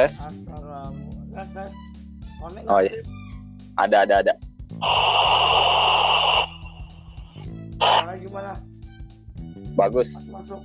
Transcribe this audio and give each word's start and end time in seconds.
tes. 0.00 0.12
Oh, 2.64 2.80
iya. 2.80 3.00
Ada, 3.76 3.96
ada, 4.08 4.14
ada. 4.24 4.32
Suara 7.76 8.12
gimana? 8.16 8.52
Bagus. 9.76 10.08
Mas 10.16 10.26
masuk. 10.32 10.60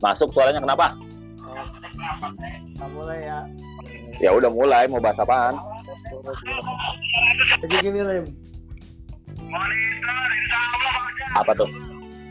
Masuk 0.00 0.28
suaranya 0.30 0.62
kenapa? 0.62 0.94
Mulai 2.94 3.18
ya. 3.26 3.38
Ya 4.20 4.30
udah 4.36 4.50
mulai, 4.52 4.86
mau 4.86 5.02
bahas 5.02 5.18
apaan? 5.18 5.58
Jadi 7.60 7.74
gini 7.80 8.00
Lim, 8.04 8.24
Monitor 9.48 10.28
insya 10.36 10.58
Allah 10.58 10.94
ada. 11.08 11.24
Apa 11.40 11.52
tuh? 11.56 11.89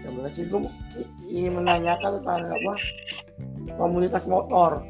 Sebenarnya 0.09 0.33
sih 0.33 0.45
gue 0.49 0.61
ingin 1.29 1.53
menanyakan 1.61 2.11
tentang 2.19 2.49
apa 2.49 2.73
komunitas 3.77 4.25
motor. 4.25 4.81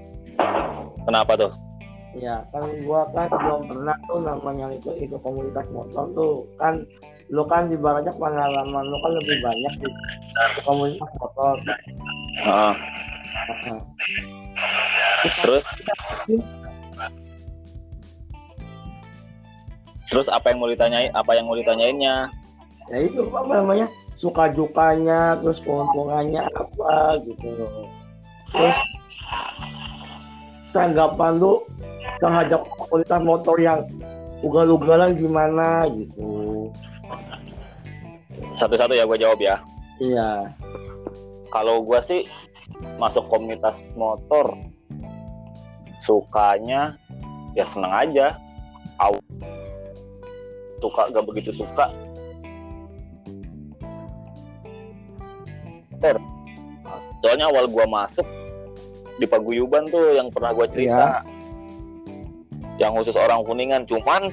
Kenapa 1.03 1.35
tuh? 1.35 1.51
Ya 2.17 2.41
kan 2.49 2.65
gua 2.87 3.05
kan 3.13 3.29
belum 3.29 3.69
pernah 3.69 3.95
tuh 4.09 4.19
namanya 4.23 4.73
itu 4.73 4.89
itu 4.97 5.13
komunitas 5.21 5.67
motor 5.69 6.09
tuh 6.17 6.47
kan 6.57 6.81
lu 7.29 7.45
kan 7.45 7.69
ibaratnya 7.69 8.09
pengalaman 8.17 8.81
lu 8.89 8.97
kan 9.03 9.11
lebih 9.13 9.37
banyak 9.43 9.73
di 9.83 9.87
di 10.55 10.61
komunitas 10.63 11.11
motor. 11.19 11.55
Heeh. 12.39 12.73
Nah, 13.67 13.81
Terus? 15.43 15.65
Terus 20.09 20.27
apa 20.31 20.49
yang 20.49 20.57
mau 20.63 20.71
ditanyain? 20.71 21.11
Apa 21.13 21.37
yang 21.37 21.45
mau 21.45 21.53
ditanyainnya? 21.59 22.33
ya 22.89 22.97
itu 23.05 23.21
apa 23.29 23.53
namanya 23.61 23.87
suka 24.19 24.51
dukanya 24.51 25.39
terus 25.39 25.63
keuntungannya 25.63 26.43
apa 26.43 27.23
gitu. 27.23 27.47
Terus 28.51 28.79
tanggapan 30.75 31.39
lu 31.39 31.63
terhadap 32.19 32.67
komunitas 32.67 33.21
motor 33.23 33.55
yang 33.57 33.79
ugal-ugalan 34.43 35.15
gimana 35.15 35.87
gitu. 35.87 36.67
Satu-satu 38.59 38.91
ya 38.91 39.07
gue 39.07 39.17
jawab 39.17 39.39
ya. 39.39 39.55
Iya. 40.03 40.51
Kalau 41.49 41.79
gue 41.87 41.99
sih 42.03 42.21
masuk 42.99 43.23
komunitas 43.31 43.75
motor 43.95 44.51
sukanya 46.03 46.99
ya 47.55 47.63
seneng 47.71 47.93
aja. 47.95 48.35
Aw. 48.99 49.15
Suka 50.83 51.07
gak 51.07 51.23
begitu 51.23 51.55
suka. 51.55 51.87
Ter. 55.99 56.17
Soalnya 57.19 57.51
awal 57.51 57.67
gua 57.67 57.85
masuk 57.85 58.25
di 59.19 59.27
paguyuban 59.27 59.87
tuh 59.91 60.15
yang 60.15 60.31
pernah 60.31 60.55
gua 60.55 60.67
cerita. 60.71 61.23
Yang 62.79 62.91
khusus 63.03 63.15
orang 63.19 63.43
kuningan 63.43 63.83
cuman 63.83 64.31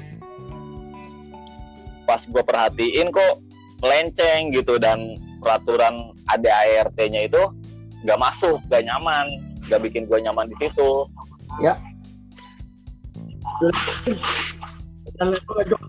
pas 2.06 2.22
gua 2.30 2.46
perhatiin 2.46 3.10
kok 3.10 3.42
melenceng 3.82 4.54
gitu 4.54 4.78
dan 4.78 5.18
peraturan 5.42 6.14
ADART-nya 6.30 7.26
itu 7.26 7.42
nggak 8.06 8.18
masuk, 8.22 8.62
nggak 8.70 8.86
nyaman, 8.86 9.26
nggak 9.66 9.82
bikin 9.82 10.06
gua 10.06 10.22
nyaman 10.22 10.46
di 10.46 10.56
situ. 10.62 10.90
John, 15.16 15.82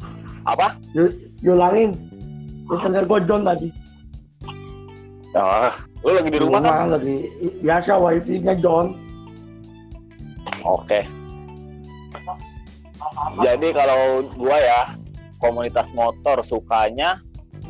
Apa? 0.47 0.80
diulangin. 1.44 1.94
Internet 2.67 3.06
gua 3.06 3.19
John 3.22 3.45
tadi. 3.45 3.69
Ah, 5.38 5.73
lu 6.02 6.11
lagi 6.17 6.30
di 6.33 6.39
rumah 6.41 6.59
kan? 6.66 6.89
lagi 6.89 7.30
biasa 7.61 7.93
wifi-nya 8.02 8.57
John. 8.57 8.97
Oke. 10.66 11.06
Jadi 13.39 13.67
kalau 13.72 14.25
gua 14.35 14.57
ya 14.57 14.81
komunitas 15.38 15.88
motor 15.94 16.41
sukanya 16.41 17.22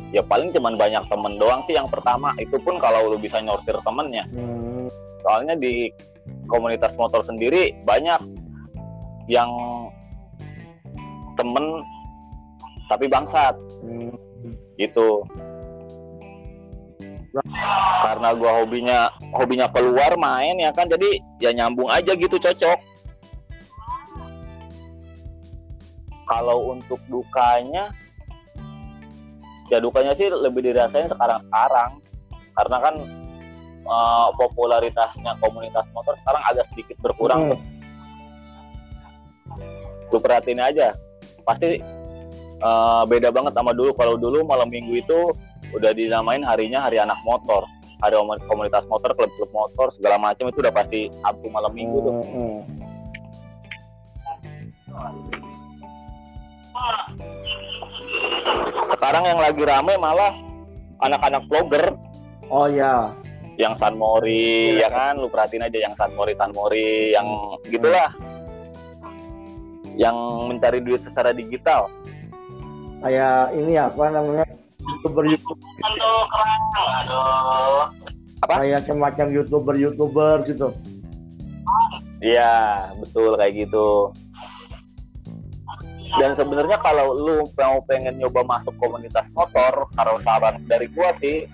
ya 0.08 0.24
paling 0.24 0.48
cuman 0.56 0.80
banyak 0.80 1.04
temen 1.12 1.36
doang 1.36 1.60
sih 1.68 1.76
yang 1.76 1.88
pertama 1.88 2.32
itu 2.40 2.56
pun 2.64 2.80
kalau 2.80 3.12
lu 3.12 3.20
bisa 3.20 3.44
nyortir 3.44 3.76
temennya 3.84 4.24
Hmm, 4.32 4.88
soalnya 5.20 5.52
di 5.52 5.92
komunitas 6.48 6.96
motor 6.96 7.20
sendiri 7.20 7.76
banyak 7.84 8.16
yang 9.28 9.52
temen 11.36 11.84
tapi 12.88 13.04
bangsat 13.04 13.52
hmm. 13.84 14.16
gitu 14.80 15.28
karena 18.04 18.28
gua 18.34 18.62
hobinya 18.62 19.10
hobinya 19.34 19.66
keluar 19.70 20.14
main 20.16 20.56
ya 20.58 20.70
kan? 20.72 20.86
Jadi 20.88 21.20
ya 21.42 21.50
nyambung 21.52 21.90
aja 21.90 22.14
gitu 22.14 22.38
cocok. 22.38 22.78
Kalau 26.28 26.76
untuk 26.76 27.00
dukanya 27.08 27.88
ya 29.68 29.78
dukanya 29.80 30.16
sih 30.16 30.28
lebih 30.28 30.64
dirasain 30.64 31.08
sekarang 31.12 31.40
sekarang 31.48 31.90
karena 32.56 32.76
kan 32.80 32.94
eh, 33.84 34.28
popularitasnya 34.36 35.32
komunitas 35.40 35.84
motor 35.92 36.16
sekarang 36.24 36.42
agak 36.48 36.64
sedikit 36.72 36.96
berkurang 37.04 37.52
Hmm. 37.52 37.60
lu 40.08 40.18
perhatiin 40.20 40.60
aja. 40.60 40.96
Pasti 41.44 41.80
eh, 42.58 43.02
beda 43.08 43.28
banget 43.32 43.52
sama 43.56 43.72
dulu. 43.72 43.92
Kalau 43.96 44.16
dulu 44.20 44.44
malam 44.44 44.68
minggu 44.68 45.00
itu 45.00 45.18
udah 45.74 45.90
dinamain 45.92 46.42
harinya 46.44 46.84
hari 46.84 47.00
anak 47.00 47.18
motor. 47.24 47.64
Hari 47.98 48.14
komun- 48.14 48.42
komunitas 48.46 48.86
motor 48.86 49.10
klub-klub 49.12 49.50
motor 49.50 49.90
segala 49.90 50.22
macam 50.22 50.46
itu 50.46 50.62
udah 50.62 50.70
pasti 50.70 51.10
Sabtu 51.18 51.50
malam 51.50 51.74
minggu 51.74 51.98
tuh. 51.98 52.14
Hmm, 52.14 52.26
hmm. 52.30 52.58
sekarang 58.98 59.24
yang 59.26 59.40
lagi 59.40 59.62
rame 59.62 59.94
malah 59.98 60.32
anak-anak 61.02 61.42
vlogger. 61.46 61.84
Oh 62.48 62.66
ya. 62.66 63.12
yang 63.58 63.74
San 63.74 63.98
Mori 63.98 64.78
ya 64.78 64.86
kan? 64.86 65.18
lu 65.18 65.26
perhatiin 65.26 65.66
aja 65.66 65.90
yang 65.90 65.94
San 65.98 66.14
Mori 66.14 66.30
San 66.38 66.54
Mori 66.54 67.10
yang 67.10 67.26
gitulah. 67.66 68.14
Yang 69.98 70.16
mencari 70.46 70.78
duit 70.78 71.02
secara 71.02 71.34
digital. 71.34 71.90
Kayak 73.02 73.50
ini 73.58 73.74
apa 73.74 74.04
namanya? 74.14 74.46
YouTuber 74.88 75.24
YouTuber 75.28 75.68
Aduh, 75.84 76.22
kerang. 76.32 76.62
Aduh. 77.04 77.84
kayak 78.48 78.82
semacam 78.88 79.26
YouTuber 79.34 79.74
YouTuber 79.76 80.36
gitu. 80.48 80.68
Iya, 82.18 82.90
betul 82.98 83.38
kayak 83.38 83.68
gitu. 83.68 84.10
Dan 86.16 86.32
sebenarnya 86.32 86.80
kalau 86.80 87.12
lu 87.12 87.44
mau 87.52 87.84
pengen 87.84 88.16
nyoba 88.16 88.40
masuk 88.48 88.72
komunitas 88.80 89.28
motor, 89.36 89.84
kalau 89.92 90.16
saran 90.24 90.56
dari 90.64 90.88
gua 90.96 91.12
sih, 91.20 91.44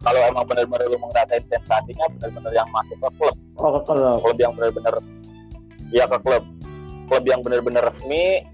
kalau 0.00 0.24
emang 0.24 0.48
benar-benar 0.48 0.88
lu 0.88 0.96
ngerasain 0.96 1.44
sensasinya, 1.52 2.08
benar-benar 2.16 2.52
yang 2.56 2.68
masuk 2.72 2.96
ke 2.96 3.10
klub, 3.20 3.36
Oh 3.60 3.76
kalau 3.84 4.24
klub 4.24 4.38
yang 4.40 4.56
benar-benar, 4.56 4.94
ya 5.92 6.08
ke 6.08 6.18
klub, 6.24 6.42
klub 7.12 7.24
yang 7.28 7.44
benar-benar 7.44 7.92
resmi, 7.92 8.48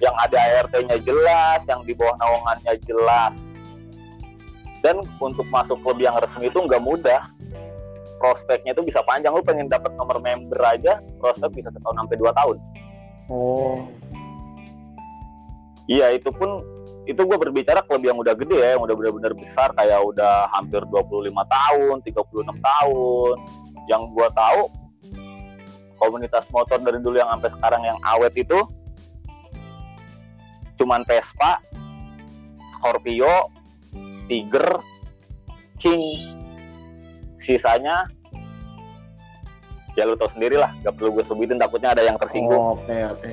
yang 0.00 0.14
ada 0.20 0.38
ART-nya 0.60 0.98
jelas, 1.00 1.60
yang 1.64 1.80
di 1.88 1.96
bawah 1.96 2.16
naungannya 2.20 2.74
jelas. 2.84 3.32
Dan 4.84 5.00
untuk 5.18 5.48
masuk 5.48 5.80
klub 5.80 5.98
yang 5.98 6.14
resmi 6.20 6.52
itu 6.52 6.58
nggak 6.60 6.82
mudah. 6.84 7.32
Prospeknya 8.20 8.76
itu 8.76 8.84
bisa 8.84 9.00
panjang. 9.04 9.32
Lu 9.32 9.44
pengen 9.44 9.68
dapat 9.68 9.92
nomor 9.96 10.20
member 10.20 10.56
aja, 10.62 11.00
prospek 11.20 11.64
bisa 11.64 11.68
setahun 11.72 11.96
sampai 11.96 12.16
dua 12.16 12.32
tahun. 12.36 12.56
oh 13.32 13.80
Iya, 15.86 16.18
itu 16.18 16.34
pun 16.34 16.66
itu 17.06 17.22
gue 17.22 17.38
berbicara 17.38 17.78
klub 17.86 18.02
yang 18.02 18.18
udah 18.18 18.34
gede 18.34 18.58
ya, 18.58 18.74
yang 18.74 18.82
udah 18.82 18.94
benar-benar 18.98 19.32
besar 19.38 19.70
kayak 19.78 20.02
udah 20.02 20.50
hampir 20.50 20.82
25 20.82 21.30
tahun, 21.30 21.96
36 22.02 22.58
tahun. 22.58 23.34
Yang 23.86 24.02
gue 24.10 24.28
tahu 24.34 24.60
komunitas 25.96 26.44
motor 26.50 26.82
dari 26.82 26.98
dulu 26.98 27.16
yang 27.16 27.30
sampai 27.38 27.50
sekarang 27.54 27.82
yang 27.86 27.98
awet 28.02 28.34
itu 28.34 28.58
cuman 30.76 31.02
Vespa, 31.08 31.60
Scorpio, 32.76 33.50
Tiger, 34.28 34.80
King. 35.80 36.36
Sisanya 37.36 38.06
ya 39.96 40.04
lu 40.04 40.12
tau 40.18 40.28
sendiri 40.36 40.60
lah, 40.60 40.76
gak 40.84 40.92
perlu 41.00 41.16
gue 41.16 41.24
sebutin 41.24 41.56
takutnya 41.56 41.96
ada 41.96 42.04
yang 42.04 42.20
tersinggung. 42.20 42.60
Oh, 42.60 42.76
Oke 42.76 42.96
oke. 43.06 43.32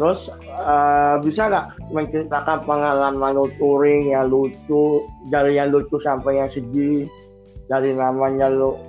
Terus 0.00 0.32
eh, 0.48 1.16
bisa 1.20 1.48
nggak 1.48 1.66
menceritakan 1.92 2.64
pengalaman 2.64 3.36
lu 3.36 3.52
touring 3.60 4.12
yang 4.12 4.32
lucu 4.32 5.04
dari 5.28 5.60
yang 5.60 5.68
lucu 5.72 6.00
sampai 6.00 6.40
yang 6.40 6.48
sedih 6.48 7.04
dari 7.68 7.92
namanya 7.92 8.48
lu 8.48 8.80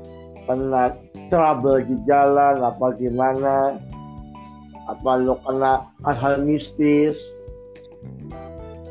pernah 0.47 0.95
trouble 1.27 1.83
di 1.83 1.95
jalan 2.07 2.63
apa 2.63 2.95
gimana 2.95 3.75
apa 4.89 5.11
lu 5.19 5.37
kena 5.45 5.85
hal-hal 6.01 6.41
mistis 6.41 7.17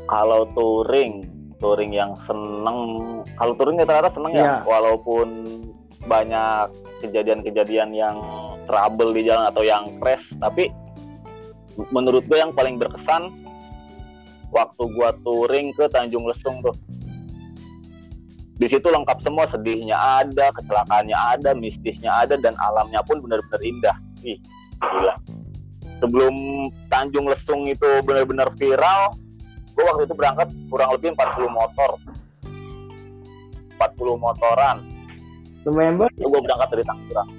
kalau 0.07 0.47
touring 0.55 1.27
touring 1.59 1.93
yang 1.93 2.15
seneng 2.25 2.79
kalau 3.35 3.53
touring 3.55 3.77
rata-rata 3.77 4.09
seneng 4.11 4.33
ya 4.33 4.41
Iya. 4.41 4.55
walaupun 4.65 5.27
banyak 6.07 6.71
kejadian-kejadian 7.05 7.93
yang 7.93 8.17
trouble 8.65 9.13
di 9.13 9.27
jalan 9.27 9.45
atau 9.49 9.61
yang 9.61 9.85
crash 10.01 10.25
tapi 10.41 10.71
menurut 11.93 12.25
gue 12.25 12.37
yang 12.39 12.51
paling 12.51 12.77
berkesan 12.77 13.29
waktu 14.51 14.83
gua 14.91 15.15
touring 15.23 15.71
ke 15.71 15.87
Tanjung 15.87 16.27
Lesung 16.27 16.59
tuh. 16.59 16.75
Di 18.59 18.67
situ 18.69 18.83
lengkap 18.83 19.23
semua 19.23 19.47
sedihnya 19.47 19.95
ada 19.95 20.51
kecelakaannya 20.53 21.15
ada 21.15 21.55
mistisnya 21.55 22.11
ada 22.11 22.35
dan 22.37 22.53
alamnya 22.59 22.99
pun 23.01 23.23
benar-benar 23.23 23.61
indah. 23.63 23.95
Ih 24.21 24.37
gila 24.77 25.15
sebelum 26.01 26.33
Tanjung 26.89 27.29
Lesung 27.29 27.69
itu 27.69 28.01
benar-benar 28.01 28.49
viral 28.57 29.13
gue 29.71 29.83
waktu 29.87 30.03
itu 30.03 30.15
berangkat 30.17 30.51
kurang 30.67 30.91
lebih 30.97 31.15
40 31.15 31.47
motor. 31.47 31.95
40 33.79 34.19
motoran. 34.19 34.77
Lumayan 35.63 35.95
banyak 35.95 36.13
itu 36.19 36.27
gue 36.27 36.41
berangkat 36.43 36.67
dari 36.75 36.83
Tangerang. 36.83 37.29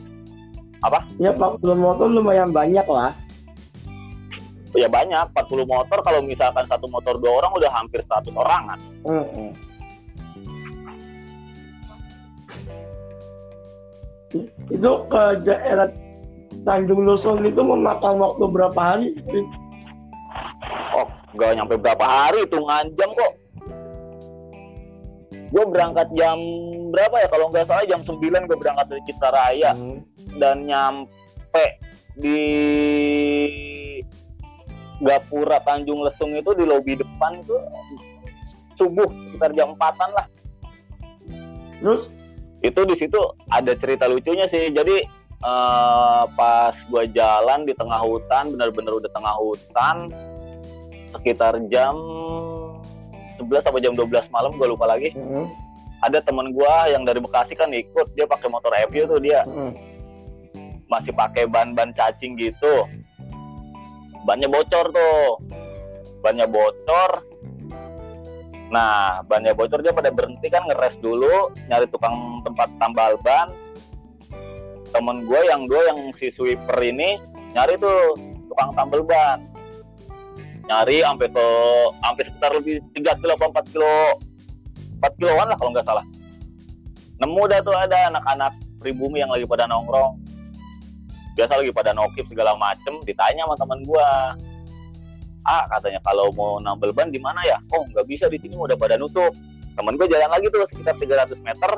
Ya 1.20 1.30
40 1.36 1.60
motor 1.76 2.06
lumayan 2.08 2.50
banyak 2.50 2.86
lah. 2.88 3.12
Ya 4.72 4.88
banyak 4.88 5.36
40 5.36 5.68
motor 5.68 5.98
kalau 6.00 6.24
misalkan 6.24 6.64
satu 6.64 6.88
motor 6.88 7.20
dua 7.20 7.44
orang 7.44 7.52
udah 7.60 7.70
hampir 7.70 8.00
100 8.08 8.32
orangan. 8.32 8.78
Mm-mm. 9.04 9.52
itu 14.72 14.90
ke 15.12 15.22
daerah 15.44 15.88
Tanjung 16.62 17.02
Lesung 17.08 17.42
itu 17.42 17.58
memakan 17.58 18.20
waktu 18.20 18.44
berapa 18.46 18.80
hari 18.80 19.08
oh 20.94 21.08
gak 21.34 21.56
nyampe 21.56 21.74
berapa 21.80 22.04
hari 22.04 22.44
hitungan 22.44 22.92
jam 22.94 23.10
kok. 23.16 23.32
Gue 25.52 25.64
berangkat 25.68 26.08
jam 26.16 26.40
berapa 26.88 27.12
ya? 27.20 27.28
Kalau 27.28 27.52
nggak 27.52 27.68
salah 27.68 27.84
jam 27.84 28.00
9 28.00 28.20
gue 28.20 28.56
berangkat 28.56 28.86
dari 28.88 29.02
Citaraya. 29.04 29.72
Hmm. 29.76 30.00
dan 30.40 30.64
nyampe 30.64 31.76
di 32.16 32.40
Gapura 35.02 35.60
Tanjung 35.60 36.00
Lesung 36.06 36.32
itu 36.32 36.56
di 36.56 36.64
lobi 36.64 36.96
depan 36.96 37.42
itu 37.44 37.56
subuh 38.80 39.08
sekitar 39.28 39.52
jam 39.52 39.76
4-an 39.76 40.10
lah. 40.14 40.26
Terus? 41.82 42.08
Itu 42.62 42.86
di 42.86 42.94
situ 42.94 43.18
ada 43.50 43.74
cerita 43.74 44.06
lucunya 44.06 44.46
sih. 44.46 44.70
Jadi 44.70 45.02
eh, 45.42 46.22
pas 46.38 46.74
gua 46.88 47.04
jalan 47.10 47.66
di 47.66 47.74
tengah 47.74 48.00
hutan 48.00 48.54
benar-benar 48.54 48.92
udah 48.98 49.10
tengah 49.10 49.34
hutan 49.38 49.96
sekitar 51.12 51.58
jam 51.68 51.92
11 53.36 53.66
sampai 53.66 53.82
jam 53.84 53.92
12 53.92 54.32
malam 54.32 54.54
gua 54.56 54.70
lupa 54.70 54.86
lagi. 54.88 55.12
Mm-mm. 55.12 55.50
ada 56.02 56.18
teman 56.18 56.50
gua 56.50 56.90
yang 56.90 57.06
dari 57.06 57.22
Bekasi 57.22 57.54
kan 57.54 57.70
ikut 57.70 58.10
dia 58.18 58.26
pakai 58.26 58.50
motor 58.50 58.74
Evio 58.74 59.06
tuh 59.06 59.22
dia. 59.22 59.46
Mm-mm. 59.46 59.74
masih 60.90 61.14
pakai 61.16 61.48
ban-ban 61.48 61.88
cacing 61.96 62.36
gitu. 62.36 62.84
Bannya 64.28 64.44
bocor 64.44 64.92
tuh. 64.92 65.40
Bannya 66.20 66.44
bocor. 66.44 67.24
Nah 68.68 69.24
bannya 69.24 69.56
bocor 69.56 69.80
dia 69.80 69.92
pada 69.92 70.12
berhenti 70.12 70.52
kan 70.52 70.68
ngeres 70.68 70.96
dulu 71.00 71.48
nyari 71.68 71.88
tukang 71.88 72.44
tempat 72.44 72.68
tambal 72.76 73.16
ban 73.24 73.48
temen 74.92 75.24
gue 75.24 75.40
yang 75.48 75.64
gue 75.64 75.82
yang 75.88 75.98
si 76.20 76.28
sweeper 76.30 76.76
ini 76.84 77.16
nyari 77.56 77.80
tuh 77.80 78.14
tukang 78.52 78.76
tambal 78.76 79.00
ban. 79.02 79.40
Nyari 80.68 81.02
sampai 81.02 81.26
ke 81.32 81.46
sampai 82.04 82.22
sekitar 82.28 82.50
lebih 82.54 82.78
3 82.94 83.18
kilo 83.18 83.32
apa 83.34 83.64
4 83.64 83.72
kilo 83.72 83.96
4 85.02 85.18
kiloan 85.18 85.46
lah 85.50 85.56
kalau 85.58 85.70
nggak 85.74 85.88
salah. 85.88 86.04
Nemu 87.18 87.42
dah 87.50 87.58
tuh 87.64 87.74
ada 87.74 87.98
anak-anak 88.12 88.52
pribumi 88.78 89.24
yang 89.24 89.32
lagi 89.32 89.48
pada 89.48 89.66
nongkrong. 89.66 90.20
Biasa 91.34 91.58
lagi 91.58 91.72
pada 91.72 91.96
nokip 91.96 92.28
segala 92.28 92.54
macem 92.60 93.00
ditanya 93.08 93.48
sama 93.48 93.56
teman 93.56 93.80
gua. 93.88 94.36
Ah 95.42 95.66
katanya 95.74 95.98
kalau 96.06 96.30
mau 96.36 96.62
nambel 96.62 96.94
ban 96.94 97.10
di 97.10 97.18
mana 97.18 97.42
ya? 97.42 97.58
Oh 97.74 97.82
nggak 97.90 98.06
bisa 98.06 98.30
di 98.30 98.38
sini 98.38 98.54
udah 98.54 98.78
pada 98.78 98.94
nutup. 98.94 99.34
Temen 99.72 99.96
gue 99.96 100.04
jalan 100.04 100.28
lagi 100.28 100.46
tuh 100.52 100.62
sekitar 100.68 100.94
300 101.00 101.40
meter. 101.40 101.70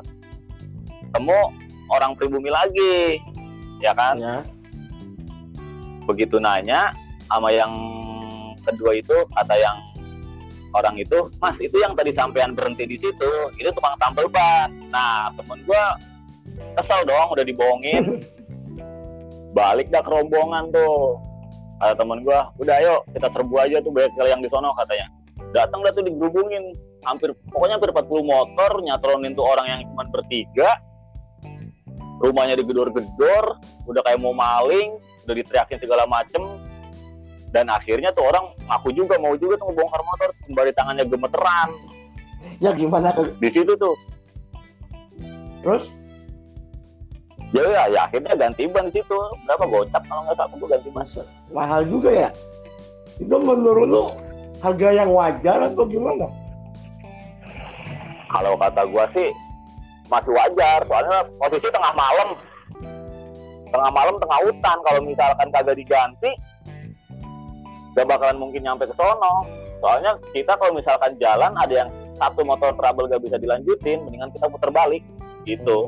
Temu 1.14 1.40
orang 1.92 2.16
pribumi 2.16 2.48
lagi 2.48 3.20
ya 3.82 3.92
kan? 3.92 4.16
Ya. 4.16 4.36
Begitu 6.04 6.36
nanya 6.40 6.92
sama 7.28 7.48
yang 7.52 7.72
kedua 8.64 8.96
itu 8.96 9.16
kata 9.36 9.54
yang 9.56 9.76
orang 10.74 10.96
itu 10.98 11.30
mas 11.38 11.56
itu 11.62 11.76
yang 11.78 11.94
tadi 11.94 12.10
sampean 12.10 12.52
berhenti 12.52 12.84
di 12.84 12.96
situ 12.98 13.32
itu 13.56 13.68
tukang 13.72 13.96
tambel 14.00 14.28
ban. 14.28 14.68
Nah 14.90 15.30
temen 15.36 15.60
gua 15.64 15.96
kesel 16.80 17.00
dong 17.08 17.28
udah 17.32 17.44
dibohongin. 17.44 18.20
Balik 19.56 19.88
dah 19.92 20.02
ke 20.02 20.10
rombongan 20.10 20.74
tuh. 20.74 21.20
Kata 21.78 21.94
temen 22.00 22.26
gua 22.26 22.50
udah 22.58 22.74
ayo 22.80 22.94
kita 23.12 23.28
serbu 23.30 23.54
aja 23.60 23.78
tuh 23.84 23.92
bengkel 23.92 24.26
yang 24.28 24.40
di 24.42 24.48
sono 24.50 24.74
katanya. 24.76 25.06
Datang 25.54 25.86
dah 25.86 25.92
tuh 25.94 26.02
digerubungin 26.02 26.74
hampir 27.06 27.30
pokoknya 27.52 27.78
hampir 27.78 27.92
40 27.94 28.24
motor 28.26 28.70
nyatronin 28.80 29.32
tuh 29.36 29.44
orang 29.44 29.66
yang 29.68 29.80
cuma 29.92 30.02
bertiga 30.10 30.68
rumahnya 32.22 32.54
digedor-gedor 32.58 33.58
udah 33.88 34.02
kayak 34.06 34.20
mau 34.22 34.34
maling 34.36 34.98
udah 35.24 35.34
diteriakin 35.34 35.80
segala 35.80 36.04
macem. 36.06 36.42
Dan 37.54 37.70
akhirnya 37.70 38.10
tuh 38.10 38.26
orang 38.26 38.50
ngaku 38.66 38.90
juga 38.90 39.14
mau 39.22 39.38
juga 39.38 39.54
tuh 39.62 39.70
ngebongkar 39.70 40.02
motor 40.02 40.28
sembari 40.42 40.74
tangannya 40.74 41.06
gemeteran. 41.06 41.70
Ya 42.58 42.74
gimana 42.74 43.14
di 43.14 43.48
situ 43.50 43.78
tuh. 43.78 43.94
Terus? 45.62 45.94
Ya 47.54 47.62
ya, 47.70 47.82
ya 47.86 48.00
akhirnya 48.10 48.34
ganti 48.34 48.66
ban 48.66 48.90
di 48.90 48.98
situ. 48.98 49.18
Berapa 49.46 49.70
gocap 49.70 50.02
kalau 50.10 50.26
nggak 50.26 50.34
salah 50.34 50.50
tuh 50.58 50.66
ganti 50.66 50.88
ban 50.90 51.06
mahal 51.54 51.86
juga 51.86 52.10
ya? 52.10 52.30
Itu 53.22 53.38
menurut 53.38 53.86
lu 53.86 54.04
harga 54.58 54.88
yang 54.90 55.14
wajar 55.14 55.70
atau 55.70 55.86
gimana? 55.86 56.26
Kalau 58.34 58.58
kata 58.58 58.82
gua 58.90 59.06
sih 59.14 59.30
masih 60.08 60.32
wajar. 60.32 60.80
Soalnya 60.88 61.24
posisi 61.40 61.68
tengah 61.70 61.92
malam. 61.96 62.28
Tengah 63.70 63.90
malam 63.90 64.14
tengah 64.20 64.38
hutan. 64.44 64.76
Kalau 64.84 65.00
misalkan 65.02 65.48
kagak 65.50 65.76
diganti 65.78 66.30
gak 67.94 68.10
bakalan 68.10 68.38
mungkin 68.42 68.66
nyampe 68.66 68.90
ke 68.90 68.94
sono. 68.98 69.46
Soalnya 69.78 70.18
kita 70.34 70.58
kalau 70.58 70.74
misalkan 70.74 71.14
jalan 71.22 71.52
ada 71.54 71.74
yang 71.86 71.90
satu 72.18 72.42
motor 72.42 72.74
trouble 72.74 73.06
gak 73.10 73.22
bisa 73.22 73.38
dilanjutin 73.38 74.02
mendingan 74.02 74.30
kita 74.34 74.50
putar 74.50 74.70
balik. 74.74 75.02
Gitu. 75.46 75.78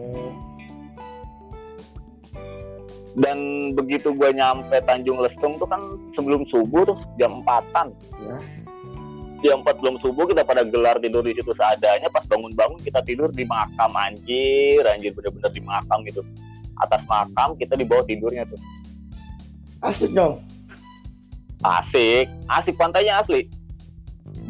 Dan 3.17 3.73
begitu 3.73 4.13
gue 4.13 4.31
nyampe 4.37 4.77
Tanjung 4.85 5.25
Lestung 5.25 5.57
tuh 5.57 5.65
kan 5.65 5.81
sebelum 6.13 6.45
subuh 6.53 6.85
tuh 6.85 6.99
jam 7.17 7.41
empatan. 7.41 7.89
Ya. 8.21 8.37
Jam 9.47 9.63
empat 9.63 9.79
belum 9.79 9.97
subuh 10.03 10.27
kita 10.27 10.43
pada 10.43 10.67
gelar 10.67 10.99
tidur 10.99 11.23
di 11.23 11.33
situ 11.33 11.55
seadanya. 11.55 12.11
Pas 12.11 12.27
bangun-bangun 12.27 12.83
kita 12.83 13.01
tidur 13.07 13.31
di 13.31 13.47
makam 13.47 13.95
anjir. 13.95 14.83
Anjir 14.83 15.15
bener-bener 15.15 15.51
di 15.55 15.63
makam 15.63 16.03
gitu. 16.03 16.27
Atas 16.83 17.01
makam 17.07 17.55
kita 17.55 17.79
di 17.79 17.87
bawah 17.87 18.03
tidurnya 18.05 18.45
tuh. 18.51 18.61
Asik 19.87 20.11
dong. 20.13 20.43
Asik. 21.63 22.27
Asik 22.51 22.75
pantainya 22.75 23.23
asli. 23.23 23.47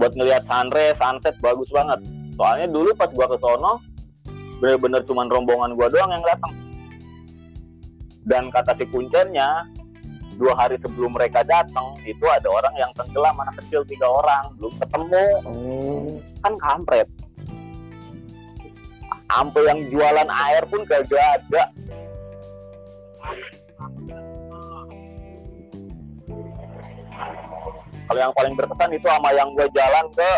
Buat 0.01 0.17
ngelihat 0.17 0.49
sunrise 0.49 0.97
sunset 0.97 1.37
bagus 1.45 1.69
banget. 1.69 2.01
Soalnya 2.37 2.67
dulu 2.73 2.91
pas 2.97 3.13
gua 3.13 3.29
ke 3.29 3.39
sono 3.41 3.81
bener-bener 4.57 5.05
cuman 5.05 5.29
rombongan 5.29 5.77
gua 5.77 5.93
doang 5.93 6.11
yang 6.17 6.25
datang. 6.25 6.53
Dan 8.27 8.51
kata 8.51 8.75
si 8.75 8.89
kuncennya 8.91 9.69
dua 10.37 10.53
hari 10.53 10.77
sebelum 10.79 11.17
mereka 11.17 11.41
datang 11.43 11.97
itu 12.05 12.23
ada 12.29 12.49
orang 12.53 12.75
yang 12.77 12.93
tenggelam 12.93 13.37
anak 13.41 13.57
kecil 13.65 13.83
tiga 13.89 14.07
orang 14.07 14.53
belum 14.61 14.73
ketemu. 14.79 15.27
Hmm. 15.49 16.07
kan 16.45 16.55
kampret. 16.61 17.09
Sampai 19.27 19.63
yang 19.67 19.81
jualan 19.91 20.29
air 20.31 20.63
pun 20.71 20.87
kagak 20.87 21.19
ada. 21.19 21.65
Kalau 28.07 28.21
yang 28.23 28.35
paling 28.39 28.55
berkesan 28.55 28.95
itu 28.95 29.07
sama 29.11 29.35
yang 29.35 29.51
gue 29.59 29.67
jalan 29.75 30.07
ke 30.15 30.31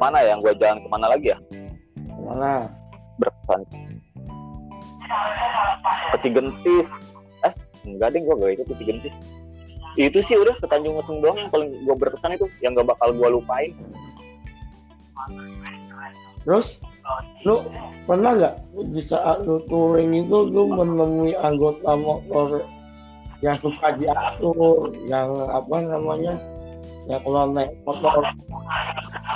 mana 0.00 0.16
ya? 0.24 0.32
Yang 0.32 0.40
gue 0.48 0.54
jalan 0.64 0.78
ke 0.80 0.88
mana 0.88 1.06
lagi 1.12 1.26
ya? 1.28 1.38
Mana? 2.24 2.52
Berkesan. 3.20 3.60
Ke 6.08 6.16
Cigentis 6.24 6.88
eh 6.88 7.13
enggak 7.84 8.16
deh 8.16 8.20
gue 8.24 8.34
gak 8.34 8.50
itu 8.56 8.64
ke 8.64 8.74
Cigentis 8.80 9.14
itu 9.94 10.18
sih 10.26 10.34
udah 10.34 10.54
ke 10.58 10.66
Tanjung 10.66 10.98
Lesung 10.98 11.22
doang 11.22 11.38
yang 11.38 11.50
paling 11.54 11.70
gue 11.86 11.94
berkesan 11.94 12.34
itu 12.34 12.50
yang 12.58 12.74
gak 12.74 12.90
bakal 12.90 13.14
gue 13.14 13.28
lupain. 13.30 13.70
Terus? 16.42 16.82
Lu 17.44 17.62
pernah 18.08 18.32
nggak 18.32 18.54
di 18.90 19.02
saat 19.04 19.44
lu 19.44 19.60
touring 19.68 20.24
itu 20.24 20.48
lu 20.48 20.72
menemui 20.72 21.36
anggota 21.36 21.92
motor 22.00 22.64
yang 23.44 23.60
suka 23.60 23.92
diatur 24.00 24.88
yang 25.04 25.36
apa 25.52 25.84
namanya 25.84 26.40
ya 27.04 27.20
kalau 27.20 27.52
naik 27.52 27.76
motor 27.84 28.24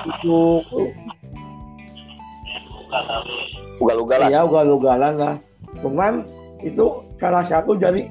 itu 0.08 0.64
ugal-ugalan. 3.84 4.28
Ya 4.32 4.40
ugal-ugalan 4.48 5.14
lah. 5.20 5.36
Cuman 5.84 6.24
itu 6.64 7.04
salah 7.20 7.44
satu 7.44 7.76
dari 7.76 8.08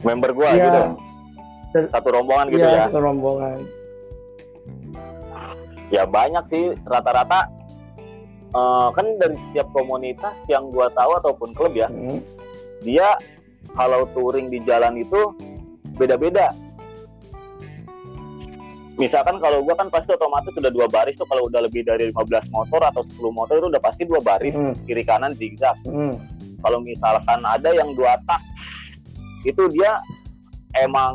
member 0.00 0.30
gua 0.30 0.48
ya, 0.52 0.64
gitu 0.64 0.80
satu 1.88 2.08
rombongan 2.10 2.46
gitu 2.48 2.60
ya 2.60 2.70
ya, 2.70 2.82
satu 2.86 2.98
rombongan 2.98 3.58
ya 5.88 6.02
banyak 6.04 6.44
sih 6.48 6.64
rata-rata 6.82 7.48
eh, 8.50 8.88
kan 8.92 9.06
dari 9.16 9.36
setiap 9.48 9.68
komunitas 9.72 10.34
yang 10.46 10.68
gua 10.68 10.88
tahu 10.90 11.16
ataupun 11.16 11.50
klub 11.52 11.72
ya 11.72 11.88
Hmm. 11.88 12.20
dia 12.80 13.16
kalau 13.72 14.06
touring 14.12 14.48
di 14.48 14.62
jalan 14.62 14.96
itu 14.96 15.34
beda-beda 15.94 16.54
misalkan 18.94 19.38
kalau 19.38 19.62
gua 19.62 19.74
kan 19.74 19.88
pasti 19.88 20.10
otomatis 20.10 20.50
udah 20.52 20.70
dua 20.70 20.86
baris 20.86 21.14
tuh 21.14 21.26
kalau 21.26 21.46
udah 21.46 21.60
lebih 21.60 21.82
dari 21.82 22.10
15 22.10 22.50
motor 22.50 22.80
atau 22.82 23.02
10 23.04 23.30
motor 23.30 23.54
itu 23.56 23.66
udah 23.68 23.82
pasti 23.82 24.02
dua 24.04 24.18
baris 24.20 24.54
Hmm. 24.54 24.74
kiri 24.84 25.02
kanan 25.02 25.34
zigzag 25.34 25.76
Hmm. 25.84 26.14
kalau 26.58 26.78
misalkan 26.78 27.40
ada 27.40 27.70
yang 27.70 27.94
dua 27.94 28.18
tak 28.24 28.42
itu 29.46 29.62
dia 29.70 29.98
emang 30.82 31.14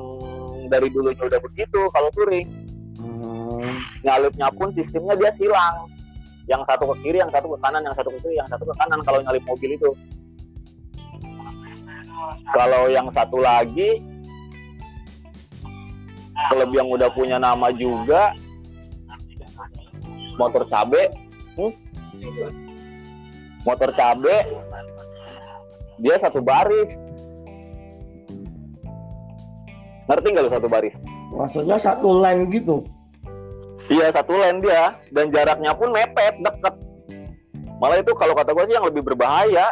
dari 0.72 0.88
dulunya 0.88 1.24
udah 1.27 1.42
begitu 1.44 1.80
kalau 1.92 2.08
touring 2.15 2.63
Hmm. 3.03 3.80
nyalipnya 4.06 4.48
pun 4.53 4.70
sistemnya 4.75 5.18
dia 5.18 5.32
silang. 5.36 5.89
Yang 6.46 6.62
satu 6.68 6.92
ke 6.92 6.96
kiri 7.08 7.18
yang 7.24 7.32
satu 7.32 7.48
ke 7.56 7.58
kanan 7.63 7.82
yang 7.88 7.96
satu 7.96 8.10
ke 8.12 8.20
kiri 8.22 8.36
yang 8.36 8.50
satu 8.51 8.63
ke 8.68 8.74
kanan 8.75 9.00
kalau 9.01 9.20
nyalip 9.24 9.44
mobil 9.48 9.72
itu. 9.74 9.92
Kalau 12.51 12.92
yang 12.92 13.08
satu 13.15 13.38
lagi 13.39 14.03
klub 16.51 16.72
yang 16.75 16.88
udah 16.92 17.10
punya 17.15 17.39
nama 17.39 17.72
juga 17.72 18.36
motor 20.36 20.68
cabe. 20.68 21.10
Hmm? 21.56 21.74
motor 23.63 23.89
cabe. 23.96 24.44
Dia 26.03 26.20
satu 26.20 26.44
baris 26.44 27.00
ngerti 30.10 30.27
nggak 30.33 30.43
lu 30.45 30.51
satu 30.51 30.67
baris 30.67 30.95
maksudnya 31.31 31.77
satu 31.79 32.19
line 32.19 32.50
gitu 32.51 32.83
Iya 33.91 34.15
satu 34.15 34.39
lane 34.39 34.63
dia 34.63 34.95
dan 35.12 35.27
jaraknya 35.27 35.75
pun 35.75 35.91
mepet 35.91 36.39
deket. 36.39 36.75
Malah 37.83 38.00
itu 38.00 38.15
kalau 38.15 38.31
kata 38.31 38.55
gue 38.55 38.72
sih 38.72 38.75
yang 38.79 38.88
lebih 38.88 39.03
berbahaya. 39.03 39.67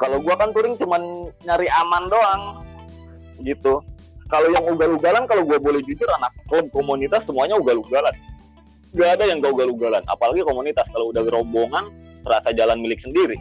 Kalau 0.00 0.18
gua 0.18 0.34
kan 0.34 0.50
touring 0.56 0.74
cuman 0.80 1.30
nyari 1.46 1.68
aman 1.68 2.10
doang, 2.10 2.42
gitu. 3.44 3.78
Kalau 4.26 4.48
yang 4.50 4.64
ugal-ugalan, 4.66 5.28
kalau 5.30 5.46
gua 5.46 5.62
boleh 5.62 5.78
jujur 5.86 6.08
anak 6.18 6.32
klub 6.50 6.66
komunitas 6.74 7.22
semuanya 7.22 7.54
ugal-ugalan. 7.60 8.10
Gak 8.98 9.20
ada 9.20 9.30
yang 9.30 9.38
gak 9.38 9.54
ugal-ugalan, 9.54 10.02
apalagi 10.10 10.42
komunitas. 10.42 10.88
Kalau 10.90 11.14
udah 11.14 11.22
rombongan, 11.28 11.92
terasa 12.26 12.50
jalan 12.50 12.82
milik 12.82 12.98
sendiri. 12.98 13.38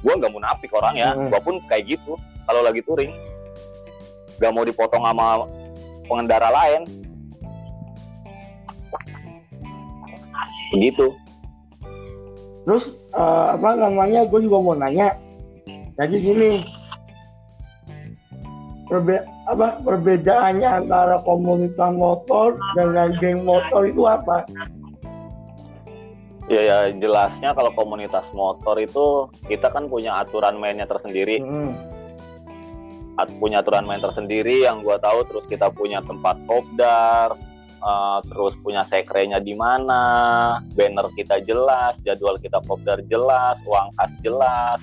Gua 0.00 0.16
nggak 0.16 0.32
munafik 0.32 0.70
orang 0.72 0.94
ya, 0.96 1.10
Hmm. 1.12 1.28
gua 1.28 1.42
pun 1.44 1.60
kayak 1.68 1.98
gitu. 1.98 2.16
Kalau 2.48 2.64
lagi 2.64 2.80
touring, 2.86 3.12
gak 4.38 4.52
mau 4.54 4.64
dipotong 4.64 5.02
sama 5.04 5.44
pengendara 6.06 6.48
lain. 6.48 6.82
Begitu. 10.72 11.12
terus 12.68 12.92
eh, 13.16 13.46
apa 13.56 13.80
namanya 13.80 14.28
gue 14.28 14.44
juga 14.44 14.60
mau 14.60 14.76
nanya 14.76 15.16
jadi 15.96 16.16
gini 16.20 16.60
perbe 18.84 19.24
apa 19.48 19.80
perbedaannya 19.80 20.84
antara 20.84 21.16
komunitas 21.24 21.92
motor 21.96 22.60
dengan 22.76 23.16
geng 23.24 23.48
motor 23.48 23.88
itu 23.88 24.04
apa 24.04 24.44
Ya, 26.48 26.64
ya 26.64 26.78
jelasnya 26.96 27.52
kalau 27.52 27.68
komunitas 27.76 28.24
motor 28.32 28.76
itu 28.80 29.28
kita 29.52 29.68
kan 29.68 29.84
punya 29.84 30.16
aturan 30.24 30.56
mainnya 30.56 30.88
tersendiri, 30.88 31.44
Hmm. 31.44 31.76
Punya 33.26 33.66
aturan 33.66 33.82
main 33.82 33.98
tersendiri 33.98 34.62
yang 34.62 34.86
gua 34.86 34.94
tahu. 35.02 35.26
Terus 35.26 35.44
kita 35.50 35.74
punya 35.74 35.98
tempat 36.06 36.38
kopdar, 36.46 37.34
eh, 37.82 38.18
terus 38.30 38.54
punya 38.62 38.86
sekrenya 38.86 39.42
di 39.42 39.58
mana, 39.58 40.02
banner 40.78 41.10
kita 41.18 41.42
jelas, 41.42 41.98
jadwal 42.06 42.38
kita 42.38 42.62
kopdar 42.62 43.02
jelas, 43.10 43.58
uang 43.66 43.90
kas 43.98 44.12
jelas, 44.22 44.80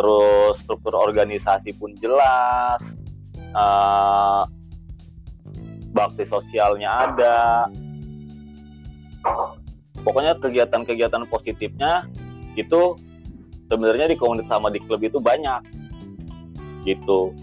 terus 0.00 0.56
struktur 0.64 0.96
organisasi 0.96 1.76
pun 1.76 1.92
jelas, 2.00 2.80
eh, 3.36 4.42
bakti 5.92 6.24
sosialnya 6.32 7.12
ada. 7.12 7.68
Pokoknya 10.00 10.38
kegiatan-kegiatan 10.40 11.28
positifnya 11.28 12.08
itu 12.56 12.96
sebenarnya 13.68 14.08
di 14.08 14.16
komunitas 14.16 14.48
sama 14.48 14.72
di 14.72 14.80
klub 14.80 15.04
itu 15.04 15.20
banyak 15.20 15.60
gitu. 16.88 17.36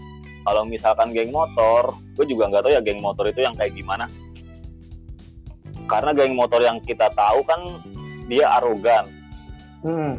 Kalau 0.46 0.62
misalkan 0.66 1.14
geng 1.14 1.30
motor, 1.30 1.94
gue 2.18 2.26
juga 2.26 2.50
nggak 2.50 2.62
tahu 2.66 2.72
ya 2.74 2.82
geng 2.82 3.02
motor 3.02 3.30
itu 3.30 3.42
yang 3.42 3.54
kayak 3.54 3.74
gimana. 3.74 4.10
Karena 5.86 6.10
geng 6.14 6.34
motor 6.34 6.58
yang 6.62 6.82
kita 6.82 7.06
tahu 7.14 7.46
kan 7.46 7.60
dia 8.26 8.50
arogan, 8.58 9.06
Hmm. 9.86 10.18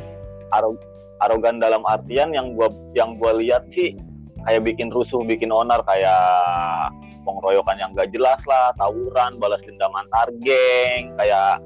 Aro- 0.55 0.79
arogan 1.19 1.59
dalam 1.59 1.83
artian 1.83 2.31
yang 2.31 2.55
gua 2.55 2.71
yang 2.95 3.19
gua 3.19 3.35
lihat 3.35 3.67
sih 3.75 3.99
kayak 4.47 4.63
bikin 4.63 4.87
rusuh, 4.87 5.19
bikin 5.27 5.51
onar 5.51 5.83
kayak 5.83 6.15
pengeroyokan 7.27 7.75
yang 7.75 7.91
gak 7.91 8.07
jelas 8.15 8.39
lah, 8.47 8.71
tawuran, 8.79 9.35
balas 9.35 9.59
dendam 9.67 9.91
antar 9.91 10.31
geng, 10.39 11.11
kayak 11.19 11.59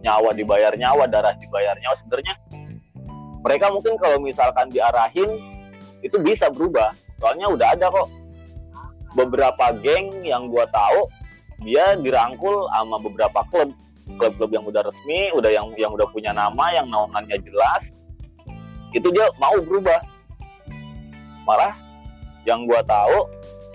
nyawa 0.00 0.32
dibayar 0.32 0.72
nyawa, 0.72 1.04
darah 1.04 1.36
dibayar 1.36 1.76
nyawa. 1.76 1.92
Sebenarnya 2.00 2.34
mereka 3.44 3.68
mungkin 3.68 4.00
kalau 4.00 4.16
misalkan 4.16 4.72
diarahin 4.72 5.36
itu 6.04 6.16
bisa 6.20 6.48
berubah. 6.52 6.92
Soalnya 7.20 7.48
udah 7.48 7.68
ada 7.72 7.86
kok 7.88 8.08
beberapa 9.16 9.72
geng 9.80 10.24
yang 10.26 10.52
gua 10.52 10.68
tahu 10.68 11.08
dia 11.64 11.96
dirangkul 11.96 12.68
sama 12.68 13.00
beberapa 13.00 13.40
klub 13.48 13.72
klub-klub 14.20 14.52
yang 14.52 14.64
udah 14.68 14.84
resmi, 14.86 15.32
udah 15.34 15.50
yang 15.50 15.66
yang 15.80 15.90
udah 15.90 16.06
punya 16.12 16.30
nama, 16.30 16.70
yang 16.70 16.86
naungannya 16.86 17.42
jelas, 17.42 17.90
itu 18.94 19.08
dia 19.10 19.26
mau 19.40 19.56
berubah. 19.58 19.98
Malah 21.42 21.74
yang 22.46 22.68
gua 22.70 22.84
tahu 22.86 23.26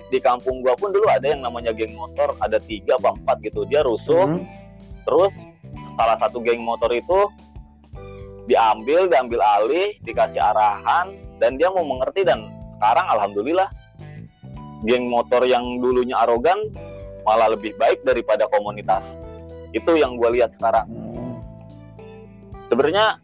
di 0.08 0.24
kampung 0.24 0.64
gua 0.64 0.78
pun 0.80 0.96
dulu 0.96 1.04
ada 1.12 1.26
yang 1.28 1.44
namanya 1.44 1.76
geng 1.76 1.98
motor, 1.98 2.32
ada 2.40 2.62
tiga 2.64 2.96
apa 2.96 3.12
empat 3.18 3.38
gitu. 3.44 3.68
Dia 3.68 3.84
rusuh, 3.84 4.24
Hmm. 4.24 4.48
terus 5.04 5.34
salah 6.00 6.16
satu 6.16 6.40
geng 6.40 6.64
motor 6.64 6.94
itu 6.96 7.28
diambil, 8.46 9.10
diambil 9.10 9.40
alih, 9.42 9.98
dikasih 10.06 10.42
arahan, 10.42 11.18
dan 11.38 11.58
dia 11.58 11.70
mau 11.70 11.86
mengerti 11.86 12.26
dan 12.26 12.50
sekarang 12.78 13.08
alhamdulillah 13.14 13.70
geng 14.86 15.06
motor 15.10 15.46
yang 15.46 15.62
dulunya 15.78 16.18
arogan 16.18 16.58
malah 17.22 17.54
lebih 17.54 17.78
baik 17.78 18.02
daripada 18.02 18.50
komunitas. 18.50 19.06
Itu 19.72 19.94
yang 19.94 20.18
gue 20.18 20.42
lihat 20.42 20.58
sekarang. 20.58 20.90
Sebenarnya 22.70 23.22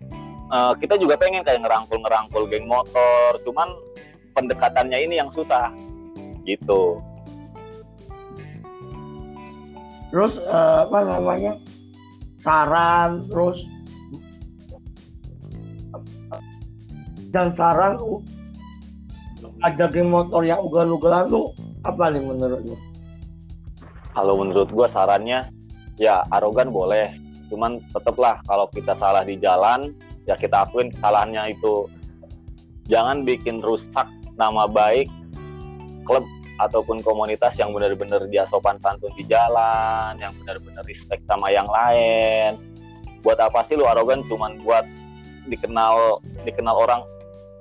eh, 0.54 0.74
kita 0.82 1.02
juga 1.02 1.18
pengen 1.18 1.42
kayak 1.42 1.66
ngerangkul-ngerangkul 1.66 2.46
geng 2.50 2.70
motor, 2.70 3.42
cuman 3.42 3.74
pendekatannya 4.38 4.98
ini 5.02 5.18
yang 5.18 5.34
susah. 5.34 5.74
Gitu. 6.48 7.02
terus 10.08 10.40
eh, 10.40 10.78
apa 10.88 11.00
namanya 11.04 11.60
saran 12.40 13.28
terus 13.28 13.68
dan 17.32 17.52
saran 17.56 18.00
u- 18.00 18.24
ada 19.62 19.86
geng 19.90 20.10
motor 20.10 20.42
yang 20.46 20.62
ugal-ugalan 20.62 21.30
tuh 21.30 21.54
apa 21.86 22.10
nih 22.14 22.22
menurut 22.22 22.62
lu? 22.66 22.76
Kalau 24.14 24.34
menurut 24.42 24.70
gue 24.74 24.88
sarannya 24.90 25.46
ya 26.02 26.26
arogan 26.34 26.74
boleh, 26.74 27.14
cuman 27.54 27.78
tetaplah 27.94 28.42
kalau 28.50 28.66
kita 28.74 28.98
salah 28.98 29.22
di 29.22 29.38
jalan 29.38 29.94
ya 30.26 30.34
kita 30.34 30.66
akuin 30.66 30.90
kesalahannya 30.90 31.54
itu 31.54 31.86
jangan 32.90 33.22
bikin 33.24 33.62
rusak 33.62 34.10
nama 34.36 34.66
baik 34.66 35.10
klub 36.06 36.26
ataupun 36.58 37.06
komunitas 37.06 37.54
yang 37.62 37.70
benar-benar 37.70 38.26
dia 38.34 38.50
sopan 38.50 38.82
santun 38.82 39.14
di 39.14 39.22
jalan, 39.30 40.18
yang 40.18 40.34
benar-benar 40.42 40.82
respect 40.90 41.22
sama 41.30 41.54
yang 41.54 41.70
lain. 41.70 42.58
Buat 43.22 43.38
apa 43.38 43.62
sih 43.70 43.78
lu 43.78 43.86
arogan 43.86 44.26
cuman 44.26 44.58
buat 44.66 44.86
dikenal 45.46 46.20
dikenal 46.44 46.76
orang 46.76 47.02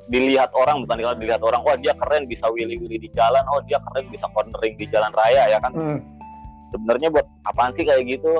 dilihat 0.07 0.55
orang 0.55 0.87
bukan 0.87 0.97
dikenal 1.03 1.19
dilihat 1.19 1.43
orang 1.43 1.61
wah 1.67 1.75
dia 1.75 1.91
keren 1.99 2.31
bisa 2.31 2.47
willy-willy 2.55 2.99
di 2.99 3.11
jalan 3.11 3.43
oh 3.51 3.59
dia 3.67 3.83
keren 3.91 4.07
bisa 4.07 4.27
cornering 4.31 4.75
di 4.79 4.87
jalan 4.87 5.11
raya 5.15 5.51
ya 5.51 5.59
kan? 5.59 5.73
Hmm. 5.75 6.01
sebenarnya 6.75 7.09
buat 7.15 7.27
apaan 7.47 7.71
sih 7.79 7.87
kayak 7.87 8.07
gitu? 8.11 8.31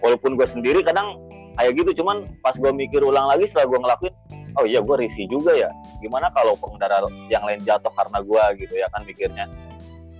Walaupun 0.00 0.40
gue 0.40 0.48
sendiri 0.48 0.80
kadang 0.84 1.16
kayak 1.56 1.72
gitu 1.80 2.04
cuman 2.04 2.28
pas 2.44 2.52
gue 2.56 2.72
mikir 2.72 3.00
ulang 3.00 3.28
lagi 3.28 3.48
setelah 3.48 3.72
gue 3.72 3.78
ngelakuin 3.80 4.14
oh 4.56 4.64
iya 4.64 4.80
gue 4.80 4.96
risih 5.00 5.28
juga 5.28 5.52
ya. 5.52 5.70
Gimana 6.00 6.32
kalau 6.32 6.56
pengendara 6.60 7.04
yang 7.28 7.44
lain 7.44 7.60
jatuh 7.64 7.92
karena 7.92 8.18
gue 8.20 8.42
gitu 8.64 8.74
ya 8.76 8.88
kan 8.92 9.04
mikirnya? 9.04 9.48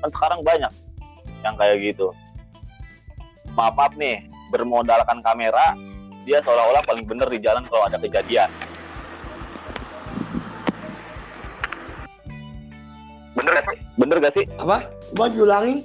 Kan 0.00 0.08
sekarang 0.12 0.40
banyak 0.44 0.72
yang 1.44 1.54
kayak 1.56 1.76
gitu. 1.84 2.12
Maaf 3.56 3.76
maaf 3.76 3.92
nih 3.96 4.28
bermodalkan 4.52 5.20
kamera 5.24 5.76
dia 6.28 6.40
seolah-olah 6.44 6.84
paling 6.84 7.04
bener 7.08 7.28
di 7.28 7.40
jalan 7.40 7.64
kalau 7.68 7.88
ada 7.88 7.96
kejadian 7.96 8.48
bener 13.36 13.52
gak 13.60 13.66
sih 13.68 13.76
bener 14.00 14.16
gak 14.18 14.34
sih 14.34 14.44
Apa? 14.56 14.88
Coba 15.12 15.28
diulangi. 15.30 15.84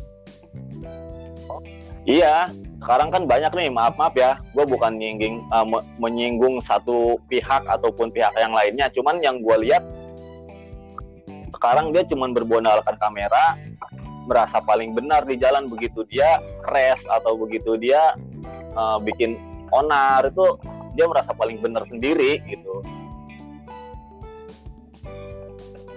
Iya, 2.01 2.49
sekarang 2.81 3.13
kan 3.13 3.29
banyak 3.29 3.53
nih, 3.53 3.69
maaf 3.69 3.93
maaf 3.93 4.17
ya, 4.17 4.33
gue 4.57 4.65
bukan 4.65 4.97
nyingging, 4.97 5.45
me- 5.69 5.85
menyinggung 6.01 6.57
satu 6.65 7.21
pihak 7.29 7.61
ataupun 7.69 8.09
pihak 8.09 8.33
yang 8.41 8.57
lainnya, 8.57 8.89
cuman 8.89 9.21
yang 9.21 9.37
gue 9.45 9.69
lihat 9.69 9.85
sekarang 11.53 11.93
dia 11.93 12.01
cuman 12.09 12.33
berbondalkan 12.33 12.97
kamera, 12.97 13.53
merasa 14.25 14.57
paling 14.65 14.97
benar 14.97 15.21
di 15.29 15.37
jalan 15.37 15.69
begitu 15.69 16.01
dia 16.09 16.41
crash 16.65 17.05
atau 17.05 17.37
begitu 17.37 17.77
dia 17.77 18.17
eh, 18.73 18.97
bikin 19.05 19.37
onar 19.69 20.25
itu 20.25 20.57
dia 20.97 21.05
merasa 21.05 21.37
paling 21.37 21.61
benar 21.61 21.85
sendiri 21.85 22.41
gitu. 22.49 22.81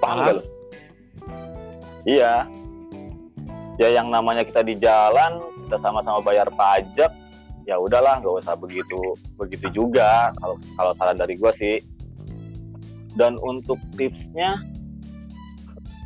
Paham 0.04 0.16
gak 0.20 0.34
lu? 0.36 0.42
Iya. 2.04 2.48
Ya 3.74 3.88
yang 3.90 4.08
namanya 4.14 4.46
kita 4.46 4.62
di 4.62 4.78
jalan, 4.78 5.42
kita 5.66 5.82
sama-sama 5.82 6.22
bayar 6.22 6.46
pajak, 6.54 7.10
ya 7.66 7.74
udahlah 7.80 8.22
nggak 8.22 8.44
usah 8.44 8.54
begitu 8.54 9.16
begitu 9.34 9.66
juga 9.72 10.30
kalau 10.38 10.56
kalau 10.78 10.92
saran 10.94 11.18
dari 11.18 11.34
gue 11.34 11.52
sih. 11.58 11.76
Dan 13.14 13.38
untuk 13.42 13.78
tipsnya 13.94 14.58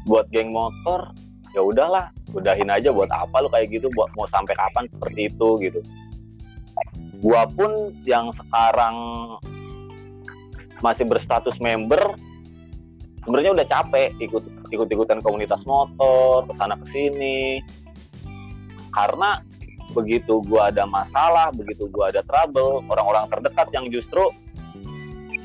buat 0.05 0.29
geng 0.33 0.53
motor, 0.53 1.13
ya 1.57 1.61
udahlah, 1.65 2.13
udahin 2.37 2.69
aja 2.69 2.93
buat 2.93 3.09
apa 3.13 3.45
lu 3.45 3.49
kayak 3.49 3.69
gitu, 3.73 3.89
buat 3.97 4.09
mau 4.17 4.29
sampai 4.29 4.53
kapan 4.57 4.85
seperti 4.93 5.21
itu 5.33 5.49
gitu. 5.65 5.81
Gua 7.19 7.49
pun 7.51 7.91
yang 8.07 8.31
sekarang 8.31 8.97
masih 10.79 11.05
berstatus 11.09 11.59
member 11.59 12.15
sebenarnya 13.27 13.51
udah 13.59 13.67
capek 13.67 14.15
ikut 14.23 14.45
ikut 14.69 14.89
ikutan 14.89 15.21
komunitas 15.25 15.61
motor 15.65 16.45
ke 16.49 16.53
sana 16.57 16.75
ke 16.81 16.87
sini. 16.93 17.61
Karena 18.93 19.41
begitu 19.93 20.45
gua 20.45 20.69
ada 20.69 20.85
masalah 20.85 21.49
begitu 21.57 21.89
gua 21.89 22.13
ada 22.13 22.21
trouble 22.29 22.85
orang-orang 22.93 23.25
terdekat 23.33 23.69
yang 23.73 23.89
justru 23.89 24.29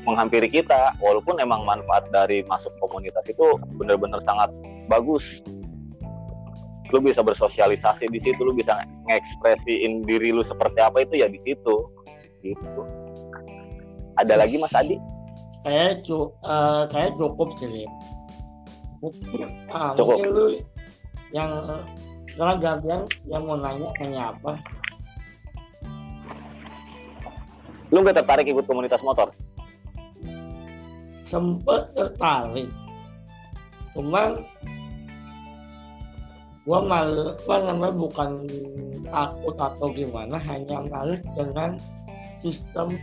menghampiri 0.04 0.48
kita 0.52 0.92
walaupun 1.00 1.40
emang 1.40 1.64
manfaat 1.64 2.04
dari 2.12 2.44
masuk 2.44 2.70
komunitas 2.76 3.24
itu 3.24 3.56
benar-benar 3.80 4.20
sangat 4.28 4.52
bagus. 4.86 5.24
Lu 6.92 7.00
bisa 7.00 7.24
bersosialisasi 7.24 8.12
di 8.12 8.20
situ 8.20 8.38
lu 8.44 8.52
bisa 8.52 8.84
ngekspresiin 9.08 10.04
diri 10.04 10.30
lu 10.30 10.44
seperti 10.44 10.78
apa 10.84 11.02
itu 11.02 11.24
ya 11.24 11.26
di 11.32 11.40
situ. 11.42 11.76
Gitu. 12.44 12.82
Ada 14.20 14.44
lagi 14.44 14.60
mas 14.60 14.76
Adi? 14.76 15.00
Kayak 15.64 16.04
cu 16.04 16.28
eh, 16.44 16.84
kayak 16.92 17.16
cukup 17.16 17.48
sih, 17.56 17.88
ah, 19.72 19.92
Cukup. 19.96 20.16
mungkin 20.16 20.30
lu 20.32 20.46
yang 21.34 21.50
sekarang 22.34 22.58
gantian 22.62 23.02
yang 23.30 23.42
mau 23.46 23.58
nanya 23.58 23.88
nanya 24.00 24.22
apa? 24.34 24.52
lu 27.92 28.02
nggak 28.02 28.18
tertarik 28.22 28.46
ikut 28.50 28.66
komunitas 28.66 29.02
motor 29.06 29.30
Sempet 31.24 31.90
tertarik, 31.98 32.70
cuman 33.90 34.38
gua 36.62 36.78
mal 36.78 37.34
apa 37.34 37.56
namanya 37.58 37.94
bukan 37.96 38.30
takut 39.10 39.56
atau 39.58 39.90
gimana, 39.90 40.38
hanya 40.46 40.86
males 40.86 41.18
dengan 41.34 41.74
sistem 42.30 42.94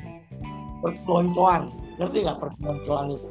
perpeloncoan. 0.79 1.75
Ngerti 1.99 2.23
nggak 2.23 2.39
perpeloncoan 2.39 3.19
itu? 3.19 3.29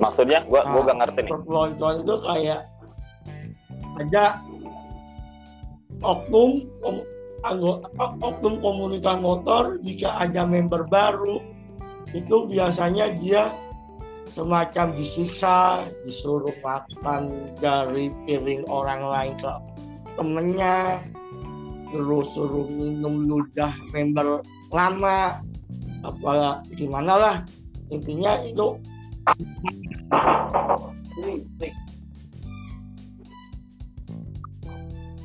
Maksudnya 0.00 0.40
gua 0.48 0.64
gua 0.66 0.80
Ah, 0.80 0.84
gak 0.88 0.98
ngerti 1.04 1.20
nih. 1.20 1.30
perpeloncoan 1.30 1.94
itu 2.00 2.14
kayak 2.24 2.60
ada 4.00 4.24
oknum 6.00 6.50
anggota 7.44 7.86
oknum 8.20 8.54
komunitas 8.58 9.16
motor 9.20 9.76
jika 9.84 10.16
ada 10.16 10.42
member 10.48 10.88
baru 10.88 11.40
itu 12.10 12.48
biasanya 12.48 13.12
dia 13.20 13.52
semacam 14.30 14.94
disiksa 14.94 15.84
disuruh 16.06 16.54
makan 16.62 17.30
dari 17.58 18.08
piring 18.24 18.62
orang 18.70 19.02
lain 19.02 19.34
ke 19.36 19.52
temennya 20.14 21.02
terus 21.90 22.30
suruh 22.30 22.66
minum 22.70 23.26
ludah 23.26 23.74
member 23.90 24.38
lama 24.70 25.42
apa 26.00 26.62
gimana 26.78 27.12
lah. 27.18 27.36
Intinya 27.90 28.38
itu 28.46 28.78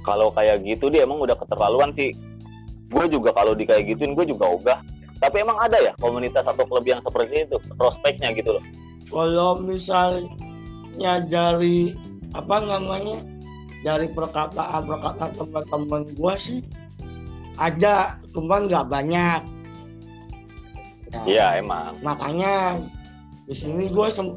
kalau 0.05 0.29
kayak 0.37 0.61
gitu 0.61 0.93
dia 0.93 1.03
emang 1.03 1.17
udah 1.17 1.33
keterlaluan 1.33 1.89
sih. 1.89 2.13
Gue 2.93 3.09
juga 3.09 3.33
kalau 3.33 3.57
di 3.57 3.65
kayak 3.65 3.89
gituin 3.89 4.13
gue 4.13 4.29
juga 4.29 4.45
ogah. 4.45 4.79
Tapi 5.17 5.41
emang 5.41 5.57
ada 5.57 5.81
ya 5.81 5.91
komunitas 5.97 6.45
atau 6.45 6.63
klub 6.69 6.85
yang 6.85 7.01
seperti 7.01 7.49
itu 7.49 7.57
prospeknya 7.73 8.29
gitu 8.37 8.59
loh. 8.59 8.63
Kalau 9.09 9.57
misalnya 9.57 11.25
dari 11.25 11.97
apa 12.35 12.61
namanya 12.61 13.23
dari 13.81 14.11
perkataan 14.11 14.85
perkataan 14.85 15.31
teman-teman 15.33 16.03
gua 16.19 16.35
sih 16.35 16.61
ada 17.55 18.19
cuman 18.35 18.67
nggak 18.69 18.85
banyak. 18.91 19.41
Ya, 21.09 21.21
iya 21.25 21.47
emang. 21.63 21.95
Makanya 22.03 22.81
di 23.47 23.55
sini 23.55 23.87
gua 23.89 24.11
sem- 24.11 24.35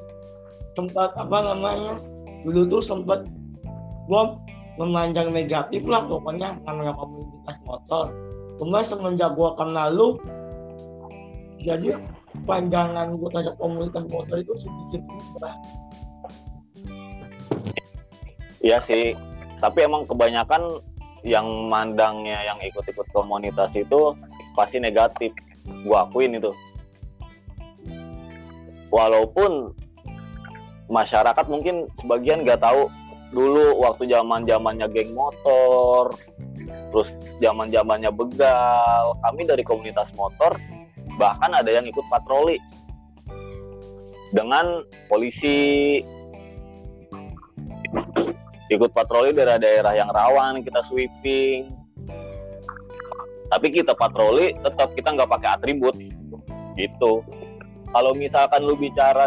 sempat 0.79 1.11
apa 1.19 1.39
namanya 1.43 1.99
dulu 2.47 2.79
tuh 2.79 2.83
sempat 2.83 3.27
gua 4.07 4.39
memandang 4.79 5.35
negatif 5.35 5.83
lah 5.91 6.07
pokoknya 6.07 6.55
namanya 6.63 6.95
komunitas 6.95 7.57
motor. 7.67 8.15
Cuma 8.63 8.79
semenjak 8.79 9.35
gua 9.35 9.59
kenal 9.59 9.91
lu 9.91 10.09
jadi 11.59 11.99
pandangan 12.47 13.19
gua 13.19 13.29
terhadap 13.35 13.59
komunitas 13.59 14.05
motor 14.07 14.37
itu 14.39 14.55
sedikit 14.55 15.03
berubah. 15.03 15.55
Iya 18.63 18.79
sih 18.87 19.19
tapi 19.59 19.83
emang 19.83 20.07
kebanyakan 20.07 20.79
yang 21.27 21.47
mandangnya 21.67 22.39
yang 22.47 22.63
ikut-ikut 22.63 23.11
komunitas 23.11 23.75
itu 23.75 24.15
pasti 24.55 24.79
negatif. 24.79 25.35
Gue 25.67 25.99
akuin 25.99 26.39
itu. 26.39 26.55
Walaupun 28.89 29.75
masyarakat 30.89 31.47
mungkin 31.47 31.87
sebagian 32.01 32.43
nggak 32.43 32.61
tahu. 32.65 32.89
Dulu 33.29 33.85
waktu 33.85 34.09
zaman 34.09 34.49
zamannya 34.49 34.89
geng 34.89 35.13
motor 35.13 36.17
terus 36.89 37.13
zaman 37.45 37.69
zamannya 37.69 38.09
begal 38.09 39.13
kami 39.21 39.45
dari 39.45 39.61
komunitas 39.61 40.09
motor 40.17 40.57
bahkan 41.21 41.53
ada 41.53 41.69
yang 41.69 41.85
ikut 41.85 42.07
patroli 42.09 42.57
dengan 44.33 44.85
polisi. 45.11 46.01
Ikut 48.69 48.93
patroli 48.93 49.33
daerah-daerah 49.33 49.97
yang 49.97 50.13
rawan 50.13 50.61
kita 50.61 50.85
sweeping. 50.93 51.73
Tapi 53.49 53.67
kita 53.73 53.97
patroli 53.97 54.53
tetap 54.61 54.93
kita 54.93 55.17
nggak 55.17 55.31
pakai 55.33 55.49
atribut. 55.57 55.97
Gitu. 56.77 57.13
Kalau 57.89 58.13
misalkan 58.13 58.69
lu 58.69 58.77
bicara 58.77 59.25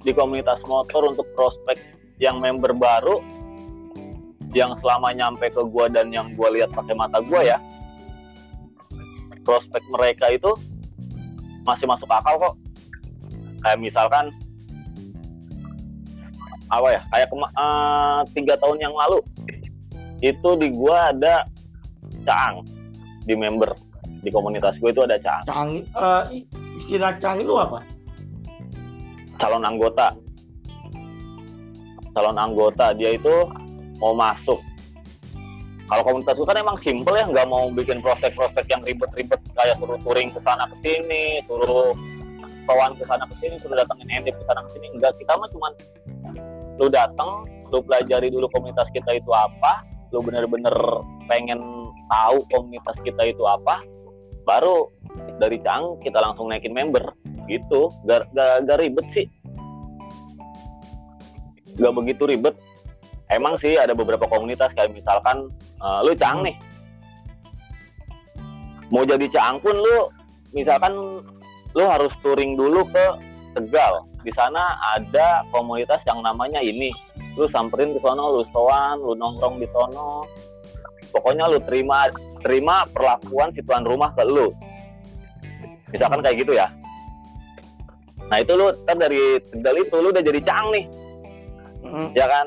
di 0.00 0.12
komunitas 0.12 0.60
motor 0.64 1.12
untuk 1.12 1.28
prospek 1.36 1.76
yang 2.16 2.40
member 2.40 2.72
baru 2.72 3.20
yang 4.50 4.74
selama 4.80 5.12
nyampe 5.12 5.46
ke 5.46 5.62
gua 5.62 5.86
dan 5.86 6.10
yang 6.10 6.32
gua 6.34 6.50
lihat 6.50 6.72
pakai 6.72 6.96
mata 6.96 7.20
gua 7.20 7.44
ya 7.44 7.58
prospek 9.40 9.80
mereka 9.88 10.28
itu 10.28 10.52
masih 11.64 11.84
masuk 11.84 12.08
akal 12.08 12.36
kok. 12.38 12.54
Kayak 13.60 13.78
misalkan 13.80 14.24
apa 16.70 16.88
ya 16.88 17.00
kayak 17.10 17.28
eh, 17.34 18.20
tiga 18.32 18.54
tahun 18.56 18.78
yang 18.78 18.94
lalu 18.94 19.18
itu 20.20 20.50
di 20.56 20.68
gua 20.70 21.10
ada 21.12 21.44
Caang 22.24 22.64
di 23.24 23.32
member 23.32 23.72
di 24.20 24.28
komunitas 24.28 24.76
gue 24.76 24.92
itu 24.92 25.00
ada 25.04 25.16
Caang. 25.16 25.44
Eh, 25.80 26.24
i- 26.36 26.46
istilah 26.76 27.16
canggih 27.16 27.48
itu 27.48 27.56
apa 27.56 27.80
calon 29.40 29.64
anggota. 29.64 30.12
Calon 32.12 32.36
anggota 32.36 32.92
dia 32.92 33.16
itu 33.16 33.48
mau 33.98 34.12
masuk. 34.12 34.60
Kalau 35.90 36.06
komunitas 36.06 36.38
gue 36.38 36.46
kan 36.46 36.60
emang 36.62 36.78
simple 36.78 37.18
ya 37.18 37.26
nggak 37.26 37.50
mau 37.50 37.66
bikin 37.74 37.98
prospek-prospek 37.98 38.62
yang 38.70 38.78
ribet-ribet 38.86 39.42
kayak 39.58 39.74
suruh 39.82 39.98
touring 40.06 40.30
ke 40.30 40.38
sana 40.46 40.70
ke 40.70 40.76
sini 40.86 41.42
suruh 41.50 41.90
kawan 42.70 42.94
ke 42.94 43.02
sana 43.10 43.26
ke 43.26 43.34
sini 43.42 43.58
suruh 43.58 43.74
datangin 43.74 44.06
endip 44.14 44.38
ke 44.38 44.44
sana 44.46 44.62
ke 44.62 44.78
sini 44.78 44.86
enggak 44.94 45.18
kita 45.18 45.34
mah 45.34 45.50
cuman 45.50 45.72
lu 46.78 46.86
datang 46.86 47.42
lu 47.74 47.82
pelajari 47.82 48.30
dulu 48.30 48.46
komunitas 48.54 48.86
kita 48.94 49.18
itu 49.18 49.34
apa 49.34 49.82
lu 50.14 50.22
bener-bener 50.22 50.74
pengen 51.26 51.58
tahu 52.06 52.38
komunitas 52.54 52.94
kita 53.02 53.26
itu 53.26 53.42
apa 53.42 53.82
baru 54.46 54.86
dari 55.42 55.58
Cang 55.66 55.98
kita 56.06 56.22
langsung 56.22 56.54
naikin 56.54 56.70
member 56.70 57.02
gitu 57.50 57.90
gak, 58.06 58.30
gak, 58.30 58.62
gak 58.70 58.78
ribet 58.78 59.06
sih. 59.10 59.26
Gak 61.74 61.94
begitu 61.98 62.22
ribet. 62.30 62.54
Emang 63.30 63.58
sih 63.58 63.78
ada 63.78 63.94
beberapa 63.94 64.26
komunitas 64.26 64.74
kayak 64.74 64.94
misalkan 64.94 65.50
uh, 65.82 66.02
lu 66.06 66.14
Cang 66.14 66.46
nih. 66.46 66.54
Mau 68.90 69.06
jadi 69.06 69.26
Cang 69.30 69.62
pun 69.62 69.74
lu 69.74 70.10
misalkan 70.50 70.94
lu 71.74 71.84
harus 71.86 72.10
touring 72.22 72.54
dulu 72.58 72.86
ke 72.90 73.06
Tegal. 73.50 74.06
Di 74.22 74.30
sana 74.34 74.78
ada 74.94 75.42
komunitas 75.50 76.02
yang 76.06 76.22
namanya 76.22 76.62
ini. 76.62 76.94
Lu 77.38 77.46
samperin 77.50 77.94
ke 77.94 78.02
sono 78.02 78.38
lu 78.38 78.42
stoan 78.50 78.98
lu 78.98 79.14
nongkrong 79.14 79.62
di 79.62 79.66
sono. 79.70 80.26
Pokoknya 81.10 81.50
lu 81.50 81.58
terima 81.66 82.10
terima 82.42 82.86
perlakuan 82.90 83.50
si 83.54 83.62
tuan 83.62 83.86
rumah 83.86 84.10
ke 84.14 84.22
lu. 84.26 84.50
Misalkan 85.90 86.22
kayak 86.22 86.46
gitu 86.46 86.54
ya 86.54 86.70
nah 88.30 88.38
itu 88.38 88.52
lu 88.54 88.70
ntar 88.86 88.96
dari 88.96 89.42
Tegal 89.50 89.76
itu 89.82 89.96
lu 89.98 90.08
udah 90.14 90.22
jadi 90.22 90.40
cang 90.46 90.70
nih. 90.70 90.86
Mm. 91.82 92.08
ya 92.14 92.26
kan? 92.30 92.46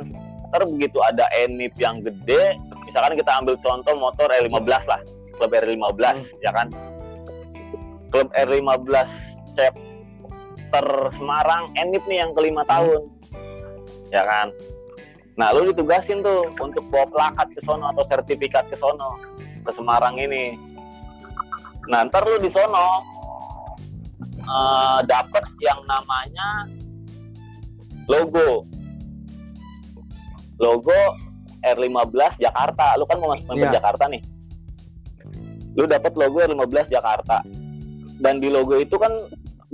Ntar 0.49 0.63
begitu 0.69 0.97
ada 1.03 1.27
enip 1.35 1.75
yang 1.75 1.99
gede 1.99 2.55
misalkan 2.87 3.17
kita 3.17 3.31
ambil 3.41 3.55
contoh 3.59 3.93
motor 3.99 4.27
R15 4.31 4.83
lah. 4.87 5.01
Klub 5.35 5.51
R15 5.51 5.99
Hmm. 5.99 6.23
ya 6.45 6.51
kan? 6.53 6.67
Klub 8.13 8.29
R15 8.31 9.09
chapter 9.57 10.85
Semarang 11.17 11.73
enip 11.75 12.05
nih 12.05 12.21
yang 12.21 12.31
kelima 12.37 12.61
tahun. 12.69 13.09
Ya 14.13 14.23
kan? 14.23 14.53
Nah 15.33 15.49
lu 15.51 15.73
ditugasin 15.73 16.21
tuh 16.21 16.45
untuk 16.61 16.85
bawa 16.93 17.09
plakat 17.09 17.49
ke 17.57 17.61
sono 17.65 17.89
atau 17.89 18.05
sertifikat 18.05 18.69
ke 18.69 18.77
sono 18.77 19.17
ke 19.65 19.71
Semarang 19.73 20.21
ini. 20.21 20.53
Nah 21.89 22.05
ntar 22.05 22.23
lu 22.29 22.37
di 22.37 22.53
sono 22.53 23.01
eh, 24.43 24.99
dapet 25.07 25.43
yang 25.63 25.79
namanya 25.87 26.67
logo. 28.07 28.67
Logo 30.59 30.99
R15 31.63 32.39
Jakarta. 32.39 32.99
Lu 32.99 33.07
kan 33.07 33.17
mau 33.19 33.31
masuk 33.33 33.55
Iya. 33.55 33.79
Jakarta 33.79 34.05
nih. 34.11 34.21
Lu 35.73 35.83
dapet 35.87 36.13
logo 36.19 36.37
R15 36.43 36.91
Jakarta. 36.91 37.41
Dan 38.19 38.39
di 38.39 38.47
logo 38.51 38.77
itu 38.77 38.95
kan 38.99 39.11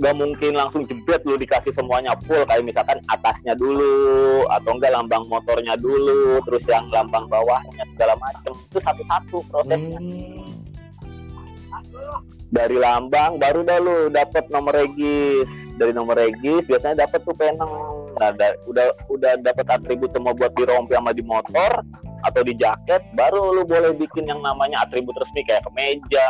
gak 0.00 0.16
mungkin 0.16 0.56
langsung 0.56 0.88
jebret 0.88 1.20
lu 1.28 1.36
dikasih 1.36 1.74
semuanya 1.74 2.16
full. 2.24 2.42
Kayak 2.48 2.64
misalkan 2.64 2.98
atasnya 3.10 3.52
dulu 3.52 4.48
atau 4.48 4.70
enggak 4.78 4.96
lambang 4.96 5.26
motornya 5.28 5.76
dulu 5.76 6.40
terus 6.48 6.64
yang 6.66 6.88
lambang 6.88 7.28
bawahnya 7.28 7.84
segala 7.94 8.16
macem. 8.16 8.56
Itu 8.70 8.78
satu-satu 8.80 9.36
prosesnya. 9.50 10.00
Hmm. 10.00 10.48
Dari 12.50 12.76
lambang 12.76 13.38
baru 13.38 13.62
dah 13.62 13.78
lu 13.78 13.96
dapet 14.10 14.50
nomor 14.50 14.74
regis. 14.74 15.46
Dari 15.78 15.94
nomor 15.96 16.18
regis 16.18 16.66
biasanya 16.66 17.06
dapet 17.06 17.24
tuh 17.24 17.32
peneng 17.32 17.72
nah 18.20 18.34
da- 18.36 18.58
udah 18.68 18.92
udah 19.08 19.38
dapet 19.40 19.64
atribut 19.70 20.12
semua 20.12 20.36
buat 20.36 20.52
di 20.52 20.68
rompi 20.68 20.92
sama 20.92 21.14
di 21.14 21.24
motor 21.24 21.80
atau 22.20 22.42
di 22.44 22.52
jaket 22.52 23.00
baru 23.16 23.56
lu 23.56 23.62
boleh 23.64 23.96
bikin 23.96 24.28
yang 24.28 24.44
namanya 24.44 24.84
atribut 24.84 25.16
resmi 25.16 25.40
kayak 25.46 25.64
kemeja 25.64 26.28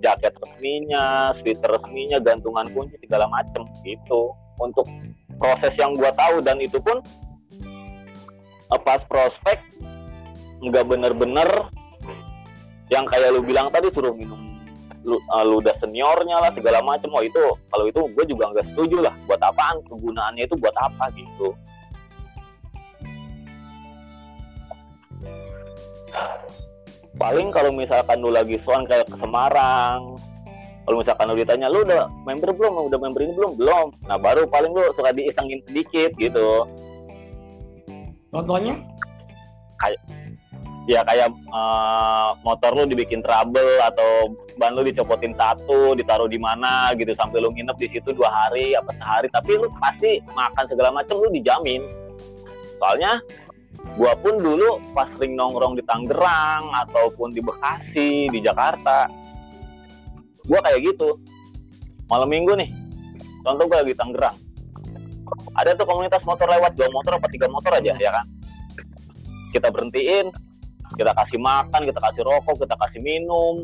jaket 0.00 0.32
resminya 0.38 1.34
sweater 1.36 1.76
resminya 1.76 2.16
gantungan 2.22 2.70
kunci 2.72 2.96
segala 3.04 3.28
macem 3.28 3.68
gitu. 3.84 4.32
Untuk 4.56 4.88
proses 5.36 5.76
yang 5.76 5.92
gua 5.92 6.14
tahu 6.16 6.40
dan 6.40 6.56
itu 6.62 6.80
pun 6.80 7.04
eh, 8.72 8.80
pas 8.80 9.02
prospek 9.04 9.60
nggak 10.64 10.88
bener-bener 10.88 11.68
yang 12.88 13.04
kayak 13.04 13.34
lu 13.34 13.44
bilang 13.44 13.68
tadi 13.68 13.92
suruh 13.92 14.14
minum 14.16 14.45
lu, 15.06 15.16
uh, 15.30 15.44
lu 15.46 15.62
udah 15.62 15.72
seniornya 15.78 16.42
lah 16.42 16.50
segala 16.50 16.82
macem. 16.82 17.08
Oh 17.14 17.22
itu 17.22 17.40
kalau 17.70 17.86
itu 17.86 18.00
gue 18.12 18.24
juga 18.26 18.50
nggak 18.50 18.66
setuju 18.74 19.06
lah. 19.06 19.14
Buat 19.30 19.40
apaan? 19.46 19.78
Kegunaannya 19.86 20.42
itu 20.44 20.58
buat 20.58 20.74
apa 20.74 21.08
gitu? 21.14 21.54
Paling 27.16 27.48
kalau 27.54 27.72
misalkan 27.72 28.20
lu 28.20 28.28
lagi 28.28 28.60
soan 28.60 28.84
kayak 28.84 29.08
ke 29.08 29.16
Semarang 29.16 30.20
kalau 30.86 31.02
misalkan 31.02 31.26
lu 31.26 31.34
ditanya 31.34 31.66
lu 31.66 31.82
udah 31.82 32.06
member 32.22 32.54
belum? 32.54 32.86
Udah 32.86 32.98
member 33.02 33.20
ini 33.26 33.34
belum? 33.34 33.58
Belum. 33.58 33.86
Nah 34.06 34.14
baru 34.22 34.46
paling 34.46 34.70
lu 34.70 34.86
suka 34.94 35.10
diisengin 35.10 35.58
sedikit 35.66 36.14
gitu. 36.14 36.62
Contohnya? 38.30 38.78
Ya 40.86 41.02
kayak 41.02 41.34
eh, 41.34 42.30
motor 42.46 42.70
lu 42.78 42.86
dibikin 42.86 43.18
trouble 43.20 43.82
atau 43.82 44.30
ban 44.56 44.72
lu 44.72 44.86
dicopotin 44.86 45.34
satu 45.34 45.98
ditaruh 45.98 46.30
di 46.30 46.38
mana 46.38 46.94
gitu 46.94 47.12
sampai 47.18 47.42
lu 47.42 47.50
nginep 47.50 47.76
di 47.76 47.88
situ 47.90 48.14
dua 48.14 48.30
hari 48.30 48.78
apa 48.78 48.94
sehari. 48.94 49.28
Tapi 49.28 49.50
lu 49.58 49.66
pasti 49.82 50.22
makan 50.32 50.64
segala 50.70 50.94
macam 50.94 51.18
lu 51.18 51.28
dijamin. 51.34 51.82
Soalnya 52.78 53.18
gua 53.98 54.14
pun 54.18 54.38
dulu 54.38 54.78
pas 54.94 55.10
sering 55.18 55.34
nongkrong 55.34 55.74
di 55.76 55.82
Tangerang 55.84 56.64
ataupun 56.86 57.34
di 57.34 57.42
Bekasi 57.42 58.30
di 58.30 58.38
Jakarta 58.40 59.10
gua 60.46 60.62
kayak 60.62 60.94
gitu. 60.94 61.18
Malam 62.06 62.30
minggu 62.30 62.54
nih 62.54 62.70
contoh 63.42 63.66
gua 63.66 63.82
lagi 63.82 63.92
di 63.92 63.98
Tangerang. 63.98 64.36
Ada 65.58 65.74
tuh 65.74 65.88
komunitas 65.88 66.22
motor 66.22 66.46
lewat 66.46 66.78
dua 66.78 66.86
motor 66.94 67.18
apa 67.18 67.26
tiga 67.26 67.50
motor 67.50 67.74
aja 67.74 67.98
ya 67.98 68.10
kan? 68.14 68.26
Kita 69.50 69.72
berhentiin 69.72 70.45
kita 70.96 71.12
kasih 71.12 71.38
makan, 71.38 71.80
kita 71.84 72.00
kasih 72.00 72.22
rokok, 72.24 72.56
kita 72.64 72.74
kasih 72.80 73.00
minum. 73.04 73.62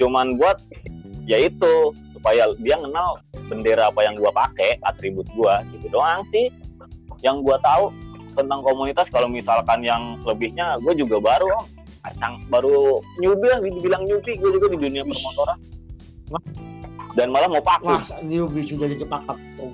Cuman 0.00 0.40
buat 0.40 0.58
ya 1.28 1.38
itu 1.40 1.94
supaya 2.16 2.48
dia 2.60 2.76
kenal 2.80 3.20
bendera 3.46 3.92
apa 3.92 4.00
yang 4.02 4.16
gua 4.16 4.32
pakai, 4.32 4.80
atribut 4.82 5.28
gua 5.36 5.60
gitu 5.70 5.86
doang 5.92 6.24
sih. 6.32 6.48
Yang 7.20 7.36
gua 7.44 7.56
tahu 7.60 7.92
tentang 8.34 8.60
komunitas 8.66 9.06
kalau 9.08 9.30
misalkan 9.30 9.80
yang 9.80 10.18
lebihnya 10.26 10.76
gue 10.82 10.94
juga 10.98 11.22
baru 11.22 11.48
Om. 11.54 11.66
kacang 12.04 12.34
baru 12.50 13.00
newbie 13.22 13.48
lah 13.48 13.62
dibilang 13.62 14.02
newbie 14.04 14.36
gue 14.36 14.50
juga 14.58 14.66
di 14.74 14.78
dunia 14.82 15.02
permotoran 15.06 15.58
dan 17.14 17.30
malah 17.30 17.48
mau 17.48 17.62
pakai 17.62 18.02
Masa 18.02 18.18
newbie 18.26 18.66
sudah 18.66 18.90
jadi 18.90 19.06
pakat 19.06 19.38
tuh. 19.56 19.72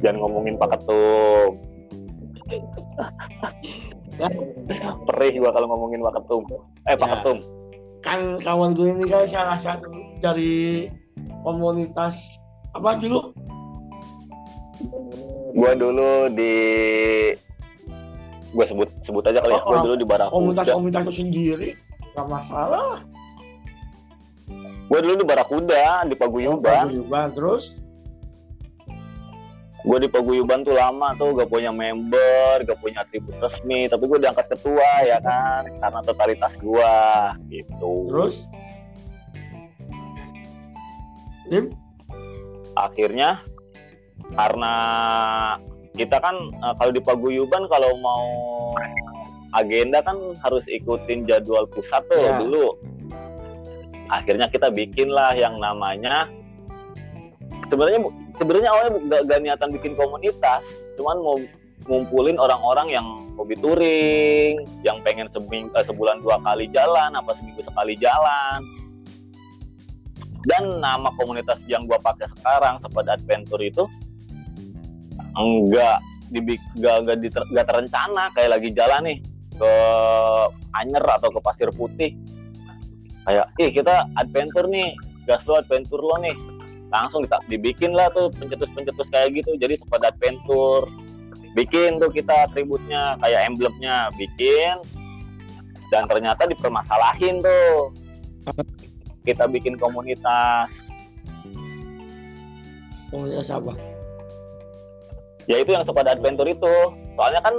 jangan 0.00 0.16
ngomongin 0.24 0.56
Pak 0.56 0.68
Ketum 0.74 1.60
perih 5.10 5.32
gua 5.42 5.50
kalau 5.50 5.66
ngomongin 5.70 6.00
Pak 6.00 6.14
Ketum 6.22 6.42
eh 6.86 6.94
Pak 6.94 7.08
Ya. 7.08 7.14
Ketum 7.20 7.38
Kan 8.04 8.36
kawan 8.44 8.76
gue 8.76 8.92
ini 8.92 9.08
kan 9.08 9.24
salah 9.24 9.56
satu 9.56 9.88
dari 10.20 10.84
komunitas 11.40 12.36
apa 12.76 13.00
dulu? 13.00 13.32
gua 15.54 15.70
dulu 15.72 16.28
di 16.34 16.54
gua 18.52 18.64
sebut 18.68 18.88
sebut 19.08 19.24
aja 19.24 19.40
kali 19.40 19.56
ya 19.56 19.62
gua 19.64 19.72
Oh, 19.72 19.82
dulu 19.88 19.94
di 19.96 20.06
Barakuda 20.06 20.36
Komunitas-komunitas 20.36 21.02
itu 21.08 21.12
sendiri. 21.16 21.68
Gak 22.12 22.28
masalah. 22.28 23.00
gua 24.84 25.00
dulu 25.00 25.14
di 25.16 25.24
Barakuda 25.24 26.04
di 26.04 26.14
Paguyuban 26.14 26.92
Paguyuban. 26.92 27.26
Terus 27.32 27.80
gua 29.84 30.00
di 30.00 30.08
Paguyuban 30.08 30.64
tuh 30.64 30.72
lama 30.72 31.12
tuh 31.14 31.36
gak 31.36 31.46
punya 31.46 31.68
member 31.68 32.64
gak 32.64 32.80
punya 32.80 33.04
atribut 33.04 33.36
resmi 33.36 33.84
tapi 33.84 34.08
gua 34.08 34.18
diangkat 34.18 34.46
ketua 34.48 34.90
ya 35.04 35.20
kan? 35.20 35.68
Karena 35.76 36.00
totalitas 36.00 36.52
gua 36.58 36.96
gitu. 37.46 38.08
Terus? 38.08 38.34
Lim, 41.44 41.68
akhirnya 42.72 43.44
karena 44.32 44.74
kita 45.92 46.16
kan 46.18 46.34
eh, 46.48 46.74
kalau 46.80 46.90
di 46.90 47.02
paguyuban 47.04 47.68
kalau 47.68 47.92
mau 48.00 48.24
agenda 49.54 50.02
kan 50.02 50.16
harus 50.42 50.64
ikutin 50.66 51.28
jadwal 51.28 51.68
pusat 51.68 52.02
tuh 52.08 52.18
Ya. 52.18 52.40
dulu. 52.40 52.74
Akhirnya 54.08 54.48
kita 54.48 54.68
bikin 54.68 55.12
lah 55.12 55.36
yang 55.36 55.60
namanya 55.60 56.26
sebenarnya 57.68 58.00
sebenarnya 58.38 58.70
awalnya 58.70 58.92
gak, 59.10 59.22
gak 59.30 59.40
niatan 59.42 59.70
bikin 59.74 59.92
komunitas 59.94 60.62
cuman 60.98 61.16
mau 61.22 61.36
ngumpulin 61.84 62.40
orang-orang 62.40 62.88
yang 62.88 63.06
hobi 63.36 63.58
touring 63.58 64.62
yang 64.86 65.02
pengen 65.04 65.28
seming, 65.34 65.68
eh, 65.74 65.84
sebulan 65.84 66.22
dua 66.24 66.40
kali 66.40 66.70
jalan 66.72 67.12
apa 67.12 67.34
seminggu 67.36 67.60
sekali 67.66 67.94
jalan. 67.98 68.62
Dan 70.44 70.76
nama 70.76 71.08
komunitas 71.16 71.56
yang 71.64 71.88
gua 71.88 71.96
pakai 72.04 72.28
sekarang 72.36 72.76
Sobat 72.84 73.08
Adventure 73.08 73.64
itu 73.64 73.84
enggak 75.34 76.04
dibik 76.28 76.60
gak, 76.80 77.08
gak, 77.08 77.18
diter- 77.20 77.48
gak 77.52 77.66
terencana 77.68 78.28
kayak 78.36 78.60
lagi 78.60 78.68
jalan 78.72 79.00
nih 79.08 79.18
ke 79.56 79.72
Anyer 80.76 81.04
atau 81.04 81.32
ke 81.32 81.40
Pasir 81.40 81.72
Putih. 81.72 82.12
Kayak 83.24 83.46
ih 83.56 83.72
kita 83.72 84.04
adventure 84.20 84.68
nih 84.68 84.92
gas 85.24 85.40
lo 85.48 85.56
adventure 85.56 86.00
lo 86.04 86.20
nih 86.20 86.36
langsung 86.92 87.24
kita 87.24 87.38
dibikin 87.48 87.92
lah 87.96 88.10
tuh 88.12 88.28
pencetus-pencetus 88.34 89.08
kayak 89.12 89.40
gitu. 89.40 89.56
Jadi 89.56 89.80
Sobat 89.80 90.02
Adventure. 90.08 90.88
Bikin 91.54 92.02
tuh 92.02 92.10
kita 92.10 92.50
atributnya 92.50 93.14
kayak 93.22 93.46
emblemnya. 93.46 94.10
Bikin 94.18 94.82
dan 95.94 96.10
ternyata 96.10 96.50
dipermasalahin 96.50 97.38
tuh. 97.38 97.94
Kita 99.24 99.46
bikin 99.48 99.78
komunitas. 99.78 100.68
Komunitas 103.08 103.48
apa? 103.54 103.72
Ya 105.46 105.60
itu 105.60 105.70
yang 105.76 105.84
squad 105.86 106.08
adventure 106.08 106.48
itu. 106.48 106.74
Soalnya 107.14 107.40
kan 107.44 107.54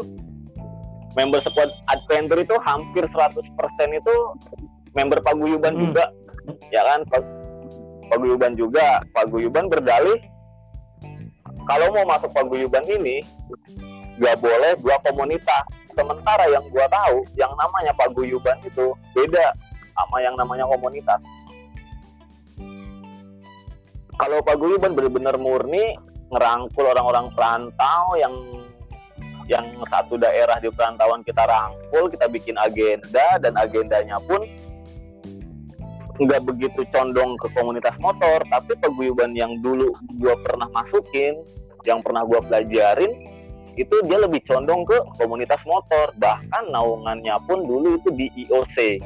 member 1.16 1.40
squad 1.42 1.72
adventure 1.88 2.42
itu 2.42 2.56
hampir 2.66 3.08
100% 3.08 3.40
itu 3.94 4.16
member 4.98 5.22
paguyuban 5.22 5.74
Hmm. 5.74 5.84
juga. 5.90 6.06
Ya 6.70 6.84
kan 6.86 7.08
paguyuban 8.10 8.54
juga 8.54 9.02
paguyuban 9.12 9.70
berdalih. 9.70 10.20
Kalau 11.66 11.90
mau 11.94 12.06
masuk 12.06 12.30
paguyuban 12.34 12.86
ini 12.86 13.26
nggak 14.22 14.38
boleh 14.40 14.74
dua 14.80 14.98
komunitas. 15.04 15.66
Sementara 15.96 16.46
yang 16.52 16.66
gua 16.70 16.86
tahu 16.92 17.26
yang 17.40 17.52
namanya 17.56 17.92
paguyuban 17.96 18.58
itu 18.64 18.94
beda 19.16 19.56
sama 19.96 20.18
yang 20.22 20.36
namanya 20.36 20.68
komunitas. 20.68 21.20
Kalau 24.16 24.40
paguyuban 24.44 24.96
benar-benar 24.96 25.36
murni 25.36 26.00
ngerangkul 26.32 26.86
orang-orang 26.88 27.28
perantau 27.36 28.16
yang 28.16 28.34
yang 29.46 29.66
satu 29.86 30.18
daerah 30.18 30.58
di 30.58 30.74
perantauan 30.74 31.22
kita 31.22 31.46
rangkul 31.46 32.10
kita 32.10 32.26
bikin 32.26 32.58
agenda 32.58 33.38
dan 33.38 33.54
agendanya 33.62 34.18
pun 34.26 34.42
nggak 36.16 36.48
begitu 36.48 36.88
condong 36.96 37.36
ke 37.36 37.52
komunitas 37.52 37.96
motor 38.00 38.40
tapi 38.48 38.72
paguyuban 38.80 39.36
yang 39.36 39.60
dulu 39.60 39.92
gua 40.16 40.36
pernah 40.40 40.72
masukin 40.72 41.44
yang 41.84 42.00
pernah 42.00 42.24
gua 42.24 42.40
pelajarin 42.40 43.12
itu 43.76 43.96
dia 44.08 44.18
lebih 44.24 44.40
condong 44.48 44.88
ke 44.88 44.98
komunitas 45.20 45.60
motor. 45.68 46.16
Bahkan 46.16 46.72
naungannya 46.72 47.36
pun 47.44 47.68
dulu 47.68 48.00
itu 48.00 48.10
di 48.16 48.32
IOC 48.48 49.04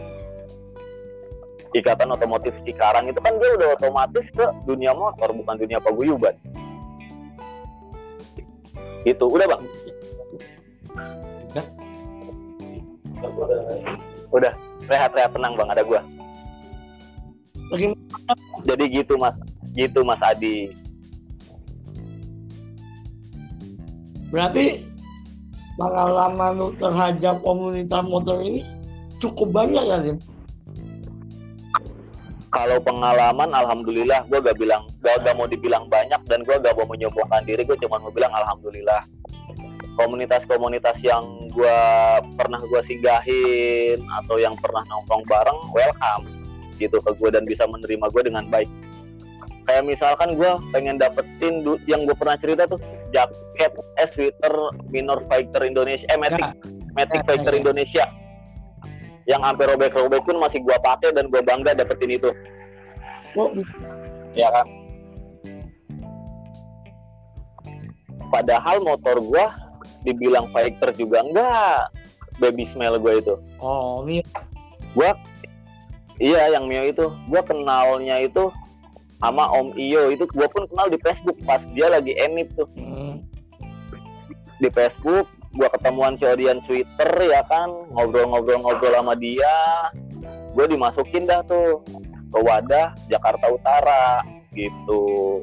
Ikatan 1.74 2.10
Otomotif 2.13 2.54
Cikarang 2.65 3.10
itu 3.10 3.17
kan 3.22 3.38
dia 3.38 3.50
udah 3.58 3.78
otomatis 3.78 4.26
ke 4.34 4.45
dunia 4.65 4.93
motor 4.93 5.30
bukan 5.34 5.58
dunia 5.58 5.78
paguyuban. 5.82 6.34
Itu 9.06 9.26
udah 9.26 9.45
bang? 9.50 9.62
Udah. 14.34 14.54
Rehat-rehat 14.89 15.34
tenang 15.34 15.54
bang 15.54 15.69
ada 15.69 15.82
gua 15.86 16.02
Bagaimana? 17.69 18.10
jadi 18.65 18.84
gitu 18.91 19.13
mas 19.15 19.36
gitu 19.77 19.99
mas 20.03 20.21
Adi 20.25 20.73
berarti 24.29 24.84
pengalaman 25.79 26.60
lu 26.60 26.69
terhadap 26.77 27.41
komunitas 27.41 28.03
motor 28.05 28.43
ini 28.43 28.62
cukup 29.17 29.49
banyak 29.63 29.84
ya 29.84 29.97
Lim? 30.01 30.17
kalau 32.49 32.77
pengalaman 32.82 33.49
alhamdulillah 33.53 34.25
gue 34.25 34.39
gak 34.41 34.58
bilang 34.58 34.86
gak, 35.05 35.21
gak 35.21 35.38
mau 35.38 35.45
dibilang 35.45 35.86
banyak 35.89 36.19
dan 36.29 36.41
gue 36.45 36.55
gak 36.58 36.75
mau 36.77 36.86
menyombongkan 36.89 37.41
diri 37.45 37.62
gue 37.65 37.77
cuma 37.79 38.01
mau 38.01 38.13
bilang 38.13 38.34
alhamdulillah 38.34 39.01
komunitas-komunitas 39.97 40.97
yang 41.01 41.25
gue 41.51 41.79
pernah 42.38 42.62
gue 42.62 42.82
singgahin 42.86 43.99
atau 44.23 44.38
yang 44.38 44.53
pernah 44.58 44.82
nongkrong 44.89 45.23
bareng 45.25 45.60
welcome 45.73 46.38
gitu 46.79 46.97
ke 47.03 47.11
gue 47.19 47.29
dan 47.29 47.43
bisa 47.43 47.67
menerima 47.67 48.07
gue 48.09 48.23
dengan 48.23 48.47
baik. 48.47 48.69
Kayak 49.67 49.83
misalkan 49.85 50.33
gue 50.33 50.49
pengen 50.73 50.97
dapetin 50.97 51.61
yang 51.85 52.07
gue 52.07 52.15
pernah 52.17 52.39
cerita 52.39 52.65
tuh 52.65 52.81
jaket 53.13 53.75
S 54.01 54.17
sweater 54.17 54.53
minor 54.89 55.21
fighter 55.29 55.61
Indonesia 55.61 56.09
eh 56.09 56.17
Matic 56.17 56.41
Ya. 56.41 56.51
Matic 56.97 57.21
Ya, 57.21 57.25
fighter 57.27 57.53
ya, 57.53 57.57
ya. 57.57 57.61
Indonesia. 57.61 58.05
Yang 59.29 59.41
sampai 59.45 59.65
robek-robek 59.69 60.21
pun 60.25 60.41
masih 60.41 60.59
gue 60.65 60.77
pakai 60.81 61.13
dan 61.13 61.29
gue 61.29 61.41
bangga 61.45 61.77
dapetin 61.77 62.17
itu. 62.17 62.33
Kok 63.37 63.61
ya 64.33 64.49
kan? 64.49 64.65
Padahal 68.29 68.85
motor 68.85 69.17
gua 69.25 69.49
dibilang 70.05 70.49
fighter 70.53 70.93
juga 70.93 71.25
enggak. 71.25 71.89
Baby 72.37 72.63
smell 72.69 73.01
gue 73.01 73.19
itu. 73.19 73.35
Oh 73.59 74.05
ini 74.05 74.23
iya 76.19 76.53
yang 76.53 76.67
Mio 76.67 76.84
itu. 76.86 77.10
Gua 77.32 77.41
kenalnya 77.41 78.19
itu 78.21 78.51
sama 79.19 79.49
Om 79.49 79.73
Iyo. 79.75 80.13
Itu 80.13 80.27
gua 80.32 80.47
pun 80.51 80.67
kenal 80.69 80.88
di 80.91 80.99
Facebook 81.01 81.39
pas 81.43 81.63
dia 81.73 81.89
lagi 81.89 82.13
enip 82.19 82.51
tuh. 82.53 82.69
Hmm, 82.77 83.23
di 84.60 84.69
Facebook 84.71 85.25
gua 85.58 85.71
ketemuan 85.73 86.13
si 86.19 86.27
Odian 86.27 86.62
Twitter 86.62 87.10
ya 87.23 87.41
kan? 87.47 87.71
Ngobrol-ngobrol-ngobrol 87.95 88.93
sama 88.93 89.15
dia. 89.17 89.89
Gue 90.53 90.65
dimasukin 90.65 91.29
dah 91.29 91.45
tuh 91.45 91.86
ke 92.29 92.39
wadah 92.41 92.91
Jakarta 93.08 93.53
Utara 93.53 94.25
gitu 94.53 95.39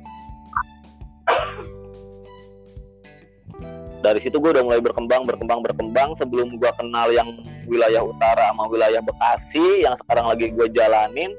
dari 4.06 4.22
situ 4.22 4.38
gue 4.38 4.54
udah 4.54 4.62
mulai 4.62 4.78
berkembang 4.78 5.26
berkembang 5.26 5.66
berkembang. 5.66 6.14
Sebelum 6.14 6.62
gue 6.62 6.70
kenal 6.78 7.10
yang 7.10 7.26
wilayah 7.66 8.06
utara 8.06 8.54
sama 8.54 8.70
wilayah 8.70 9.02
Bekasi 9.02 9.82
yang 9.82 9.98
sekarang 9.98 10.30
lagi 10.30 10.54
gue 10.54 10.70
jalanin 10.70 11.34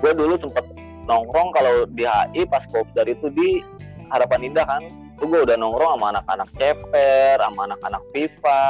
gue 0.00 0.12
dulu 0.16 0.40
sempet 0.40 0.64
nongkrong 1.04 1.52
kalau 1.52 1.84
di 1.92 2.08
HI 2.08 2.48
pas 2.48 2.64
kopdar 2.72 3.04
itu 3.04 3.28
di 3.28 3.60
Harapan 4.08 4.48
Indah 4.48 4.64
kan. 4.64 4.82
Itu 5.20 5.28
gue 5.28 5.44
udah 5.44 5.56
nongkrong 5.60 6.00
sama 6.00 6.06
anak-anak 6.16 6.48
ceper 6.56 7.36
sama 7.36 7.60
anak-anak 7.68 8.02
FIFA 8.16 8.64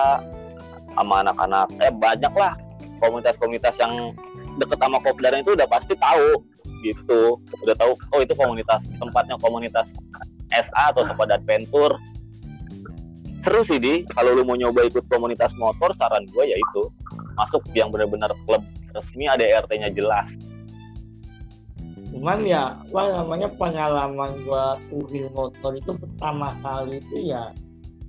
sama 0.90 1.14
anak-anak 1.22 1.66
eh 1.78 1.94
banyak 1.94 2.34
lah. 2.34 2.58
Komunitas-komunitas 2.98 3.78
yang 3.78 4.18
deket 4.58 4.76
sama 4.82 4.98
kopdar 4.98 5.32
itu 5.38 5.54
udah 5.54 5.68
pasti 5.70 5.94
tahu 5.94 6.42
gitu. 6.82 7.38
Udah 7.62 7.74
tahu 7.78 7.94
oh 8.10 8.18
itu 8.18 8.34
komunitas 8.34 8.82
tempatnya 8.98 9.38
komunitas 9.38 9.86
SA 10.50 10.90
atau 10.90 11.06
tempat 11.06 11.38
adventure 11.38 11.94
seru 13.40 13.64
sih 13.66 13.80
di. 13.80 14.04
Kalau 14.12 14.36
lu 14.36 14.44
mau 14.44 14.56
nyoba 14.56 14.84
ikut 14.86 15.04
komunitas 15.08 15.52
motor 15.56 15.92
saran 15.96 16.24
gue 16.28 16.44
ya 16.44 16.56
itu 16.56 16.82
masuk 17.36 17.64
yang 17.72 17.88
benar-benar 17.92 18.32
klub. 18.44 18.62
Resmi 18.90 19.26
ada 19.30 19.42
RT-nya 19.64 19.90
jelas. 19.94 20.28
Cuman 22.10 22.42
ya 22.42 22.74
apa 22.90 23.22
namanya 23.22 23.46
pengalaman 23.54 24.42
gua 24.42 24.74
touring 24.90 25.30
motor 25.30 25.78
itu 25.78 25.94
pertama 25.94 26.58
kali 26.58 26.98
itu 26.98 27.30
ya 27.30 27.54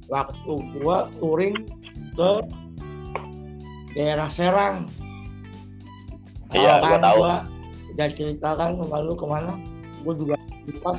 waktu 0.10 0.54
gua 0.82 1.06
touring 1.22 1.54
ke 2.18 2.32
daerah 3.94 4.26
Serang. 4.26 4.90
Iya, 6.50 6.82
Tahu 6.82 6.90
gua 6.90 6.98
tahu. 6.98 7.18
gua 7.22 7.36
udah 7.94 8.08
ceritakan 8.10 8.70
lu 9.06 9.14
ke 9.14 9.26
mana 9.30 9.54
gua 10.02 10.14
juga 10.18 10.36
lupa 10.66 10.92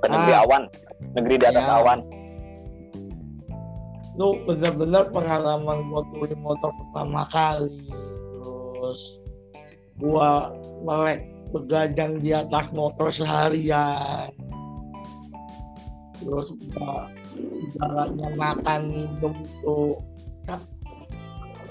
ke 0.00 0.06
negeri 0.08 0.32
Ah. 0.32 0.42
awan 0.44 0.62
negeri 1.14 1.34
di 1.36 1.46
atas 1.46 1.64
Ya. 1.64 1.76
awan 1.76 2.00
itu 4.10 4.26
benar-benar 4.44 5.08
pengalaman 5.14 5.78
gua 5.88 6.02
touring 6.12 6.42
motor 6.44 6.68
pertama 6.76 7.24
kali 7.28 7.70
terus 8.76 9.00
gua 9.96 10.52
melek 10.84 11.24
begadang 11.50 12.20
di 12.20 12.30
atas 12.32 12.68
motor 12.72 13.08
seharian 13.08 14.28
terus 16.20 16.52
gua 16.72 17.08
jalannya 17.80 18.28
makan 18.36 18.80
minum 18.92 19.34
itu 19.40 19.78
sa- 20.44 20.68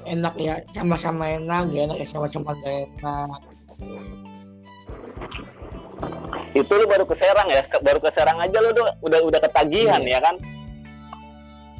enak 0.10 0.34
ya 0.42 0.58
sama-sama 0.74 1.30
enak 1.30 1.70
ya 1.70 1.86
enak 1.86 1.98
ya 2.02 2.08
sama-sama 2.10 2.58
enak 2.66 3.42
itu 6.58 6.72
lu 6.74 6.86
baru 6.90 7.06
ke 7.06 7.14
Serang 7.14 7.48
ya 7.50 7.62
baru 7.82 8.00
ke 8.02 8.10
Serang 8.14 8.42
aja 8.42 8.58
lu 8.58 8.74
udah 8.74 8.86
udah, 9.06 9.20
udah 9.30 9.40
ketagihan 9.46 10.02
Iya. 10.02 10.18
ya 10.18 10.20
kan? 10.26 10.36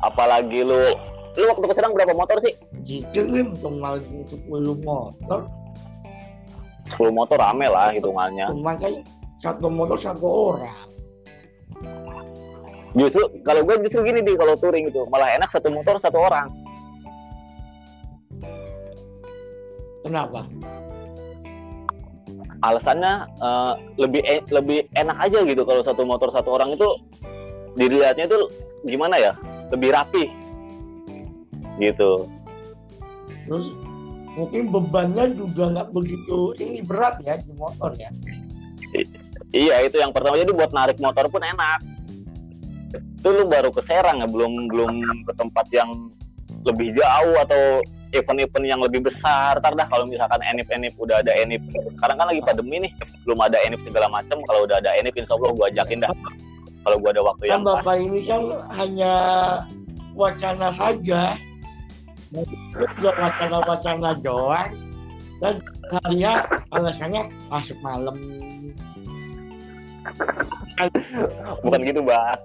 Apalagi 0.06 0.62
lu 0.62 0.94
lu 1.38 1.46
waktu 1.50 1.66
ke 1.66 1.76
Serang 1.76 1.94
berapa 1.98 2.14
motor 2.14 2.38
sih? 2.46 2.54
Jika 2.86 3.22
lim 3.26 3.58
cuma 3.58 3.98
10 3.98 4.30
motor. 4.86 5.40
10 6.90 7.10
motor 7.14 7.38
rame 7.38 7.68
lah 7.70 7.94
hitungannya. 7.94 8.50
Cuma 8.50 8.74
kan 8.78 8.94
satu 9.42 9.68
motor 9.70 9.98
satu 9.98 10.28
orang. 10.54 10.80
Justru 12.98 13.22
kalau 13.46 13.62
gue 13.62 13.76
justru 13.86 14.02
gini 14.02 14.26
di 14.26 14.34
kalau 14.34 14.58
touring 14.58 14.90
itu 14.90 15.06
malah 15.14 15.30
enak 15.38 15.50
satu 15.54 15.70
motor 15.70 16.02
satu 16.02 16.18
orang. 16.18 16.50
Kenapa 20.02 20.48
alasannya 22.60 23.14
eh, 23.40 23.74
lebih 24.00 24.22
e- 24.24 24.48
lebih 24.52 24.80
enak 24.96 25.18
aja 25.20 25.40
gitu 25.48 25.64
kalau 25.64 25.82
satu 25.84 26.04
motor 26.04 26.30
satu 26.36 26.56
orang 26.56 26.76
itu 26.76 26.88
dilihatnya 27.80 28.28
itu 28.28 28.40
gimana 28.88 29.16
ya? 29.20 29.34
Lebih 29.72 29.90
rapi. 29.96 30.26
Gitu. 31.80 32.12
Terus 33.48 33.66
mungkin 34.36 34.70
bebannya 34.70 35.34
juga 35.34 35.72
nggak 35.72 35.90
begitu 35.96 36.54
ini 36.60 36.84
berat 36.84 37.20
ya 37.24 37.40
di 37.40 37.54
motor 37.56 37.96
ya? 37.96 38.12
Iya 39.50 39.88
itu 39.88 39.98
yang 39.98 40.14
pertama. 40.14 40.38
Jadi 40.38 40.52
buat 40.54 40.72
narik 40.74 40.98
motor 41.02 41.26
pun 41.32 41.42
enak. 41.42 41.80
Itu 43.20 43.30
lu 43.36 43.46
baru 43.50 43.70
ke 43.74 43.84
Serang 43.86 44.24
ya 44.24 44.28
belum 44.28 44.72
belum 44.72 44.92
ke 45.28 45.34
tempat 45.36 45.66
yang 45.76 45.92
lebih 46.64 46.96
jauh 46.96 47.36
atau 47.40 47.84
event-event 48.14 48.66
yang 48.66 48.82
lebih 48.82 49.06
besar. 49.06 49.58
Ntar 49.62 49.78
dah 49.78 49.88
kalau 49.90 50.06
misalkan 50.10 50.42
enip-enip 50.42 50.94
udah 50.98 51.22
ada 51.22 51.32
enip 51.38 51.62
sekarang 51.98 52.18
kan 52.18 52.28
lagi 52.30 52.42
pandemi 52.42 52.90
nih. 52.90 52.92
Belum 53.26 53.40
ada 53.42 53.58
enip 53.62 53.80
segala 53.86 54.08
macam 54.10 54.38
kalau 54.46 54.66
udah 54.66 54.78
ada 54.82 54.92
enip 54.98 55.14
insya 55.18 55.38
Allah 55.38 55.52
gue 55.54 55.66
ajakin 55.76 56.00
dah. 56.02 56.14
Kalau 56.80 56.96
gue 56.98 57.10
ada 57.12 57.22
waktu 57.22 57.44
kan 57.46 57.52
yang 57.52 57.64
pas. 57.68 57.82
Bapak 57.84 57.96
ini 58.02 58.20
kan 58.26 58.44
hanya 58.80 59.14
wacana 60.16 60.68
saja. 60.74 61.38
Wacana-wacana 62.98 64.10
doang. 64.22 64.72
Dan 65.40 65.56
harinya 66.04 66.44
alasannya 66.76 67.32
masuk 67.48 67.78
malam. 67.80 68.16
Bukan 71.64 71.80
gitu 71.88 72.00
mbak. 72.04 72.38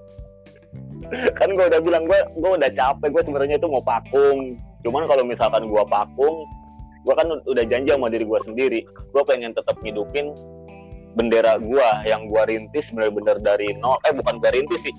Kan 1.36 1.48
gue 1.52 1.64
udah 1.68 1.80
bilang 1.82 2.04
gue 2.06 2.18
gue 2.38 2.50
udah 2.54 2.70
capek 2.70 3.08
gue 3.12 3.22
sebenarnya 3.26 3.56
itu 3.60 3.68
mau 3.68 3.82
pakung 3.82 4.56
cuman 4.84 5.08
kalau 5.08 5.24
misalkan 5.24 5.64
gue 5.66 5.84
pakung 5.88 6.44
gue 7.04 7.14
kan 7.16 7.28
udah 7.48 7.64
janji 7.68 7.92
sama 7.92 8.12
diri 8.12 8.24
gue 8.24 8.40
sendiri 8.44 8.80
gue 8.84 9.22
pengen 9.24 9.56
tetap 9.56 9.76
ngidupin 9.80 10.32
bendera 11.14 11.56
gue 11.62 11.88
yang 12.04 12.26
gue 12.26 12.42
rintis 12.50 12.86
bener-bener 12.90 13.38
dari 13.40 13.72
nol. 13.78 13.96
Eh 14.04 14.12
bukan 14.12 14.42
gue 14.42 14.50
rintis 14.50 14.82
sih. 14.82 14.94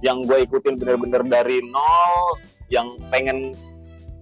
Yang 0.00 0.30
gue 0.30 0.38
ikutin 0.48 0.74
bener-bener 0.80 1.22
dari 1.26 1.58
nol 1.68 2.38
yang 2.70 2.86
pengen 3.10 3.52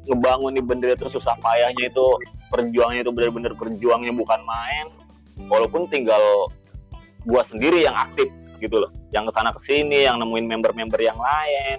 ngebangun 0.09 0.57
nih 0.57 0.65
bendera 0.65 0.93
itu 0.97 1.13
susah 1.13 1.37
payahnya 1.45 1.93
itu 1.93 2.07
perjuangannya 2.49 3.05
itu 3.05 3.13
bener-bener 3.13 3.53
perjuangnya 3.55 4.13
bukan 4.17 4.41
main. 4.49 4.87
Walaupun 5.47 5.87
tinggal 5.93 6.49
gue 7.29 7.43
sendiri 7.53 7.85
yang 7.85 7.95
aktif 7.95 8.33
gitu 8.59 8.83
loh. 8.83 8.91
Yang 9.13 9.31
ke 9.31 9.33
sana 9.37 9.51
ke 9.53 9.61
sini 9.69 10.09
yang 10.09 10.19
nemuin 10.19 10.49
member-member 10.49 10.99
yang 10.99 11.21
lain 11.21 11.79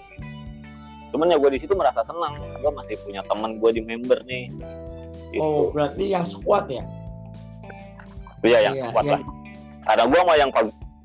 cuman 1.10 1.34
ya 1.34 1.38
gue 1.38 1.52
di 1.58 1.60
situ 1.62 1.74
merasa 1.74 2.02
senang 2.06 2.38
gue 2.38 2.72
masih 2.72 2.96
punya 3.02 3.22
teman 3.26 3.58
gue 3.58 3.70
di 3.74 3.82
member 3.82 4.20
nih. 4.26 4.46
Gitu. 5.30 5.42
oh 5.46 5.70
berarti 5.70 6.04
yang 6.10 6.26
squad 6.26 6.66
ya? 6.70 6.82
Iya 8.42 8.72
yang 8.72 8.76
Iya, 8.80 8.86
kuat 8.90 9.06
yang 9.06 9.22
lah. 9.22 9.22
Karena 9.86 10.04
gue 10.06 10.20
sama 10.22 10.34
yang 10.38 10.52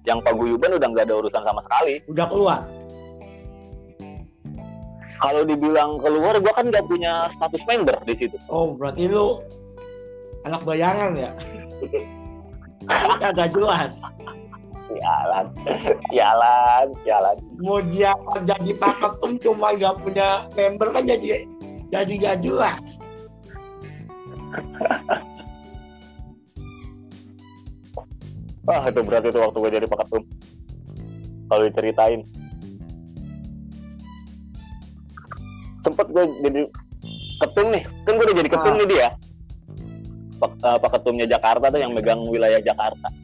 yang 0.05 0.19
paguyuban 0.21 0.77
udah 0.77 0.89
nggak 0.93 1.05
ada 1.09 1.17
urusan 1.21 1.43
sama 1.45 1.61
sekali. 1.65 1.95
Udah 2.09 2.27
keluar? 2.29 2.61
Kalau 5.15 5.43
dibilang 5.47 5.97
keluar 6.01 6.37
gue 6.37 6.53
kan 6.53 6.67
nggak 6.69 6.85
punya 6.85 7.29
status 7.37 7.63
member 7.65 7.97
di 8.05 8.15
situ. 8.17 8.37
Oh 8.49 8.77
berarti 8.77 9.09
lu 9.09 9.41
anak 10.45 10.61
bayangan 10.65 11.13
ya? 11.17 11.31
Kagak 13.25 13.57
jelas 13.57 14.05
sialan. 14.89 15.47
Sialan 16.13 16.87
sialan. 17.03 17.37
Mau 17.61 17.81
dia 17.85 18.13
jadi 18.45 18.71
pak 18.77 18.95
ketum 19.01 19.33
cuma 19.41 19.73
gak 19.77 19.97
punya 20.01 20.45
member 20.53 20.89
kan 20.93 21.05
jadi 21.09 21.45
jadi 21.89 22.13
gak 22.21 22.37
jelas. 22.45 23.01
Wah 28.65 28.83
itu 28.91 29.01
berarti 29.03 29.29
itu 29.33 29.41
waktu 29.41 29.59
gue 29.59 29.73
jadi 29.83 29.87
paketum 29.89 30.23
kalau 31.49 31.63
diceritain. 31.69 32.21
Sempet 35.85 36.07
gue 36.09 36.25
jadi 36.49 36.61
ketum 37.45 37.67
nih. 37.73 37.83
Kan 38.09 38.13
gue 38.17 38.25
udah 38.25 38.37
jadi 38.41 38.51
ketum 38.51 38.73
Ah. 38.73 38.79
nih 38.81 38.89
dia. 38.89 39.09
Pak, 40.35 40.51
eh, 40.61 40.79
Pak 40.83 40.91
ketumnya 40.99 41.27
Jakarta 41.31 41.71
tuh 41.71 41.79
yang 41.79 41.95
megang 41.95 42.27
wilayah 42.27 42.59
Jakarta 42.59 43.24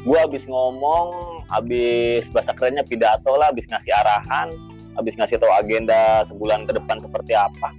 gue 0.00 0.18
habis 0.18 0.48
ngomong 0.48 1.40
habis 1.52 2.24
bahasa 2.32 2.56
kerennya 2.56 2.84
pidato 2.88 3.36
lah 3.36 3.52
habis 3.52 3.68
ngasih 3.68 3.92
arahan 3.92 4.48
habis 4.96 5.14
ngasih 5.16 5.36
tahu 5.36 5.52
agenda 5.52 6.24
sebulan 6.26 6.66
ke 6.66 6.72
depan 6.76 6.98
seperti 6.98 7.32
apa. 7.36 7.72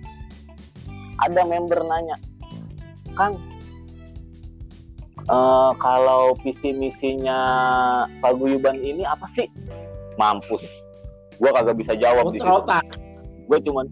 Ada 1.21 1.45
member 1.45 1.85
nanya 1.85 2.17
Kang 3.13 3.35
eh, 5.27 5.71
kalau 5.77 6.33
visi 6.41 6.71
misinya 6.71 7.39
paguyuban 8.23 8.79
ini 8.79 9.03
apa 9.03 9.27
sih? 9.35 9.49
Mampus. 10.15 10.63
Gue 11.41 11.49
kagak 11.51 11.77
bisa 11.77 11.93
jawab 11.97 12.31
di 12.31 12.39
situ. 12.39 12.47
otak. 12.47 12.85
Gue 13.49 13.59
cuman 13.65 13.85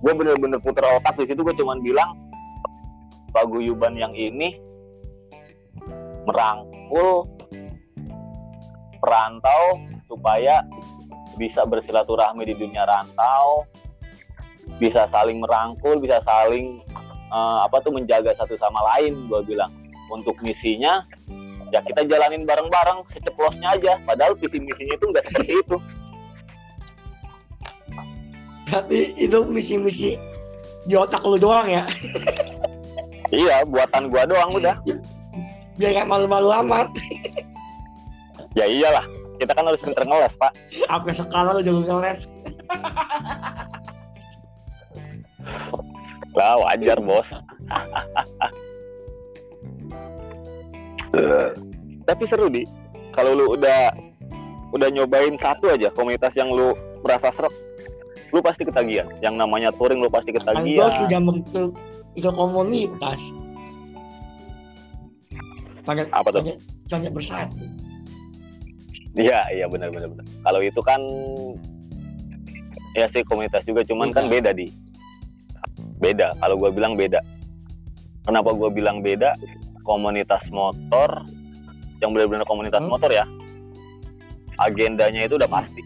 gue 0.00 0.12
bener-bener 0.16 0.60
puter 0.60 0.84
otak 0.84 1.12
di 1.20 1.28
situ 1.28 1.44
gue 1.44 1.56
cuman 1.60 1.84
bilang 1.84 2.16
paguyuban 3.36 3.92
yang 4.00 4.16
ini 4.16 4.56
merangkul 6.90 7.22
perantau 8.98 9.78
supaya 10.10 10.66
bisa 11.38 11.62
bersilaturahmi 11.64 12.42
di 12.44 12.54
dunia 12.58 12.84
rantau 12.84 13.64
bisa 14.76 15.06
saling 15.08 15.40
merangkul 15.40 16.02
bisa 16.02 16.18
saling 16.26 16.82
eh, 17.30 17.58
apa 17.64 17.78
tuh 17.80 17.94
menjaga 17.94 18.34
satu 18.34 18.58
sama 18.58 18.82
lain 18.94 19.30
gue 19.30 19.40
bilang. 19.46 19.70
Untuk 20.10 20.34
misinya 20.42 21.06
ya 21.70 21.78
kita 21.86 22.02
jalanin 22.02 22.42
bareng-bareng 22.42 23.06
seceplosnya 23.14 23.78
aja. 23.78 23.94
Padahal 24.02 24.34
visi 24.34 24.58
misinya 24.58 24.94
itu 24.98 25.06
nggak 25.06 25.24
seperti 25.30 25.52
itu. 25.54 25.76
Berarti 28.66 29.00
itu 29.18 29.38
misi-misi 29.46 30.10
di 30.82 30.94
otak 30.98 31.22
lu 31.22 31.38
doang 31.38 31.70
ya? 31.70 31.86
Iya 33.30 33.62
buatan 33.62 34.10
gua 34.10 34.26
doang 34.26 34.50
udah 34.58 34.74
biar 35.80 36.04
gak 36.04 36.12
malu-malu 36.12 36.52
amat. 36.60 36.92
Ya 38.58 38.66
iyalah 38.66 39.06
kita 39.38 39.54
kan 39.54 39.62
harus 39.62 39.78
pinter 39.78 40.02
ngeles 40.02 40.34
pak. 40.36 40.50
Sampai 40.74 41.14
sekarang 41.14 41.54
lu 41.54 41.62
juga 41.62 41.86
ngeles. 41.86 42.34
Lah 46.36 46.58
wajar 46.66 46.98
bos. 46.98 47.30
Tapi 52.10 52.22
seru 52.26 52.50
di. 52.50 52.66
Kalau 53.14 53.38
lu 53.38 53.54
udah 53.54 53.94
udah 54.74 54.88
nyobain 54.90 55.38
satu 55.38 55.78
aja 55.78 55.94
komunitas 55.94 56.34
yang 56.34 56.50
lu 56.50 56.74
merasa 57.06 57.30
seret 57.30 57.54
lu 58.34 58.42
pasti 58.42 58.66
ketagihan. 58.66 59.06
Yang 59.22 59.46
namanya 59.46 59.70
touring 59.78 60.02
lu 60.02 60.10
pasti 60.10 60.34
ketagihan. 60.34 60.90
Sudah 61.06 61.22
membentuk 61.22 61.78
itu 62.18 62.26
komunitas 62.34 63.22
banyak 65.84 66.06
Apa 66.10 66.28
tuh? 66.30 66.40
banyak, 66.42 66.56
banyak 66.88 67.12
bersatu 67.12 67.64
iya 69.18 69.42
iya 69.50 69.66
benar 69.66 69.90
benar 69.90 70.06
benar. 70.06 70.22
Kalau 70.22 70.60
itu 70.62 70.80
kan 70.86 71.00
ya 72.94 73.10
sih 73.10 73.26
komunitas 73.26 73.66
juga 73.66 73.82
cuman 73.82 74.14
kan 74.14 74.30
beda 74.30 74.54
di. 74.54 74.70
Beda 75.98 76.30
kalau 76.38 76.54
gua 76.54 76.70
bilang 76.70 76.94
beda. 76.94 77.18
Kenapa 78.22 78.54
gua 78.54 78.70
bilang 78.70 79.02
beda? 79.02 79.34
Komunitas 79.82 80.46
motor 80.54 81.26
yang 81.98 82.14
benar-benar 82.14 82.46
komunitas 82.46 82.78
Hmm. 82.80 82.88
motor 82.88 83.10
ya 83.10 83.26
agendanya 84.60 85.26
itu 85.26 85.34
udah 85.40 85.50
pasti. 85.50 85.82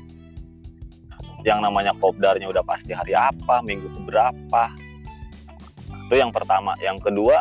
Yang 1.44 1.58
namanya 1.64 1.92
kopdarnya 2.00 2.48
udah 2.48 2.64
pasti 2.64 2.92
hari 2.92 3.16
apa 3.16 3.64
minggu 3.64 3.88
keberapa. 3.88 4.64
Itu 6.08 6.14
yang 6.20 6.28
pertama. 6.28 6.76
Yang 6.82 7.08
kedua 7.08 7.40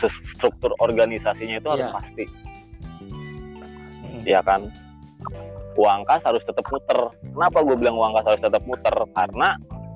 sus- 0.00 0.22
struktur 0.36 0.72
organisasinya 0.80 1.60
itu 1.60 1.68
harus 1.68 1.88
Iya. 1.88 1.94
pasti. 1.94 2.24
Hmm. 4.06 4.22
ya 4.24 4.40
kan? 4.42 4.64
Uang 5.76 6.02
kas 6.08 6.24
harus 6.24 6.40
tetap 6.48 6.64
muter. 6.72 6.98
Kenapa 7.20 7.58
gue 7.60 7.76
bilang 7.76 8.00
uang 8.00 8.12
kas 8.16 8.26
harus 8.32 8.42
tetap 8.42 8.62
muter? 8.64 8.96
Karena 9.12 9.48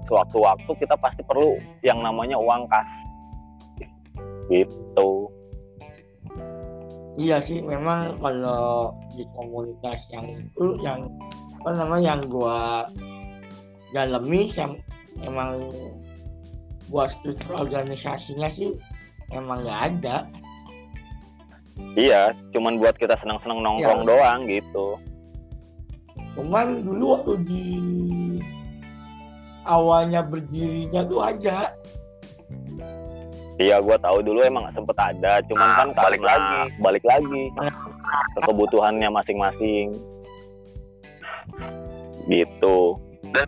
sewaktu-waktu 0.07 0.71
kita 0.77 0.95
pasti 1.01 1.23
perlu 1.25 1.57
yang 1.81 2.05
namanya 2.05 2.37
uang 2.37 2.69
kas. 2.69 2.91
Gitu. 4.51 5.11
Iya 7.19 7.37
sih, 7.43 7.61
memang 7.61 8.17
kalau 8.23 8.95
di 9.15 9.27
komunitas 9.35 10.09
yang 10.15 10.27
itu 10.31 10.67
yang 10.81 11.05
apa 11.61 11.77
namanya 11.77 12.17
yang 12.17 12.23
gua 12.33 12.89
dalami 13.93 14.49
yang 14.57 14.79
emang 15.21 15.69
gua 16.89 17.11
struktur 17.13 17.61
organisasinya 17.61 18.49
sih 18.49 18.73
emang 19.31 19.63
nggak 19.63 19.81
ada. 19.95 20.17
iya 21.97 22.31
cuman 22.53 22.77
buat 22.77 22.93
kita 22.95 23.17
senang-senang 23.17 23.65
nongkrong 23.65 24.05
doang 24.05 24.45
gitu. 24.47 25.01
Cuman 26.37 26.85
dulu 26.85 27.05
waktu 27.17 27.33
di 27.43 27.65
awalnya 29.65 30.21
berdirinya 30.21 31.03
tuh 31.05 31.21
aja. 31.25 31.67
iya 33.57 33.77
gue 33.77 33.97
tahu 33.97 34.21
dulu 34.21 34.41
emang 34.41 34.69
sempet 34.73 34.97
ada. 34.97 35.41
Cuman 35.49 35.69
Ah, 35.69 35.77
kan 35.77 35.89
balik 35.97 36.23
lagi. 36.23 36.61
balik 36.81 37.05
lagi. 37.05 37.43
Ke 38.37 38.41
kebutuhannya 38.45 39.09
masing-masing. 39.09 39.93
Gitu. 42.25 42.77
Dan 43.33 43.47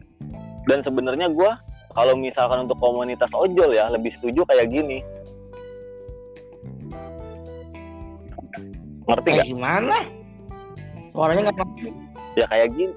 dan 0.67 0.79
sebenarnya 0.81 1.29
gue 1.29 1.51
kalau 1.93 2.17
misalkan 2.17 2.65
untuk 2.65 2.81
komunitas 2.81 3.29
ojol 3.37 3.73
ya 3.73 3.93
lebih 3.93 4.09
setuju 4.17 4.49
kayak 4.49 4.73
gini 4.73 5.05
ngerti 9.09 9.29
nggak? 9.35 9.47
gimana? 9.47 9.97
Suaranya 11.13 11.41
nggak 11.51 11.59
ngerti. 11.59 11.89
Ya 12.39 12.47
kayak 12.49 12.69
gini. 12.75 12.95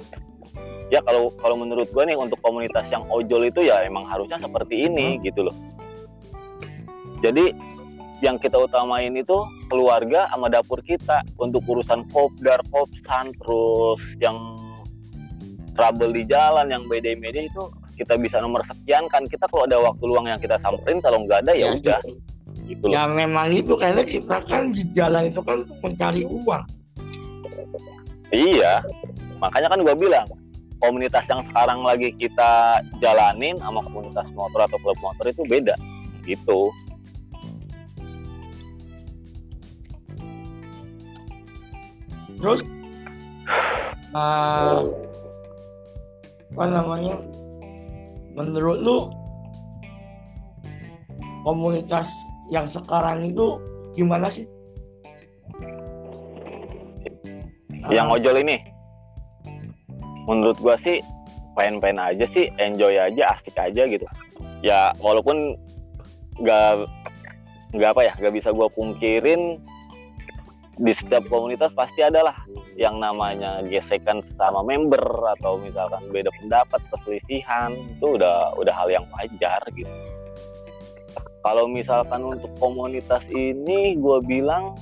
Ya 0.93 0.99
kalau 1.01 1.34
kalau 1.41 1.58
menurut 1.58 1.89
gue 1.89 2.03
nih 2.06 2.14
untuk 2.14 2.38
komunitas 2.45 2.86
yang 2.93 3.03
ojol 3.10 3.49
itu 3.49 3.66
ya 3.66 3.82
emang 3.84 4.06
harusnya 4.06 4.38
seperti 4.38 4.86
ini 4.86 5.18
gitu 5.26 5.49
loh. 5.49 5.56
Jadi 7.26 7.51
yang 8.24 8.39
kita 8.39 8.56
utamain 8.56 9.12
itu 9.12 9.36
keluarga 9.68 10.30
sama 10.32 10.47
dapur 10.47 10.80
kita 10.86 11.26
untuk 11.41 11.66
urusan 11.68 12.08
kopdar 12.14 12.62
kopsan 12.72 13.34
terus 13.43 13.99
yang 14.24 14.38
trouble 15.76 16.16
di 16.16 16.24
jalan 16.24 16.72
yang 16.72 16.88
beda-beda 16.88 17.43
itu 17.43 17.64
kita 17.99 18.16
bisa 18.16 18.39
nomor 18.39 18.64
sekian 18.64 19.10
kan. 19.12 19.28
Kita 19.28 19.49
kalau 19.51 19.68
ada 19.68 19.82
waktu 19.82 20.03
luang 20.06 20.28
yang 20.30 20.39
kita 20.39 20.60
samperin 20.64 21.01
kalau 21.03 21.24
nggak 21.26 21.43
ada 21.47 21.53
ya 21.56 21.76
udah. 21.76 21.99
gitu. 22.03 22.35
Gitu 22.66 22.89
loh. 22.89 22.93
Ya 22.93 23.05
memang 23.05 23.53
itu 23.53 23.74
karena 23.78 24.01
kita 24.01 24.41
kan 24.49 24.74
di 24.74 24.84
jalan 24.91 25.30
itu 25.30 25.41
kan 25.45 25.61
untuk 25.61 25.80
mencari 25.82 26.22
uang. 26.26 26.66
Iya, 28.34 28.84
makanya 29.39 29.72
kan 29.72 29.80
gue 29.86 29.95
bilang 29.95 30.28
komunitas 30.82 31.24
yang 31.32 31.45
sekarang 31.47 31.86
lagi 31.86 32.11
kita 32.20 32.84
jalanin 32.99 33.55
sama 33.61 33.80
komunitas 33.86 34.28
motor 34.36 34.66
atau 34.66 34.78
klub 34.82 34.97
motor 34.99 35.26
itu 35.30 35.41
beda, 35.47 35.78
gitu. 36.28 36.74
terus 42.45 42.61
eh, 44.13 44.80
apa 46.53 46.66
namanya 46.70 47.18
menurut 48.38 48.78
lu 48.86 48.97
komunitas 51.41 52.05
yang 52.50 52.66
sekarang 52.70 53.26
itu 53.26 53.58
gimana 53.96 54.30
sih? 54.30 54.46
Yang 57.86 58.08
ojol 58.18 58.36
ini, 58.41 58.58
menurut 60.26 60.58
gue 60.58 60.76
sih 60.82 60.98
pengen-pengen 61.54 62.02
aja 62.02 62.26
sih, 62.30 62.50
enjoy 62.58 62.98
aja, 62.98 63.38
asik 63.38 63.54
aja 63.58 63.86
gitu. 63.86 64.06
Ya 64.66 64.89
walaupun 64.98 65.54
nggak 66.41 66.89
nggak 67.78 67.89
apa 67.93 68.02
ya, 68.10 68.14
nggak 68.18 68.34
bisa 68.41 68.50
gue 68.50 68.68
pungkirin 68.74 69.62
di 70.76 70.91
setiap 70.91 71.24
komunitas 71.32 71.72
pasti 71.72 72.04
ada 72.04 72.20
lah 72.20 72.38
yang 72.76 73.00
namanya 73.00 73.64
gesekan 73.64 74.20
sama 74.36 74.60
member 74.60 75.00
atau 75.39 75.56
misalkan 75.56 76.04
beda 76.12 76.28
pendapat 76.36 76.84
perselisihan 76.91 77.72
itu 77.72 78.20
udah 78.20 78.52
udah 78.60 78.74
hal 78.76 78.91
yang 78.91 79.06
wajar 79.16 79.64
gitu 79.72 79.88
kalau 81.46 81.70
misalkan 81.70 82.26
untuk 82.26 82.50
komunitas 82.58 83.22
ini 83.30 83.93
gue 84.02 84.18
bilang 84.26 84.74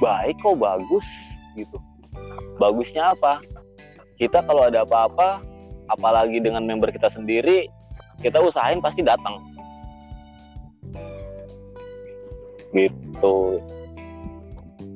baik 0.00 0.40
kok 0.40 0.56
bagus 0.56 1.04
gitu. 1.52 1.76
Bagusnya 2.56 3.12
apa? 3.12 3.44
Kita 4.16 4.40
kalau 4.48 4.64
ada 4.64 4.88
apa-apa 4.88 5.44
apalagi 5.92 6.40
dengan 6.40 6.64
member 6.64 6.88
kita 6.88 7.12
sendiri 7.12 7.68
kita 8.24 8.40
usahain 8.40 8.80
pasti 8.80 9.04
datang. 9.04 9.36
Gitu. 12.72 13.36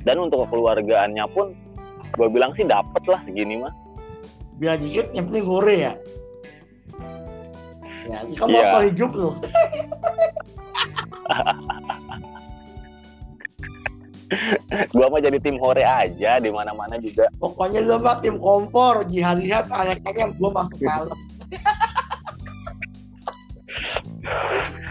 Dan 0.01 0.17
untuk 0.17 0.49
kekeluargaannya 0.49 1.29
pun 1.37 1.53
gue 2.17 2.29
bilang 2.33 2.57
sih 2.57 2.65
dapet 2.65 3.05
lah 3.05 3.21
segini 3.29 3.61
mah. 3.61 3.77
Biar 4.57 4.81
dikit 4.81 5.13
yang 5.13 5.29
penting 5.29 5.45
gore 5.45 5.77
ya 5.77 5.93
ya. 8.11 8.21
Kamu 8.35 8.51
Iya. 8.53 8.67
apa 8.67 8.79
hidup 8.91 9.11
lu? 9.15 9.31
Gue 14.95 15.07
mah 15.11 15.19
jadi 15.19 15.39
tim 15.43 15.59
hore 15.59 15.83
aja 15.83 16.39
di 16.39 16.51
mana-mana 16.55 16.95
juga. 17.03 17.27
Pokoknya 17.43 17.83
lu 17.83 17.99
mah 17.99 18.23
tim 18.23 18.39
kompor 18.39 19.03
jihad 19.11 19.43
jihad 19.43 19.67
aneh-aneh 19.67 20.31
gua 20.39 20.51
masuk 20.63 20.79
malam 20.87 21.19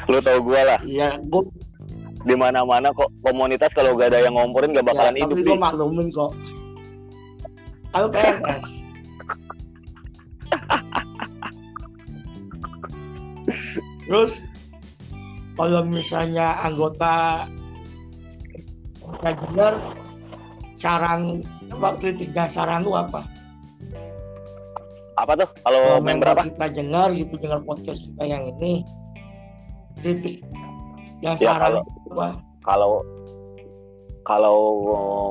lu 0.09 0.17
tau 0.19 0.39
gue 0.43 0.59
lah. 0.59 0.79
Iya 0.83 1.15
gua 1.31 1.47
di 2.27 2.35
mana-mana 2.35 2.91
kok 2.91 3.07
komunitas 3.23 3.71
kalau 3.71 3.95
gak 3.95 4.11
ada 4.11 4.27
yang 4.27 4.35
ngomporin 4.35 4.75
gak 4.75 4.91
bakalan 4.91 5.15
ya, 5.15 5.23
hidup 5.23 5.39
tapi 5.39 5.47
gua 5.47 5.59
maklumin 5.71 6.07
kok. 6.11 6.31
Kalau 7.95 8.07
PNS 8.11 8.88
terus 14.09 14.41
kalau 15.53 15.85
misalnya 15.85 16.57
anggota 16.59 17.45
Gajinger 19.19 19.73
saran 20.73 21.43
apa 21.69 21.89
kritik 21.97 22.31
dan 22.31 22.47
saran 22.47 22.81
lu 22.81 22.95
apa? 22.95 23.25
apa 25.19 25.35
tuh 25.35 25.49
kalau 25.59 25.81
Kalau 25.83 25.99
member 25.99 26.31
apa 26.31 26.43
kita 26.47 26.65
dengar 26.71 27.09
gitu 27.11 27.35
dengar 27.35 27.59
podcast 27.61 28.07
kita 28.07 28.23
yang 28.25 28.43
ini 28.55 28.87
kritik 29.99 30.39
yang 31.19 31.35
Ya, 31.35 31.51
saran 31.51 31.83
kalau- 31.83 31.85
apa? 32.09 32.27
kalau 32.63 32.91
kalau 34.23 34.57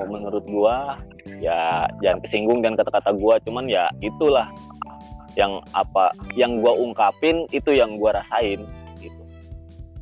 menurut 0.04 0.44
gua 0.44 0.98
ya 1.40 1.88
jangan 2.04 2.20
kesinggung 2.20 2.60
dan 2.60 2.76
kata-kata 2.76 3.16
gua 3.16 3.40
cuman 3.40 3.64
ya 3.64 3.88
itulah 4.04 4.44
yang 5.38 5.62
apa 5.70 6.10
yang 6.34 6.58
gua 6.58 6.74
ungkapin 6.74 7.46
itu 7.54 7.70
yang 7.70 7.94
gua 7.94 8.18
rasain 8.18 8.66
gitu. 8.98 9.22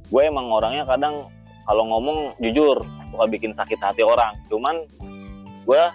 Gue 0.09 0.23
emang 0.25 0.49
orangnya 0.49 0.89
kadang 0.89 1.29
kalau 1.69 1.85
ngomong 1.93 2.33
jujur 2.41 2.81
suka 3.13 3.25
bikin 3.29 3.53
sakit 3.53 3.77
hati 3.77 4.01
orang. 4.01 4.33
Cuman 4.49 4.89
gua 5.69 5.93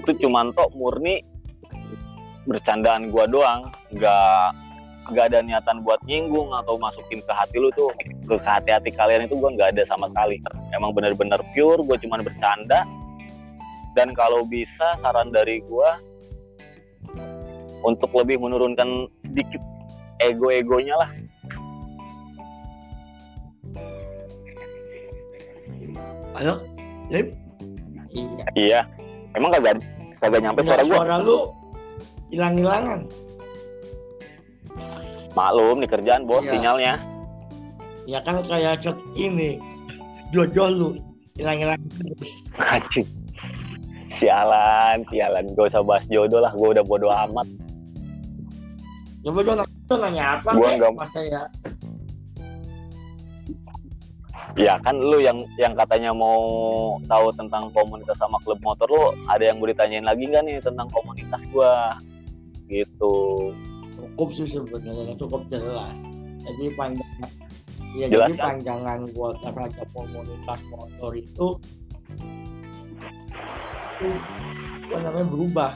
itu 0.00 0.10
cuman 0.24 0.56
tok 0.56 0.72
murni 0.72 1.20
bercandaan 2.48 3.12
gua 3.12 3.28
doang. 3.28 3.68
Nggak 3.92 4.56
nggak 5.08 5.24
ada 5.32 5.40
niatan 5.40 5.80
buat 5.84 6.00
nyinggung 6.04 6.52
atau 6.52 6.76
masukin 6.76 7.24
ke 7.24 7.32
hati 7.32 7.56
lu 7.56 7.72
tuh 7.72 7.88
ke 8.28 8.36
hati-hati 8.44 8.92
kalian 8.92 9.24
itu 9.24 9.40
gue 9.40 9.50
nggak 9.56 9.72
ada 9.76 9.88
sama 9.88 10.08
sekali. 10.12 10.36
Emang 10.76 10.92
bener-bener 10.92 11.40
pure 11.56 11.80
gue 11.80 11.96
cuman 12.04 12.20
bercanda. 12.20 12.84
Dan 13.96 14.12
kalau 14.12 14.44
bisa 14.44 15.00
saran 15.00 15.32
dari 15.32 15.64
gue 15.64 15.90
untuk 17.84 18.10
lebih 18.14 18.38
menurunkan 18.38 19.06
sedikit 19.26 19.62
ego-egonya 20.18 20.94
lah 20.96 21.10
Halo, 26.38 26.62
Lip? 27.10 27.34
Iya. 28.08 28.44
iya 28.56 28.80
emang 29.36 29.52
kagak 29.52 29.84
kagak 30.18 30.40
nyampe 30.40 30.64
suara 30.64 30.80
gue 30.82 30.96
suara 30.96 31.16
lu 31.20 31.38
hilang-hilangan. 32.32 33.00
maklum 35.36 35.76
nih 35.84 35.90
kerjaan 35.92 36.24
bos 36.24 36.42
Iya. 36.42 36.52
sinyalnya 36.56 36.94
Ya 38.08 38.24
kan 38.24 38.40
kayak 38.40 38.80
chat 38.80 38.96
ini 39.12 39.60
jodoh 40.32 40.68
lu 40.72 40.88
hilang-hilangan 41.36 41.84
terus. 41.92 42.48
Sialan 44.16 45.04
sialan 45.12 45.44
gak 45.52 45.68
usah 45.68 45.84
bahas 45.84 46.04
jodoh 46.08 46.40
lah 46.40 46.50
gue 46.56 46.68
udah 46.72 46.84
bodo 46.88 47.12
amat 47.12 47.44
Coba 49.28 49.44
dong 49.44 49.60
lu 49.60 49.94
nanya 50.00 50.40
apa? 50.40 50.56
Gua 50.56 50.64
Kek? 50.66 50.76
nggak- 50.80 50.96
Masa 50.96 51.20
ya 51.20 51.42
ya 54.56 54.74
kan 54.80 54.96
lu 54.96 55.20
yang 55.20 55.38
yang 55.54 55.76
katanya 55.76 56.10
mau 56.10 56.40
tahu 57.04 57.30
tentang 57.36 57.68
komunitas 57.70 58.16
sama 58.16 58.40
klub 58.40 58.58
motor 58.58 58.88
lu 58.88 59.04
ada 59.28 59.44
yang 59.44 59.60
mau 59.60 59.68
ditanyain 59.68 60.02
lagi 60.02 60.24
nggak 60.24 60.42
nih 60.42 60.56
tentang 60.58 60.88
komunitas 60.88 61.38
gua 61.52 61.94
gitu 62.66 63.14
cukup 63.92 64.28
sih 64.32 64.48
sebenarnya 64.48 65.12
cukup 65.14 65.44
jelas. 65.46 66.08
Jadi 66.40 66.64
panjang 66.72 67.10
ya 67.92 68.06
Jelas 68.08 68.30
jadi 68.30 68.34
kan? 68.34 68.46
panjangan 68.56 69.00
gua 69.12 69.30
terhadap 69.38 69.86
komunitas 69.92 70.60
motor 70.66 71.12
itu 71.12 71.46
itu 73.92 74.08
apa 74.88 74.96
namanya 75.04 75.26
berubah 75.28 75.70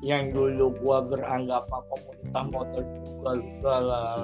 yang 0.00 0.32
dulu 0.32 0.72
gua 0.80 1.04
beranggapan 1.04 1.80
komunitas 1.92 2.44
motor 2.48 2.84
luka 3.20 3.76
lah. 3.80 4.20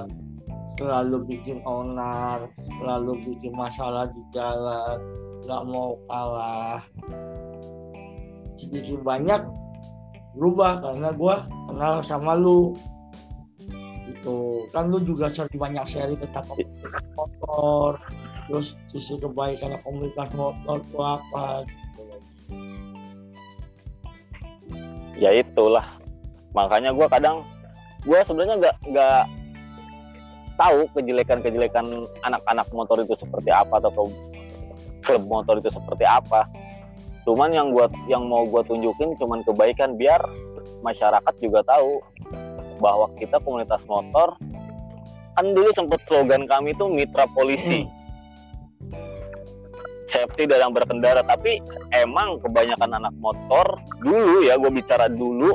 Selalu 0.77 1.17
bikin 1.25 1.65
onar 1.65 2.53
selalu 2.81 3.17
bikin 3.25 3.57
masalah 3.57 4.05
di 4.13 4.21
jalan 4.33 5.01
nggak 5.45 5.63
mau 5.69 5.97
kalah. 6.09 6.85
Sedikit 8.57 9.01
banyak 9.01 9.41
berubah 10.37 10.81
karena 10.85 11.13
gua 11.17 11.45
kenal 11.69 12.05
sama 12.05 12.37
lu. 12.37 12.77
Itu 14.09 14.69
kan 14.73 14.89
lu 14.89 15.01
juga 15.05 15.29
sering 15.29 15.57
banyak 15.57 15.85
sharing 15.89 16.21
tentang 16.21 16.45
komunitas 16.49 17.05
motor 17.17 18.01
terus 18.47 18.79
sisi 18.87 19.19
kebaikan 19.19 19.75
komunitas 19.83 20.31
motor 20.39 20.79
itu 20.79 20.99
apa? 21.03 21.67
gitu 21.67 21.86
ya 25.17 25.33
itulah. 25.33 25.97
Makanya 26.53 26.93
gua 26.93 27.09
kadang 27.09 27.45
gua 28.05 28.23
sebenarnya 28.25 28.57
nggak 28.61 28.77
nggak 28.93 29.23
tahu 30.57 30.81
kejelekan-kejelekan 30.97 31.87
anak-anak 32.25 32.67
motor 32.73 32.97
itu 33.05 33.13
seperti 33.21 33.53
apa 33.53 33.77
atau 33.77 34.09
klub 35.05 35.25
motor 35.29 35.61
itu 35.61 35.69
seperti 35.69 36.05
apa. 36.09 36.49
Cuman 37.29 37.53
yang 37.53 37.75
gua 37.75 37.91
yang 38.09 38.25
mau 38.29 38.47
gua 38.47 38.65
tunjukin 38.65 39.17
cuman 39.21 39.43
kebaikan 39.45 39.99
biar 39.99 40.23
masyarakat 40.81 41.35
juga 41.43 41.61
tahu 41.67 42.01
bahwa 42.79 43.09
kita 43.17 43.41
komunitas 43.41 43.81
motor 43.89 44.37
kan 45.37 45.47
dulu 45.53 45.69
sempat 45.77 46.01
slogan 46.09 46.49
kami 46.49 46.73
itu 46.73 46.85
mitra 46.89 47.29
polisi 47.37 47.85
safety 50.07 50.47
dalam 50.47 50.71
berkendara 50.71 51.23
tapi 51.27 51.59
emang 51.91 52.39
kebanyakan 52.43 52.91
anak 52.95 53.15
motor 53.19 53.67
dulu 54.01 54.47
ya 54.47 54.55
gue 54.55 54.71
bicara 54.71 55.11
dulu 55.11 55.55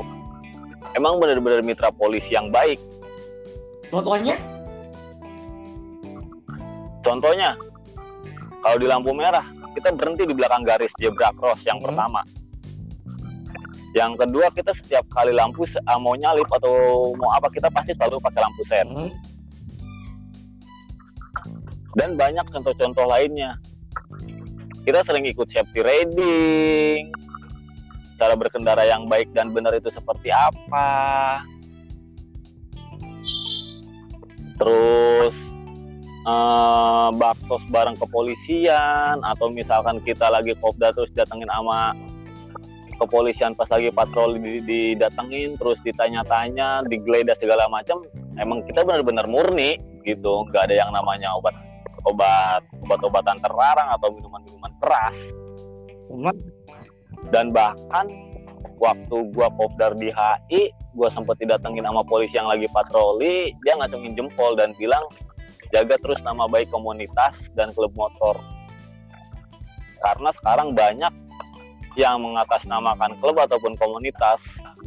emang 0.92 1.16
benar-benar 1.16 1.64
mitra 1.64 1.88
polisi 1.92 2.32
yang 2.32 2.52
baik 2.52 2.76
Contohnya? 3.92 4.36
contohnya 7.04 7.52
kalau 8.62 8.76
di 8.78 8.86
lampu 8.86 9.10
merah 9.12 9.44
kita 9.74 9.92
berhenti 9.92 10.24
di 10.28 10.34
belakang 10.36 10.62
garis 10.62 10.92
zebra 11.00 11.32
cross 11.36 11.60
yang 11.64 11.80
Hmm. 11.80 11.88
pertama 11.92 12.20
yang 13.92 14.16
kedua 14.16 14.48
kita 14.56 14.72
setiap 14.72 15.04
kali 15.12 15.36
lampu 15.36 15.68
ah, 15.84 16.00
mau 16.00 16.16
nyalip 16.16 16.48
atau 16.48 17.12
mau 17.16 17.28
apa 17.36 17.52
kita 17.52 17.68
pasti 17.68 17.92
selalu 17.92 18.16
pakai 18.20 18.40
lampu 18.40 18.62
sen 18.68 18.88
Hmm. 18.88 19.10
dan 21.92 22.16
banyak 22.16 22.48
contoh-contoh 22.48 23.04
lainnya. 23.04 23.52
Kita 24.82 25.06
sering 25.06 25.24
ikut 25.30 25.46
safety 25.46 25.80
riding, 25.80 27.14
cara 28.18 28.34
berkendara 28.34 28.82
yang 28.86 29.06
baik 29.06 29.30
dan 29.30 29.54
benar 29.54 29.74
itu 29.78 29.90
seperti 29.94 30.34
apa. 30.34 30.90
Terus 34.58 35.34
eh, 36.26 37.08
baksos 37.14 37.62
bareng 37.70 37.98
kepolisian 37.98 39.22
atau 39.22 39.50
misalkan 39.50 40.02
kita 40.02 40.30
lagi 40.30 40.54
kopda 40.58 40.94
terus 40.94 41.10
datengin 41.14 41.50
sama 41.50 41.94
kepolisian 43.02 43.58
pas 43.58 43.66
lagi 43.66 43.90
patroli 43.90 44.38
di- 44.38 44.62
didatengin 44.62 45.58
terus 45.58 45.74
ditanya-tanya 45.82 46.86
digeledah 46.86 47.34
segala 47.42 47.66
macam 47.66 48.06
emang 48.38 48.62
kita 48.62 48.86
benar-benar 48.86 49.26
murni 49.26 49.74
gitu 50.06 50.46
nggak 50.50 50.70
ada 50.70 50.74
yang 50.86 50.90
namanya 50.94 51.34
obat 51.34 51.54
obat 52.06 52.62
obat-obatan 52.82 53.38
terlarang 53.38 53.88
atau 53.94 54.08
minuman-minuman 54.12 54.72
keras. 54.82 55.16
Cuman 56.10 56.36
dan 57.30 57.54
bahkan 57.54 58.06
waktu 58.82 59.16
gua 59.30 59.46
kopdar 59.54 59.94
di 59.94 60.10
HI 60.10 60.74
gua 60.98 61.08
sempet 61.14 61.38
didatengin 61.38 61.86
sama 61.86 62.02
polisi 62.02 62.34
yang 62.34 62.50
lagi 62.50 62.66
patroli 62.74 63.54
dia 63.62 63.78
ngacungin 63.78 64.18
jempol 64.18 64.58
dan 64.58 64.74
bilang 64.74 65.06
jaga 65.72 65.96
terus 66.02 66.20
nama 66.26 66.44
baik 66.50 66.68
komunitas 66.68 67.32
dan 67.56 67.70
klub 67.72 67.94
motor. 67.94 68.36
Karena 70.02 70.34
sekarang 70.42 70.74
banyak 70.74 71.14
yang 71.94 72.20
mengatasnamakan 72.20 73.16
klub 73.22 73.36
ataupun 73.38 73.78
komunitas 73.78 74.40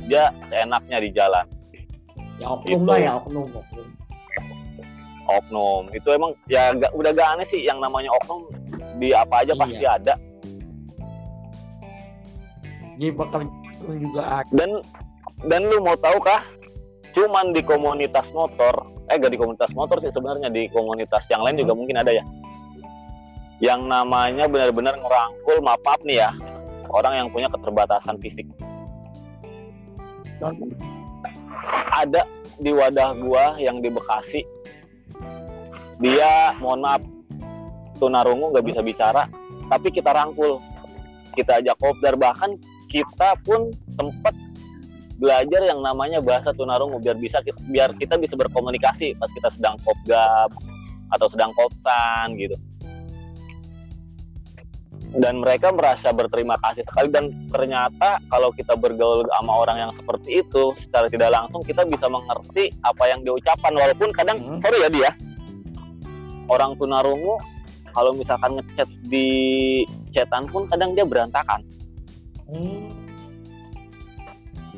dia 0.06 0.30
seenaknya 0.52 0.98
di 1.00 1.10
jalan. 1.16 1.46
Ya 2.36 2.52
oknum 2.52 2.84
lah 2.84 3.00
ya 3.00 3.12
oknum 3.16 3.48
oknum. 5.26 5.90
itu 5.92 6.08
emang 6.14 6.32
ya 6.46 6.72
gak, 6.78 6.94
udah 6.94 7.12
gak 7.14 7.30
aneh 7.38 7.48
sih 7.50 7.66
yang 7.66 7.82
namanya 7.82 8.14
oknum 8.22 8.46
di 9.02 9.12
apa 9.12 9.44
aja 9.44 9.54
Iya. 9.54 9.62
pasti 9.62 9.86
ada. 9.86 10.14
Jadi 12.96 13.12
pekerjaan 13.12 13.48
juga. 14.00 14.22
Ada. 14.42 14.52
dan 14.56 14.70
dan 15.52 15.62
lu 15.68 15.84
mau 15.84 15.98
tahu 16.00 16.18
kah? 16.24 16.42
Cuman 17.12 17.52
di 17.52 17.62
komunitas 17.64 18.28
motor 18.32 18.92
eh 19.12 19.16
gak 19.20 19.32
di 19.32 19.40
komunitas 19.40 19.72
motor 19.76 20.02
sih 20.02 20.10
sebenarnya 20.10 20.50
di 20.50 20.66
komunitas 20.72 21.24
yang 21.30 21.44
lain 21.44 21.60
juga 21.60 21.74
mungkin 21.76 21.98
ada 22.00 22.12
ya. 22.16 22.24
Yang 23.60 23.82
namanya 23.88 24.46
benar-benar 24.52 24.96
ngerangkul 25.00 25.58
maaf 25.64 26.00
nih 26.04 26.24
ya. 26.24 26.32
Orang 26.92 27.14
yang 27.18 27.28
punya 27.32 27.52
keterbatasan 27.52 28.16
fisik. 28.24 28.48
Ada 31.96 32.24
di 32.60 32.72
wadah 32.72 33.16
gua 33.20 33.56
yang 33.60 33.84
di 33.84 33.92
Bekasi 33.92 34.44
dia 36.00 36.52
mohon 36.60 36.84
maaf 36.84 37.02
tunarungu 37.96 38.52
nggak 38.52 38.66
bisa 38.68 38.82
bicara 38.84 39.28
tapi 39.72 39.90
kita 39.90 40.12
rangkul. 40.14 40.62
Kita 41.36 41.60
ajak 41.60 41.76
kopdar 41.80 42.16
bahkan 42.16 42.56
kita 42.88 43.36
pun 43.44 43.72
sempat 44.00 44.32
belajar 45.20 45.64
yang 45.64 45.80
namanya 45.80 46.20
bahasa 46.20 46.52
tunarungu 46.52 47.00
biar 47.00 47.16
bisa 47.20 47.40
biar 47.72 47.96
kita 47.96 48.20
bisa 48.20 48.36
berkomunikasi 48.36 49.16
pas 49.16 49.32
kita 49.32 49.50
sedang 49.56 49.76
kopgab 49.84 50.52
atau 51.12 51.28
sedang 51.32 51.52
kopsan 51.56 52.36
gitu. 52.40 52.56
Dan 55.16 55.40
mereka 55.40 55.72
merasa 55.72 56.12
berterima 56.12 56.60
kasih 56.60 56.84
sekali 56.84 57.08
dan 57.08 57.32
ternyata 57.48 58.20
kalau 58.28 58.52
kita 58.52 58.76
bergaul 58.76 59.24
sama 59.40 59.64
orang 59.64 59.78
yang 59.88 59.92
seperti 59.96 60.44
itu 60.44 60.76
secara 60.84 61.08
tidak 61.08 61.32
langsung 61.32 61.64
kita 61.64 61.88
bisa 61.88 62.12
mengerti 62.12 62.76
apa 62.84 63.04
yang 63.08 63.24
diucapkan 63.24 63.72
walaupun 63.72 64.12
kadang 64.12 64.36
Hmm. 64.44 64.60
sorry 64.60 64.84
ya 64.84 64.90
dia 64.92 65.12
orang 66.50 66.78
tunarungu 66.78 67.36
kalau 67.96 68.12
misalkan 68.12 68.60
ngechat 68.60 68.90
di 69.08 69.28
chatan 70.12 70.46
pun 70.52 70.68
kadang 70.68 70.92
dia 70.94 71.08
berantakan 71.08 71.64
hmm, 72.52 72.92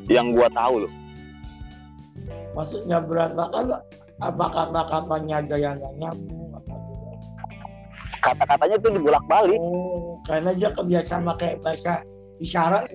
yang 0.06 0.30
gua 0.32 0.48
tahu 0.54 0.86
loh 0.86 0.92
maksudnya 2.54 2.98
berantakan 3.02 3.78
apa 4.18 4.44
kata-katanya 4.50 5.34
aja 5.38 5.56
yang 5.58 5.74
nggak 5.78 5.94
nyambung 6.02 6.50
apa 6.58 6.74
gitu. 6.74 7.06
kata-katanya 8.18 8.76
tuh 8.82 8.90
dibolak-balik 8.98 9.60
Oh, 9.62 10.18
karena 10.26 10.50
dia 10.50 10.74
kebiasaan 10.74 11.22
pakai 11.22 11.54
bahasa 11.62 12.02
isyarat. 12.42 12.90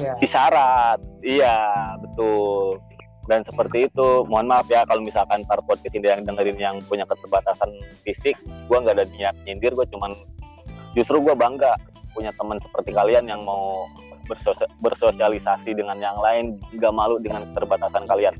Ya. 0.00 0.12
isyarat 0.20 1.00
iya 1.24 1.96
betul 2.00 2.80
dan 3.26 3.42
seperti 3.42 3.90
itu 3.90 4.22
mohon 4.30 4.46
maaf 4.46 4.66
ya 4.70 4.86
kalau 4.86 5.02
misalkan 5.02 5.42
ntar 5.46 5.58
podcast 5.66 5.94
ini 5.94 6.06
yang 6.06 6.22
dengerin 6.22 6.58
yang 6.58 6.76
punya 6.86 7.02
keterbatasan 7.06 7.70
fisik 8.06 8.38
gua 8.70 8.82
nggak 8.82 9.02
ada 9.02 9.06
niat 9.14 9.34
nyindir 9.46 9.74
gua 9.74 9.86
cuman 9.90 10.14
justru 10.94 11.18
gua 11.18 11.34
bangga 11.34 11.74
punya 12.14 12.32
teman 12.38 12.56
seperti 12.62 12.94
kalian 12.96 13.28
yang 13.28 13.42
mau 13.44 13.84
bersosia- 14.26 14.70
bersosialisasi 14.80 15.74
dengan 15.76 15.98
yang 16.00 16.16
lain 16.18 16.56
nggak 16.72 16.94
malu 16.94 17.20
dengan 17.20 17.44
keterbatasan 17.50 18.06
kalian 18.08 18.34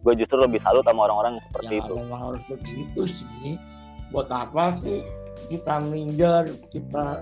gue 0.00 0.14
justru 0.16 0.40
lebih 0.40 0.60
salut 0.64 0.80
sama 0.88 1.04
orang-orang 1.08 1.36
yang 1.36 1.44
seperti 1.52 1.74
ya 1.76 1.80
itu 1.84 1.92
memang 1.92 2.20
harus 2.32 2.42
begitu 2.48 3.02
sih. 3.04 3.60
Buat 4.08 4.32
apa 4.32 4.74
sih 4.80 5.04
kita 5.52 5.76
minder, 5.84 6.48
kita 6.72 7.20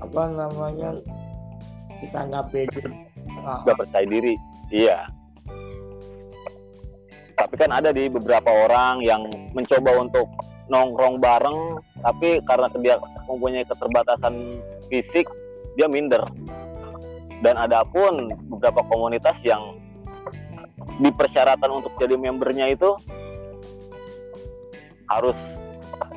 apa 0.00 0.22
namanya 0.32 0.96
kita 2.00 2.18
nggak 2.24 2.44
pede. 2.48 2.88
Nggak 3.44 3.76
percaya 3.84 4.06
diri 4.08 4.34
iya 4.72 5.04
tapi 7.34 7.54
kan 7.58 7.70
ada 7.74 7.90
di 7.90 8.06
beberapa 8.06 8.46
orang 8.46 9.02
yang 9.02 9.26
mencoba 9.52 9.98
untuk 9.98 10.30
nongkrong 10.70 11.20
bareng 11.20 11.82
tapi 12.00 12.40
karena 12.46 12.70
dia 12.80 12.96
mempunyai 13.28 13.66
keterbatasan 13.66 14.62
fisik 14.88 15.26
dia 15.74 15.90
minder. 15.90 16.22
Dan 17.42 17.60
ada 17.60 17.84
pun 17.84 18.30
beberapa 18.48 18.80
komunitas 18.88 19.36
yang 19.44 19.76
di 21.02 21.10
persyaratan 21.10 21.82
untuk 21.82 21.92
jadi 21.98 22.16
membernya 22.16 22.70
itu 22.72 22.94
harus 25.10 25.36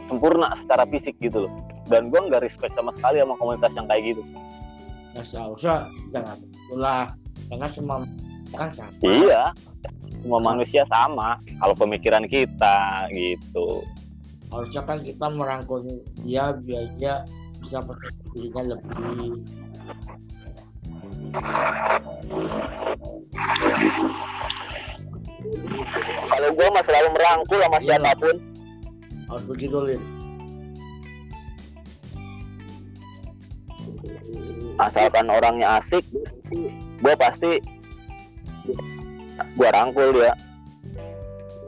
sempurna 0.08 0.56
secara 0.62 0.88
fisik 0.88 1.18
gitu 1.20 1.50
loh. 1.50 1.54
Dan 1.90 2.14
gue 2.14 2.20
nggak 2.20 2.46
respect 2.48 2.78
sama 2.78 2.96
sekali 2.96 3.20
sama 3.20 3.36
komunitas 3.36 3.72
yang 3.76 3.88
kayak 3.90 4.04
gitu. 4.16 4.24
Nggak 5.16 5.26
seharusnya 5.26 5.76
jangan 6.14 6.38
itulah 6.40 7.04
karena 7.50 7.68
semua 7.72 7.96
kan 8.56 8.70
sama. 8.72 8.92
Iya, 9.04 9.44
semua 10.28 10.44
manusia 10.44 10.84
sama. 10.92 11.40
Kalau 11.56 11.72
pemikiran 11.72 12.28
kita 12.28 13.08
gitu. 13.16 13.80
Harusnya 14.52 14.84
kan 14.84 15.00
kita 15.00 15.32
merangkul 15.32 15.88
dia 16.20 16.52
biar 16.52 16.92
dia 17.00 17.24
bisa 17.64 17.80
percaya 17.80 18.12
dirinya 18.36 18.76
lebih. 18.76 19.40
Kalau 26.28 26.50
gue 26.52 26.68
mah 26.68 26.84
selalu 26.84 27.08
merangkul 27.16 27.60
sama 27.64 27.78
Iya. 27.80 27.86
siapa 27.88 28.12
pun. 28.20 28.36
Harus 29.32 29.46
begitu 29.48 29.78
Lin. 29.80 30.02
Asalkan 34.78 35.32
orangnya 35.32 35.82
asik, 35.82 36.04
gue 37.02 37.14
pasti 37.18 37.58
gue 39.56 39.70
rangkul 39.70 40.10
dia. 40.14 40.34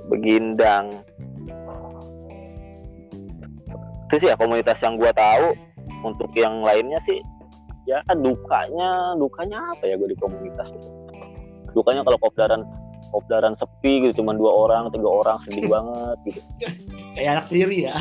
Begindang. 0.09 1.05
Itu 4.09 4.15
sih 4.17 4.27
ya 4.29 4.35
komunitas 4.37 4.81
yang 4.81 4.97
gue 4.97 5.11
tahu. 5.13 5.53
Untuk 5.99 6.31
yang 6.31 6.63
lainnya 6.63 6.95
sih, 7.03 7.19
ya 7.83 7.99
dukanya, 8.15 9.19
dukanya 9.19 9.59
apa 9.75 9.83
ya 9.83 9.99
gue 9.99 10.15
di 10.15 10.17
komunitas 10.17 10.71
itu. 10.71 10.87
Dukanya 11.75 12.07
kalau 12.07 12.15
kopdaran 12.23 12.63
kopdaran 13.11 13.53
sepi 13.59 14.07
gitu, 14.07 14.23
cuma 14.23 14.31
dua 14.31 14.47
orang, 14.69 14.87
tiga 14.95 15.09
orang, 15.11 15.37
sedih 15.43 15.67
banget 15.75 16.17
gitu. 16.23 16.39
Kayak 17.19 17.29
anak 17.35 17.45
tiri 17.51 17.77
ya. 17.91 17.97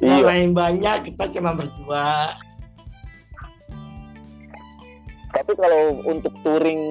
yang 0.00 0.20
Iya. 0.20 0.26
lain 0.32 0.50
banyak 0.56 0.96
kita 1.12 1.24
cuma 1.28 1.52
berdua 1.52 2.32
Tapi 5.40 5.52
kalau 5.56 6.04
untuk 6.04 6.36
touring 6.44 6.82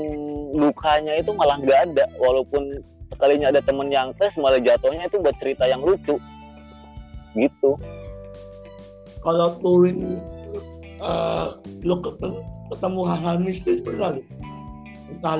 lukanya 0.58 1.22
itu 1.22 1.30
malah 1.38 1.62
nggak 1.62 1.94
ada. 1.94 2.10
Walaupun 2.18 2.82
sekalinya 3.14 3.54
ada 3.54 3.62
temen 3.62 3.94
yang 3.94 4.10
tes 4.18 4.34
malah 4.42 4.58
jatuhnya 4.58 5.06
itu 5.06 5.22
buat 5.22 5.38
cerita 5.38 5.70
yang 5.70 5.86
lucu. 5.86 6.18
Gitu. 7.38 7.72
kalau 9.22 9.54
touring 9.62 10.18
eh, 10.98 11.48
lo 11.86 11.96
ketemu, 12.74 13.00
hal-hal 13.06 13.38
mistis 13.38 13.86
pernah 13.86 14.18
lu? 14.18 14.24
entah 15.14 15.36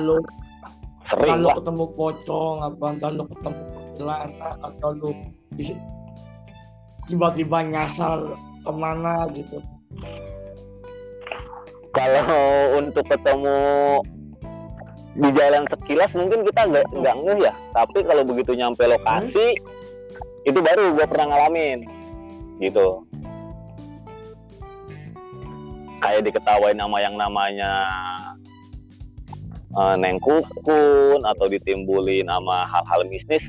Sering 1.10 1.34
entah 1.34 1.50
lah. 1.50 1.54
ketemu 1.58 1.84
pocong 1.98 2.56
apa 2.62 2.84
entah 2.94 3.10
lo 3.10 3.24
ketemu 3.26 3.62
kuntilanak 3.74 4.54
atau 4.62 4.90
di- 5.58 5.82
tiba-tiba 7.10 7.58
nyasar 7.66 8.38
ke 8.62 8.70
mana 8.70 9.26
gitu 9.34 9.58
Kalau 11.90 12.26
untuk 12.78 13.02
ketemu 13.10 13.58
di 15.18 15.28
jalan 15.34 15.66
sekilas 15.66 16.14
mungkin 16.14 16.46
kita 16.46 16.70
nggak 16.70 16.86
nggak 16.94 17.16
ngeh 17.26 17.38
ya. 17.50 17.54
Tapi 17.74 17.98
kalau 18.06 18.22
begitu 18.22 18.54
nyampe 18.54 18.86
lokasi 18.86 19.58
itu 20.46 20.58
baru 20.62 20.94
gue 20.94 21.06
pernah 21.10 21.34
ngalamin. 21.34 21.82
Gitu. 22.62 22.88
Kayak 26.00 26.22
diketawain 26.30 26.78
nama 26.78 26.96
yang 27.02 27.18
namanya 27.18 27.72
eh, 29.74 29.94
Neng 29.98 30.22
Kukun 30.22 31.20
atau 31.26 31.46
ditimbulin 31.50 32.30
sama 32.30 32.70
hal-hal 32.70 33.02
bisnis. 33.10 33.44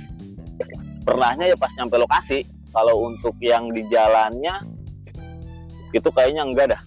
Pernahnya 1.06 1.54
ya 1.54 1.58
pas 1.58 1.72
nyampe 1.78 1.96
lokasi. 2.02 2.44
Kalau 2.72 3.06
untuk 3.06 3.36
yang 3.44 3.70
di 3.76 3.84
jalannya 3.92 4.56
itu 5.92 6.08
kayaknya 6.10 6.44
enggak 6.48 6.68
dah. 6.76 6.82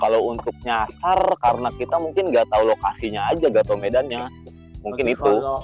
Kalau 0.00 0.32
untuk 0.32 0.56
nyasar 0.64 1.20
karena 1.44 1.68
kita 1.76 1.96
mungkin 2.00 2.32
nggak 2.32 2.48
tahu 2.48 2.72
lokasinya 2.72 3.28
aja 3.30 3.46
gak 3.52 3.68
tahu 3.68 3.76
medannya. 3.76 4.24
Mungkin 4.80 5.04
Berarti 5.12 5.20
itu. 5.20 5.34
kalau 5.36 5.60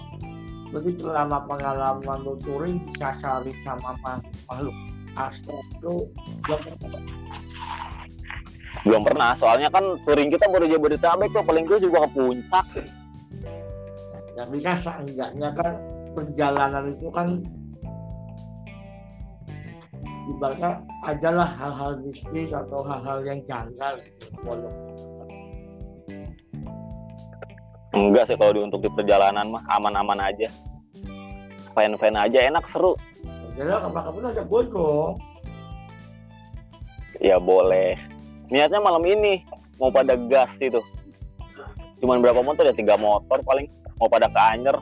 berarti 0.67 0.93
selama 1.01 1.39
pengalaman 1.49 2.19
lo 2.21 2.35
touring 2.45 2.77
disasari 2.85 3.57
sama 3.65 3.97
makhluk 4.05 4.77
astral 5.17 5.65
itu 5.73 5.95
belum 6.45 6.61
pernah. 6.77 7.03
belum 8.85 9.03
pernah. 9.09 9.31
Soalnya 9.41 9.73
kan 9.73 9.97
touring 10.05 10.29
kita 10.29 10.45
baru 10.53 10.69
Jabodetabek 10.69 11.33
kok 11.33 11.47
paling 11.49 11.65
gue 11.65 11.79
juga 11.81 12.05
ke 12.05 12.09
puncak. 12.13 12.67
Tapi 14.37 14.57
kan 14.61 14.77
seenggaknya 14.77 15.49
kan 15.57 15.73
perjalanan 16.13 16.85
itu 16.93 17.09
kan 17.09 17.41
ibaratnya 20.27 20.83
adalah 21.07 21.49
hal-hal 21.55 21.93
mistis 22.03 22.51
atau 22.51 22.83
hal-hal 22.83 23.23
yang 23.23 23.41
janggal 23.47 23.95
gitu. 24.03 24.71
Enggak 27.97 28.29
sih 28.29 28.37
kalau 28.37 28.53
di 28.53 28.61
untuk 28.61 28.85
di 28.85 28.91
perjalanan 28.93 29.49
mah 29.49 29.65
aman-aman 29.73 30.21
aja. 30.21 30.49
Fan-fan 31.73 32.17
aja 32.17 32.39
enak 32.45 32.65
seru. 32.69 32.93
Jadi 33.57 33.73
kapan-kapan 33.73 34.33
aja 34.33 34.43
gue 34.45 34.63
dong. 34.69 35.13
Ya 37.21 37.41
boleh. 37.41 37.97
Niatnya 38.53 38.85
malam 38.85 39.03
ini 39.09 39.41
mau 39.81 39.89
pada 39.89 40.15
gas 40.17 40.53
itu 40.61 40.81
cuman 41.97 42.21
berapa 42.21 42.45
motor 42.45 42.69
ya? 42.69 42.77
Tiga 42.77 43.01
motor 43.01 43.41
paling. 43.43 43.67
Mau 43.97 44.13
pada 44.13 44.29
ke 44.29 44.37
Anyer. 44.37 44.77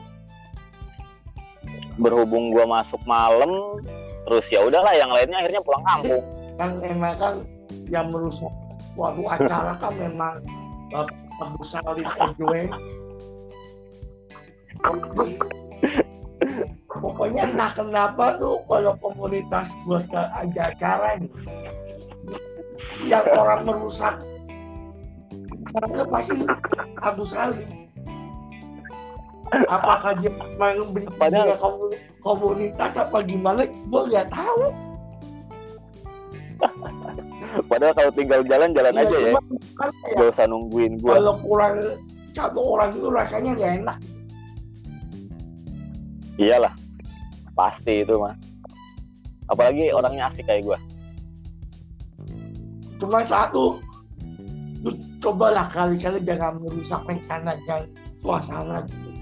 Berhubung 1.95 2.51
gua 2.51 2.67
masuk 2.67 2.99
malam 3.07 3.79
terus 4.25 4.45
ya 4.49 4.59
udahlah 4.65 4.93
yang 4.93 5.09
lainnya 5.09 5.37
akhirnya 5.39 5.61
pulang 5.61 5.83
kampung. 5.85 6.23
Kan 6.55 6.69
emang 6.81 7.15
kan 7.19 7.33
yang 7.89 8.07
merusak 8.09 8.51
suatu 8.95 9.21
acara 9.27 9.75
kan 9.77 9.93
memang 9.93 10.33
Abu 11.35 11.61
Salim 11.67 12.07
Ojwe 12.07 12.71
pokoknya 16.87 17.43
entah 17.51 17.71
kenapa 17.75 18.39
tuh 18.39 18.63
kalau 18.65 18.93
komunitas 19.03 19.75
buat 19.83 20.07
ada 20.15 20.71
acara 20.71 21.19
ini 21.19 21.29
yang 23.05 23.25
orang 23.35 23.67
merusak 23.67 24.15
karena 25.75 26.03
pasti 26.07 26.39
Abu 27.03 27.23
Salim 27.27 27.69
apakah 29.67 30.15
dia 30.17 30.31
memang 30.31 30.95
benci 30.95 31.19
Padahal- 31.19 31.51
dengan 31.51 31.59
komu- 31.59 31.99
komunitas 32.25 32.97
apa 32.97 33.21
gimana 33.21 33.61
gue 33.69 34.01
nggak 34.09 34.27
tahu. 34.33 34.65
Padahal 37.69 37.93
kalau 37.93 38.11
tinggal 38.17 38.41
jalan 38.49 38.73
jalan 38.73 38.93
Iya, 38.97 39.03
aja 39.05 39.17
ya. 39.21 39.29
ya, 39.29 39.39
gak 40.17 40.27
usah 40.33 40.45
nungguin 40.49 40.97
gua. 40.99 41.21
Kalau 41.21 41.33
kurang 41.45 41.75
satu 42.33 42.59
orang 42.75 42.89
itu 42.97 43.07
rasanya 43.13 43.51
nggak 43.53 43.71
enak. 43.85 43.97
Iyalah 46.35 46.73
pasti 47.55 48.03
itu 48.03 48.11
mah 48.19 48.35
apalagi 49.47 49.87
orangnya 49.93 50.27
asik 50.33 50.43
kayak 50.43 50.65
gua. 50.65 50.79
Cuma 52.99 53.21
satu 53.23 53.79
lu 54.83 54.91
cobalah 55.23 55.69
kali-kali 55.71 56.19
jangan 56.25 56.59
merusak 56.59 57.01
rencana 57.07 57.55
dan 57.69 57.87
suasana. 58.19 58.83
gitu. 58.89 59.14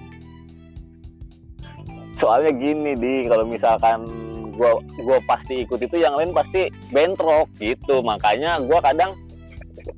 Soalnya 2.18 2.52
gini 2.54 2.94
di 2.98 3.26
kalau 3.26 3.46
misalkan 3.46 4.06
gua 4.54 4.78
gua 5.02 5.18
pasti 5.26 5.66
ikut 5.66 5.82
itu 5.82 5.98
yang 5.98 6.14
lain 6.14 6.32
pasti 6.32 6.70
bentrok 6.94 7.50
gitu. 7.58 8.06
Makanya 8.06 8.62
gua 8.66 8.80
kadang 8.86 9.18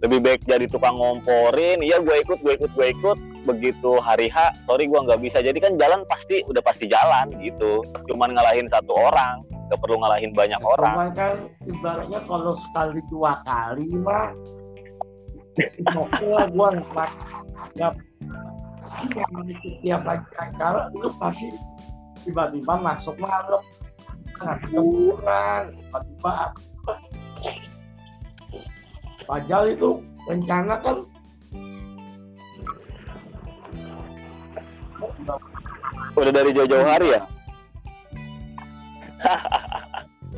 lebih 0.01 0.24
baik 0.24 0.41
jadi 0.47 0.66
tukang 0.72 0.95
ngomporin. 0.97 1.84
Iya 1.84 1.99
gua 2.01 2.16
ikut 2.24 2.39
gua 2.41 2.53
ikut 2.55 2.72
gua 2.74 2.88
ikut. 2.89 3.18
Begitu 3.45 3.91
hari 4.01 4.32
H 4.32 4.55
sorry 4.66 4.88
gua 4.89 5.05
nggak 5.05 5.22
bisa. 5.22 5.43
Jadi 5.43 5.59
kan 5.59 5.78
jalan 5.78 6.01
pasti 6.07 6.41
udah 6.47 6.63
pasti 6.63 6.88
jalan 6.88 7.30
gitu. 7.43 7.84
Cuman 8.09 8.34
ngalahin 8.34 8.72
satu 8.72 8.95
orang 8.95 9.43
gak 9.66 9.82
perlu 9.82 9.97
ngalahin 9.97 10.30
banyak 10.34 10.61
orang. 10.61 10.93
Cuman 10.93 11.11
kan 11.18 11.36
ibaratnya 11.66 12.20
kalau 12.30 12.53
sekali 12.53 13.01
dua 13.09 13.41
kali 13.43 13.89
mah 14.01 14.30
lah 16.22 16.47
gua. 16.53 16.68
Nggak 17.76 17.93
nggak 19.05 19.59
tiap 19.84 20.01
lagi 20.07 20.30
acara 20.39 20.88
itu 20.95 21.09
pasti 21.20 21.47
tiba-tiba 22.26 22.73
masuk 22.82 23.15
malam. 23.21 23.61
Ngambil 24.36 24.82
kurang 24.84 25.63
tiba-tiba 25.71 26.32
apa? 26.49 26.93
Padahal 29.26 29.65
itu 29.71 29.89
rencana 30.26 30.76
kan. 30.82 30.97
Udah 36.15 36.32
dari 36.34 36.51
jauh-jauh 36.51 36.88
hari 36.88 37.07
ya? 37.15 37.21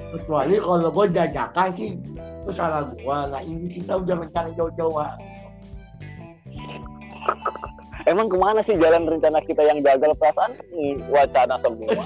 Kecuali 0.07 0.55
kalau 0.61 0.89
gue 0.91 1.05
jajakan 1.11 1.67
sih 1.73 1.99
itu 2.47 2.51
salah 2.55 2.88
gua. 3.03 3.27
Nah 3.27 3.43
ini 3.43 3.67
kita 3.67 3.99
udah 3.99 4.15
rencana 4.23 4.55
jauh-jauh. 4.55 5.03
Emang 8.07 8.27
ke 8.27 8.37
mana 8.39 8.59
sih 8.63 8.75
jalan 8.75 9.03
rencana 9.05 9.39
kita 9.43 9.61
yang 9.61 9.83
gagal? 9.83 10.15
Perasaan 10.15 10.51
wacana 11.11 11.55
semua. 11.59 12.03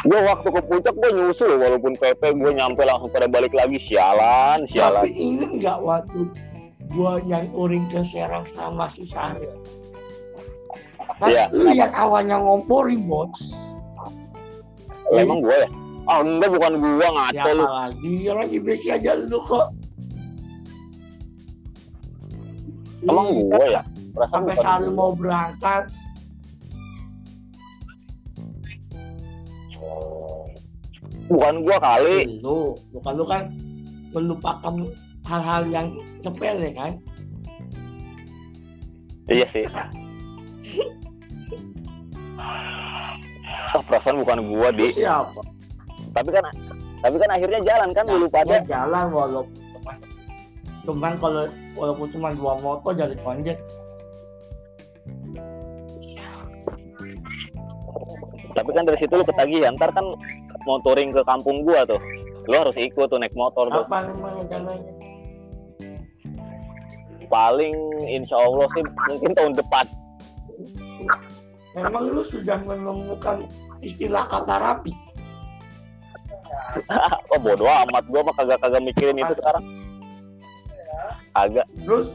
Gue 0.00 0.20
waktu 0.24 0.48
ke 0.48 0.60
puncak 0.64 0.94
gue 0.96 1.10
nyusul 1.12 1.60
walaupun 1.60 1.92
PP 1.94 2.22
gue 2.32 2.52
nyampe 2.56 2.82
langsung 2.88 3.12
pada 3.12 3.28
balik 3.28 3.52
lagi. 3.52 3.76
Sialan 3.76 4.64
sialan. 4.64 5.04
Tapi 5.04 5.12
ini 5.12 5.60
nggak 5.60 5.78
waktu 5.84 6.20
gua 6.90 7.22
yang 7.22 7.46
touring 7.54 7.86
ke 7.86 8.02
Serang 8.02 8.42
sama 8.50 8.90
si 8.90 9.06
Sahri 9.06 9.46
kan 11.20 11.28
Iya. 11.28 11.44
lu 11.52 11.68
yang 11.70 11.92
awalnya 11.92 12.40
ngomporin 12.40 13.04
Oh, 13.06 13.28
emang 15.14 15.44
gue 15.44 15.52
ya? 15.52 15.68
Ah 16.08 16.24
enggak 16.24 16.48
bukan 16.48 16.72
gue 16.80 17.06
ngaco 17.06 17.34
siapa 17.34 17.50
lu. 17.52 17.64
lagi? 17.66 18.14
Lagi 18.26 18.58
besi 18.58 18.88
aja 18.88 19.12
lu 19.14 19.38
kok 19.44 19.68
emang 23.04 23.26
gue 23.32 23.64
ya? 23.70 23.82
Perasaan 24.12 24.42
sampai 24.42 24.54
bukan 24.56 24.80
gua. 24.82 24.96
mau 24.96 25.10
berangkat. 25.14 25.84
Bukan 31.30 31.54
gue 31.62 31.76
kali. 31.78 32.18
Lu 32.42 32.74
lu 32.90 32.98
kan 33.00 33.14
lu 33.14 33.24
kan 33.24 33.42
melupakan 34.10 34.74
hal-hal 35.22 35.62
yang 35.70 35.86
sepele 36.18 36.74
kan? 36.74 36.92
Iya 39.30 39.46
sih. 39.54 39.64
Oh, 43.70 43.82
perasaan 43.86 44.18
bukan 44.18 44.38
gue 44.42 44.68
di 44.74 44.86
siapa? 44.90 45.38
Tapi 46.10 46.28
kan 46.34 46.42
tapi 47.00 47.16
kan 47.16 47.30
akhirnya 47.30 47.60
jalan 47.62 47.90
kan 47.94 48.04
lu 48.10 48.26
pada 48.26 48.58
Ya, 48.58 48.62
jalan 48.66 49.06
walaupun 49.14 49.54
cuma- 49.72 50.02
cuman 50.82 51.12
kalau 51.16 51.42
walaupun 51.80 52.12
cuma 52.12 52.36
dua 52.36 52.60
motor 52.60 52.92
jadi 52.92 53.16
konjet 53.24 53.56
tapi 58.54 58.70
kan 58.76 58.84
dari 58.84 58.98
situ 59.00 59.14
lu 59.16 59.24
ketagihan 59.24 59.72
ntar 59.78 59.88
kan 59.94 60.04
mau 60.68 60.78
touring 60.84 61.14
ke 61.14 61.22
kampung 61.24 61.64
gua 61.64 61.86
tuh. 61.88 62.00
Lu 62.44 62.56
harus 62.60 62.76
ikut 62.76 63.08
tuh 63.08 63.16
naik 63.16 63.32
motor 63.32 63.70
tuh. 63.70 63.84
Apa 63.86 64.10
rencananya? 64.10 64.92
paling 67.30 67.70
insya 68.10 68.34
Allah 68.34 68.66
sih 68.74 68.82
mungkin 69.06 69.30
tahun 69.38 69.54
depan. 69.54 69.86
Memang 71.78 72.10
lu 72.10 72.26
sudah 72.26 72.58
menemukan 72.66 73.46
istilah 73.86 74.26
kata 74.26 74.58
rapi. 74.58 74.90
oh 77.30 77.38
bodo 77.38 77.70
amat. 77.70 78.04
Gua 78.10 78.26
mah 78.26 78.34
kagak 78.34 78.58
kagak 78.58 78.82
mikirin 78.82 79.22
itu 79.22 79.34
sekarang 79.38 79.62
agak. 81.36 81.66
Terus? 81.82 82.14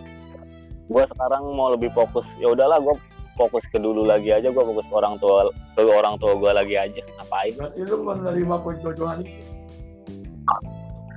Gua 0.86 1.04
sekarang 1.10 1.50
mau 1.58 1.74
lebih 1.74 1.90
fokus 1.98 2.26
ya 2.38 2.54
udahlah 2.54 2.78
gua 2.78 2.96
fokus 3.36 3.66
ke 3.74 3.82
dulu 3.82 4.06
lagi 4.06 4.32
aja 4.32 4.54
gua 4.54 4.64
fokus 4.64 4.86
ke 4.86 4.94
orang 4.96 5.16
tua 5.18 5.50
ke 5.74 5.82
orang 5.82 6.16
tua 6.22 6.34
gua 6.38 6.52
lagi 6.54 6.76
aja. 6.78 7.02
Ngapain? 7.02 7.54
Berarti 7.58 7.80
lu 7.84 7.98
menerima 8.06 8.56
perjodohan 8.62 9.18
itu. 9.26 9.44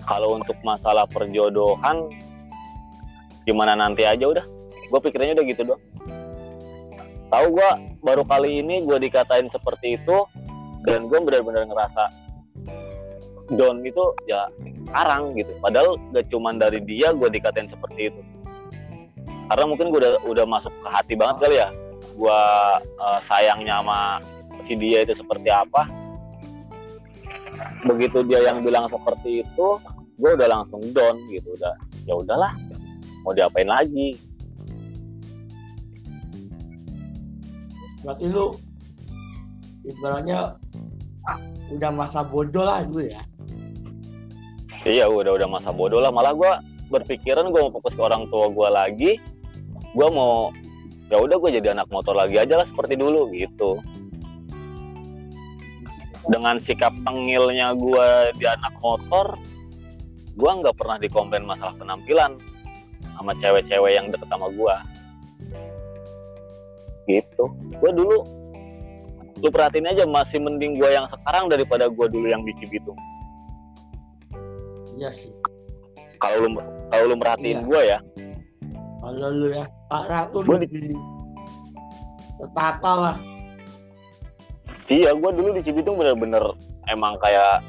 kalau 0.09 0.41
untuk 0.41 0.57
masalah 0.65 1.05
perjodohan 1.05 2.09
gimana 3.49 3.73
nanti 3.77 4.05
aja 4.05 4.25
udah. 4.29 4.45
Gue 4.89 5.01
pikirnya 5.05 5.37
udah 5.37 5.47
gitu 5.49 5.63
doang. 5.69 5.83
Tahu 7.29 7.47
gue 7.53 7.71
baru 8.01 8.25
kali 8.25 8.65
ini 8.65 8.85
gue 8.89 8.97
dikatain 9.01 9.53
seperti 9.53 10.01
itu 10.01 10.25
dan 10.89 11.09
gue 11.13 11.19
benar-benar 11.21 11.69
ngerasa 11.69 12.09
down 13.53 13.81
itu 13.85 14.05
ya 14.29 14.49
sekarang 14.89 15.37
gitu. 15.37 15.53
Padahal 15.61 16.01
gak 16.17 16.27
cuman 16.33 16.57
dari 16.57 16.81
dia 16.83 17.13
gue 17.13 17.29
dikatain 17.29 17.69
seperti 17.69 18.11
itu. 18.11 18.21
Karena 19.49 19.65
mungkin 19.65 19.93
gue 19.93 20.01
udah 20.01 20.15
udah 20.29 20.45
masuk 20.45 20.73
ke 20.73 20.89
hati 20.93 21.15
banget 21.17 21.37
kali 21.45 21.57
ya 21.61 21.69
gue 22.19 22.41
eh, 22.83 23.19
sayangnya 23.31 23.79
sama 23.79 24.19
si 24.67 24.75
dia 24.75 25.07
itu 25.07 25.15
seperti 25.15 25.49
apa. 25.49 25.87
Begitu 27.87 28.27
dia 28.27 28.43
yang 28.43 28.61
bilang 28.61 28.91
seperti 28.91 29.47
itu 29.47 29.69
gue 30.19 30.31
udah 30.35 30.49
langsung 30.51 30.83
down 30.91 31.15
gitu 31.31 31.55
udah 31.55 31.79
ya 32.05 32.15
udahlah 32.19 32.53
mau 33.23 33.31
diapain 33.31 33.71
lagi. 33.71 34.19
Berarti 38.03 38.25
lu 38.31 38.47
ibaratnya 39.87 40.59
udah 41.71 41.91
masa 41.93 42.27
bodoh 42.27 42.67
lah 42.67 42.83
dulu 42.83 43.05
ya. 43.07 43.23
Iya 44.89 45.05
udah 45.07 45.37
udah 45.37 45.49
masa 45.49 45.71
bodoh 45.71 46.01
lah. 46.01 46.09
Malah 46.09 46.33
gue 46.35 46.53
berpikiran 46.89 47.53
gue 47.53 47.61
mau 47.61 47.73
fokus 47.73 47.93
ke 47.93 48.03
orang 48.03 48.27
tua 48.33 48.49
gue 48.49 48.69
lagi. 48.73 49.13
Gue 49.93 50.09
mau 50.09 50.51
ya 51.09 51.21
udah 51.21 51.37
gue 51.41 51.51
jadi 51.61 51.73
anak 51.77 51.89
motor 51.89 52.17
lagi 52.17 52.41
aja 52.41 52.65
lah 52.65 52.67
seperti 52.69 52.97
dulu 52.97 53.29
gitu. 53.33 53.81
Dengan 56.29 56.61
sikap 56.61 56.93
tengilnya 57.05 57.73
gue 57.77 58.09
di 58.37 58.45
anak 58.45 58.75
motor 58.81 59.37
gue 60.39 60.51
nggak 60.63 60.77
pernah 60.77 60.97
dikomplain 61.03 61.43
masalah 61.43 61.75
penampilan 61.77 62.39
sama 63.19 63.35
cewek-cewek 63.43 63.93
yang 63.97 64.07
deket 64.09 64.29
sama 64.31 64.49
gue 64.53 64.75
gitu. 67.09 67.45
Gue 67.81 67.93
dulu 67.93 68.17
lu 69.39 69.49
perhatiin 69.55 69.87
aja 69.87 70.03
masih 70.03 70.43
mending 70.43 70.83
gue 70.83 70.91
yang 70.91 71.07
sekarang 71.07 71.47
daripada 71.47 71.87
gue 71.87 72.07
dulu 72.11 72.27
yang 72.27 72.43
bici 72.43 72.67
itu 72.67 72.93
Iya 74.99 75.11
sih. 75.11 75.31
kalau 76.19 76.43
lu 76.43 76.59
kalau 76.91 77.05
lu 77.07 77.15
merhatiin 77.15 77.57
Iya. 77.57 77.65
gue 77.65 77.83
ya 77.87 77.99
Kalau 78.99 79.29
lu 79.31 79.47
ya 79.49 79.65
Pak 79.87 80.03
Ratu 80.05 80.39
Gua 80.43 80.59
di- 80.59 80.99
tertata 82.35 82.93
lah. 82.95 83.17
iya 84.89 85.11
gue 85.13 85.31
dulu 85.31 85.53
di 85.53 85.63
Cibitung 85.63 85.95
bener-bener 85.95 86.43
emang 86.87 87.15
kayak 87.19 87.63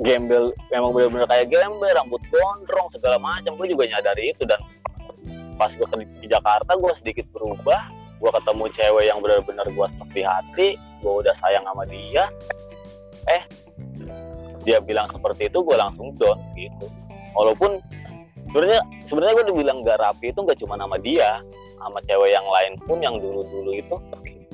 gembel 0.00 0.50
emang 0.70 0.90
bener-bener 0.90 1.26
kayak 1.26 1.46
gembel 1.46 1.92
rambut 1.92 2.22
gondrong 2.26 2.88
segala 2.90 3.18
macam 3.18 3.54
gue 3.54 3.68
juga 3.68 3.84
nyadari 3.86 4.32
itu 4.32 4.42
dan 4.42 4.58
pas 5.54 5.68
gue 5.70 5.86
di 6.16 6.26
Jakarta 6.26 6.72
gue 6.72 6.92
sedikit 6.98 7.28
berubah 7.30 7.80
gue 8.16 8.30
ketemu 8.32 8.64
cewek 8.72 9.04
yang 9.06 9.18
bener-bener 9.20 9.66
gue 9.66 9.86
stuck 9.92 10.10
di 10.10 10.22
hati 10.22 10.68
gue 10.98 11.12
udah 11.16 11.34
sayang 11.38 11.62
sama 11.62 11.84
dia 11.84 12.24
eh 13.28 13.42
dia 14.64 14.78
bilang 14.80 15.08
seperti 15.08 15.48
itu 15.48 15.58
gue 15.64 15.76
langsung 15.76 16.14
down 16.16 16.38
gitu. 16.56 16.86
Walaupun 17.32 17.80
sebenarnya 18.50 18.80
sebenarnya 19.06 19.34
gue 19.40 19.46
dibilang 19.54 19.78
gak 19.86 19.98
rapi 20.02 20.32
itu 20.34 20.40
gak 20.44 20.58
cuma 20.60 20.74
nama 20.76 20.96
dia 21.00 21.40
sama 21.80 21.98
cewek 22.04 22.30
yang 22.32 22.44
lain 22.44 22.72
pun 22.84 22.98
yang 23.00 23.16
dulu-dulu 23.18 23.70
itu. 23.76 23.96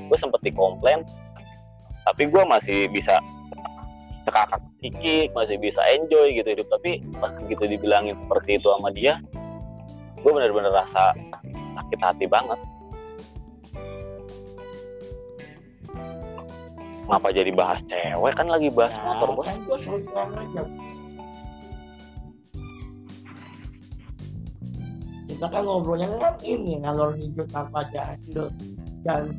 Gue 0.07 0.18
sempet 0.18 0.40
dikomplain 0.46 1.02
tapi 2.07 2.30
gue 2.30 2.42
masih 2.46 2.86
bisa 2.94 3.18
cekakak 4.22 4.62
kikik 4.78 5.34
masih 5.34 5.59
bisa 5.59 5.82
enjoy 5.90 6.30
gitu 6.34 6.48
hidup. 6.54 6.68
Tapi 6.70 7.02
pas 7.18 7.34
begitu 7.42 7.78
dibilangin 7.78 8.14
seperti 8.22 8.62
itu 8.62 8.68
sama 8.70 8.90
dia 8.94 9.18
gue 10.26 10.34
bener-bener 10.34 10.74
rasa 10.74 11.14
sakit 11.78 12.00
hati 12.02 12.26
banget 12.26 12.59
kenapa 17.07 17.30
jadi 17.30 17.50
bahas 17.54 17.80
cewek? 17.86 18.34
Kan 18.34 18.46
lagi 18.50 18.68
bahas 18.74 18.90
Ya, 18.92 19.02
motor 19.07 19.28
bos. 19.38 19.44
kan 19.46 19.59
gue 19.62 19.78
selalu 19.78 20.00
bilang 20.11 20.30
aja. 20.34 20.62
Kita 25.26 25.46
kan 25.52 25.62
ngobrolnya 25.68 26.09
kan 26.18 26.34
ini 26.42 26.80
ngalor 26.80 27.14
ngidul 27.14 27.46
tanpa 27.52 27.84
ada 27.86 28.14
hasil 28.14 28.48
dan 29.04 29.36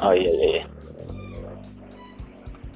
oh 0.00 0.14
iya 0.14 0.30
iya 0.32 0.48
iya. 0.60 0.64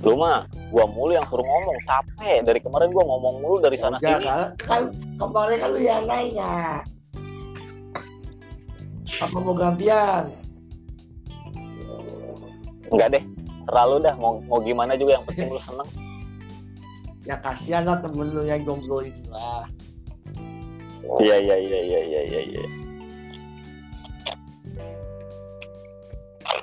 Lu 0.04 0.18
mah 0.20 0.44
gua 0.68 0.84
mulu 0.84 1.16
yang 1.16 1.24
suruh 1.32 1.46
ngomong. 1.46 1.78
Capek. 1.88 2.44
Dari 2.44 2.60
kemarin 2.60 2.92
gua 2.92 3.04
ngomong 3.08 3.40
mulu 3.40 3.56
dari 3.62 3.78
sana 3.80 3.96
ya, 4.04 4.18
sini. 4.20 4.26
kan, 4.26 4.46
kan 4.60 4.82
kemarin 5.16 5.56
kan 5.62 5.68
lu 5.72 5.80
yang 5.80 6.04
nanya. 6.04 6.82
Apa 9.22 9.36
mau 9.40 9.54
gantian? 9.54 10.28
Enggak 12.92 13.08
deh 13.16 13.24
terlalu 13.66 14.04
dah 14.04 14.14
mau 14.16 14.40
mau 14.44 14.60
gimana 14.60 14.96
juga 14.96 15.20
yang 15.20 15.24
penting 15.26 15.48
lu 15.50 15.60
seneng 15.60 15.88
ya 17.28 17.36
kasihan 17.40 17.82
lah 17.88 17.98
temen 18.04 18.28
lu 18.32 18.44
yang 18.44 18.60
jomblo 18.62 19.00
itu 19.00 19.24
lah 19.32 19.64
Iya 21.20 21.36
iya 21.36 21.56
iya 21.60 21.80
iya 21.84 22.00
iya 22.00 22.20
iya. 22.24 22.40
iya. 22.48 22.64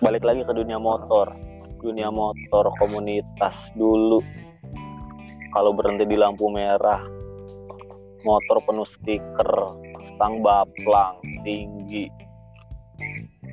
Balik 0.02 0.26
lagi 0.26 0.41
ke 0.41 0.54
dunia 0.58 0.82
motor, 0.82 1.30
dunia 1.78 2.10
motor 2.10 2.74
komunitas 2.82 3.54
dulu. 3.78 4.18
Kalau 5.54 5.78
berhenti 5.78 6.10
di 6.10 6.18
lampu 6.18 6.49
merah, 6.49 7.06
motor 8.26 8.66
penuh 8.66 8.88
stiker, 8.89 9.78
stang 10.10 10.41
baplang 10.41 11.22
tinggi. 11.45 12.10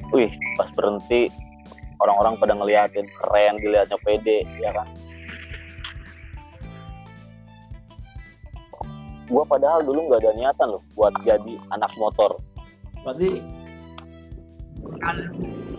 Wih, 0.09 0.33
pas 0.57 0.73
berhenti 0.73 1.29
orang-orang 1.99 2.35
pada 2.39 2.55
ngeliatin 2.55 3.07
keren, 3.19 3.55
dilihatnya 3.59 3.99
pede, 4.03 4.47
ya 4.59 4.71
kan? 4.71 4.87
Gua 9.29 9.45
padahal 9.45 9.85
dulu 9.85 10.09
nggak 10.09 10.25
ada 10.25 10.33
niatan 10.33 10.67
loh 10.73 10.83
buat 10.97 11.13
jadi 11.21 11.55
anak 11.71 11.93
motor. 12.01 12.33
berarti 12.99 13.41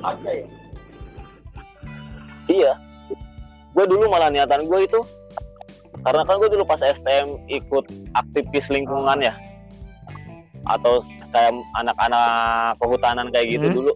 ada 0.07 0.29
ya 0.31 0.47
Iya. 2.49 2.71
Gue 3.75 3.85
dulu 3.85 4.07
malah 4.09 4.31
niatan 4.33 4.65
gue 4.65 4.79
itu 4.87 4.97
karena 6.01 6.23
kan 6.25 6.39
gue 6.39 6.49
dulu 6.49 6.63
pas 6.63 6.79
STM 6.79 7.37
ikut 7.51 7.85
aktivis 8.15 8.65
lingkungan 8.71 9.19
ya 9.19 9.35
atau 10.65 11.03
kayak 11.35 11.53
anak-anak 11.75 12.79
kehutanan 12.79 13.27
kayak 13.35 13.59
gitu 13.59 13.67
Hmm. 13.67 13.77
dulu. 13.83 13.93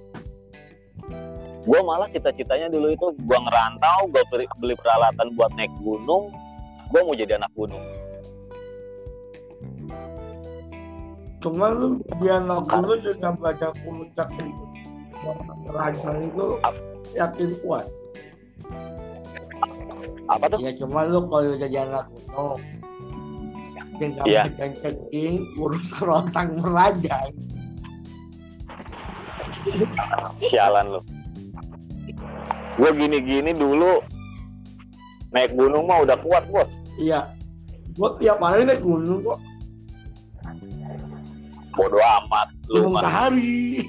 Gue 1.63 1.79
malah 1.79 2.11
cita-citanya 2.11 2.67
dulu 2.67 2.91
itu 2.91 3.07
gue 3.15 3.37
ngerantau, 3.39 4.11
gue 4.11 4.23
beli, 4.27 4.45
beli 4.59 4.75
peralatan 4.75 5.31
buat 5.39 5.51
naik 5.55 5.71
gunung, 5.79 6.27
gue 6.91 6.99
mau 7.01 7.15
jadi 7.15 7.39
anak 7.39 7.51
gunung. 7.55 7.83
cuma 11.43 11.75
lu 11.75 11.99
dia 12.23 12.39
anak 12.39 12.63
dulu 12.71 12.95
dengan 13.03 13.35
baca 13.35 13.75
puncak 13.83 14.31
itu 14.39 14.63
rajang 15.75 16.17
itu 16.31 16.45
yakin 17.19 17.51
kuat 17.59 17.85
Apa 20.31 20.47
tuh? 20.47 20.63
ya 20.63 20.71
cuma 20.79 21.03
lu 21.03 21.27
kalau 21.27 21.59
jadi 21.59 21.83
anak 21.83 22.07
gunung 22.31 22.63
dengan 23.99 24.23
Iya. 24.23 24.43
kencing 24.55 25.43
urus 25.59 25.91
kerontang 25.91 26.55
merajang 26.63 27.27
Sialan 30.39 30.95
lu. 30.95 31.01
Gue 32.73 32.89
gini-gini 32.97 33.53
dulu 33.53 34.01
naik 35.33 35.53
gunung 35.57 35.89
mah 35.89 36.05
udah 36.05 36.17
kuat 36.21 36.45
bos. 36.49 36.69
iya. 37.01 37.33
Gua 37.93 38.17
tiap 38.17 38.41
hari 38.41 38.65
naik 38.65 38.81
gunung 38.81 39.21
kok. 39.21 39.39
Bodoh 41.73 42.01
amat 42.01 42.47
lu 42.69 42.85
gunung 42.85 42.97
sehari. 43.01 43.81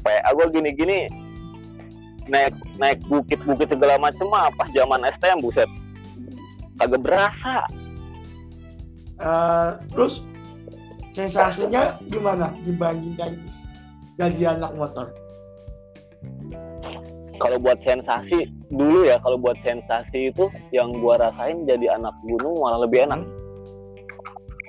PA 0.00 0.30
gue 0.32 0.46
gini-gini 0.54 0.98
naik 2.30 2.54
naik 2.78 2.98
bukit-bukit 3.10 3.70
segala 3.70 3.98
macem 3.98 4.26
mah 4.30 4.50
pas 4.54 4.70
zaman 4.70 5.02
STM 5.10 5.42
buset. 5.42 5.70
Kagak 6.78 7.02
berasa. 7.02 7.66
Eh, 9.20 9.70
terus 9.92 10.24
sensasinya 11.12 12.00
gimana 12.08 12.54
dibandingkan 12.64 13.36
jadi 14.16 14.56
anak 14.56 14.72
motor? 14.78 15.12
Kalau 17.40 17.56
buat 17.56 17.80
sensasi 17.80 18.52
dulu 18.68 19.08
ya 19.08 19.16
kalau 19.24 19.40
buat 19.40 19.56
sensasi 19.64 20.28
itu 20.30 20.52
yang 20.76 20.92
gua 21.00 21.16
rasain 21.16 21.64
jadi 21.64 21.96
anak 21.96 22.12
gunung 22.28 22.60
malah 22.60 22.84
lebih 22.84 23.08
enak. 23.08 23.24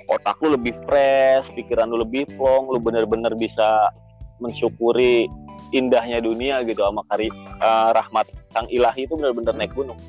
Otak 0.08 0.40
lu 0.40 0.56
lebih 0.56 0.74
fresh 0.88 1.46
pikiran 1.52 1.92
lu 1.92 2.00
lebih 2.00 2.24
plong 2.34 2.72
lu 2.72 2.80
bener-bener 2.80 3.36
bisa 3.36 3.92
mensyukuri 4.40 5.28
indahnya 5.70 6.18
dunia 6.24 6.64
gitu 6.64 6.82
sama 6.82 7.04
kari 7.12 7.28
eh, 7.60 7.90
rahmat 7.92 8.26
sang 8.56 8.66
ilahi 8.72 9.04
itu 9.04 9.14
bener-bener 9.20 9.52
naik 9.52 9.76
gunung. 9.76 10.00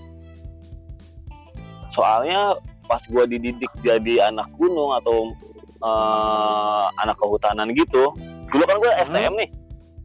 Soalnya 1.92 2.58
pas 2.88 3.04
gua 3.12 3.28
dididik 3.28 3.70
jadi 3.84 4.32
anak 4.32 4.48
gunung 4.56 4.96
atau 5.04 5.36
eh, 5.84 6.86
anak 7.04 7.20
kehutanan 7.20 7.76
gitu 7.76 8.16
dulu 8.54 8.64
kan 8.70 8.78
gue 8.80 8.92
STM 9.10 9.34
nih. 9.36 9.50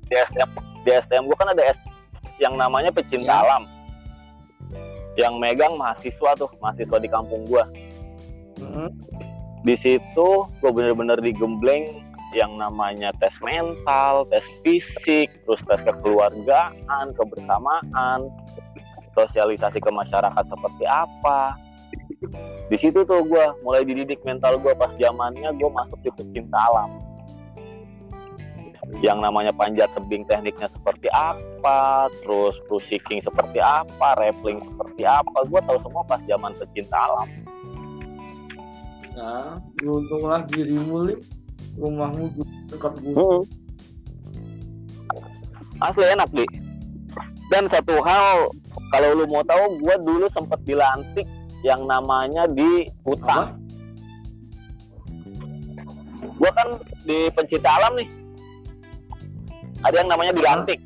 Di 0.08 0.14
STM 0.26 0.50
di 0.82 0.90
STM 1.04 1.28
gue 1.28 1.36
kan 1.36 1.52
ada 1.52 1.62
S 1.68 1.87
yang 2.38 2.54
namanya 2.54 2.90
pecinta 2.90 3.34
Ya. 3.34 3.42
alam 3.44 3.62
yang 5.18 5.34
megang 5.42 5.74
mahasiswa 5.74 6.38
tuh 6.38 6.50
mahasiswa 6.62 6.98
di 7.02 7.08
kampung 7.10 7.42
gue 7.46 7.64
Mhm. 8.62 8.88
di 9.66 9.74
situ 9.74 10.28
gue 10.62 10.70
bener-bener 10.70 11.18
digembleng 11.18 12.06
yang 12.36 12.60
namanya 12.60 13.08
tes 13.16 13.32
mental, 13.40 14.28
tes 14.28 14.44
fisik, 14.60 15.32
terus 15.48 15.60
tes 15.64 15.80
kekeluargaan, 15.80 17.08
kebersamaan, 17.16 18.28
sosialisasi 19.16 19.80
ke 19.80 19.88
masyarakat 19.88 20.44
seperti 20.44 20.84
apa. 20.84 21.56
Di 22.68 22.76
situ 22.76 23.00
tuh 23.08 23.24
gue 23.24 23.44
mulai 23.64 23.80
dididik 23.80 24.20
mental 24.28 24.60
gue 24.60 24.76
pas 24.76 24.92
zamannya 25.00 25.56
gue 25.56 25.70
masuk 25.72 25.96
di 26.04 26.10
pecinta 26.12 26.60
alam. 26.68 27.00
Yang 28.98 29.18
namanya 29.20 29.52
panjat 29.52 29.92
tebing 29.92 30.24
tekniknya 30.24 30.66
seperti 30.72 31.06
apa, 31.12 32.08
terus 32.24 32.56
cruising 32.66 33.20
seperti 33.22 33.60
apa, 33.60 34.16
rappelling 34.16 34.64
seperti 34.64 35.04
apa, 35.04 35.44
gue 35.44 35.60
tahu 35.60 35.78
semua 35.84 36.02
pas 36.08 36.18
zaman 36.24 36.56
pecinta 36.56 36.96
alam. 36.96 37.28
Nah, 39.18 39.58
beruntunglah 39.82 40.46
dirimu, 40.46 41.10
Lim. 41.10 41.20
Rumahmu 41.78 42.34
dekat 42.70 42.94
gunung. 43.02 43.46
Hmm. 43.46 43.46
Asli 45.78 46.06
enak, 46.10 46.30
Di. 46.34 46.46
Dan 47.54 47.70
satu 47.70 48.02
hal, 48.02 48.50
kalau 48.90 49.08
lu 49.14 49.24
mau 49.30 49.42
tahu, 49.46 49.78
gua 49.82 49.94
dulu 49.98 50.26
sempet 50.30 50.58
dilantik 50.66 51.26
yang 51.62 51.86
namanya 51.86 52.50
di 52.50 52.86
hutan. 53.06 53.58
Gua 56.38 56.50
kan 56.54 56.78
di 57.06 57.30
pencinta 57.34 57.70
alam 57.78 57.94
nih. 57.98 58.08
Ada 59.82 59.96
yang 59.96 60.10
namanya 60.10 60.32
dilantik. 60.32 60.80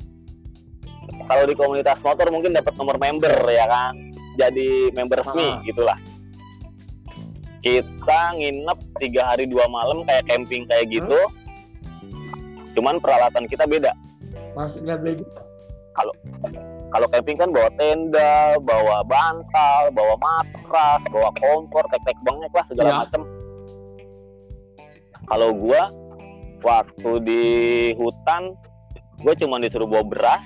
Kalau 1.23 1.43
di 1.45 1.55
komunitas 1.55 1.99
motor 2.01 2.27
mungkin 2.29 2.51
dapat 2.51 2.73
nomor 2.75 2.97
member 2.97 3.33
ya 3.47 3.65
kan. 3.65 3.93
Jadi 4.33 4.91
member 4.91 5.21
resmi 5.21 5.47
Ah. 5.47 5.61
gitulah. 5.61 5.97
Kita 7.63 8.35
nginep 8.35 8.79
tiga 8.99 9.21
hari 9.25 9.47
dua 9.47 9.65
malam 9.67 10.03
kayak 10.03 10.27
camping 10.27 10.67
kayak 10.67 10.91
gitu. 10.91 11.15
Cuman 12.73 12.99
peralatan 12.99 13.47
kita 13.47 13.63
beda. 13.63 13.93
Masih 14.53 14.83
nggak 14.83 14.99
beda. 15.01 15.25
Kalau 16.93 17.09
camping 17.09 17.37
kan 17.39 17.49
bawa 17.49 17.69
tenda, 17.73 18.53
bawa 18.61 19.01
bantal, 19.01 19.89
bawa 19.89 20.13
matras, 20.15 21.01
bawa 21.09 21.29
kompor, 21.33 21.81
tek-tek 21.89 22.17
banyak 22.21 22.51
lah 22.53 22.65
segala 22.69 22.85
Iya. 22.85 22.97
macem. 23.01 23.21
Kalau 25.23 25.49
gua 25.55 25.81
waktu 26.61 27.11
di 27.23 27.43
hutan, 27.95 28.53
gua 29.23 29.33
cuma 29.33 29.55
disuruh 29.57 29.87
bawa 29.87 30.03
beras, 30.03 30.45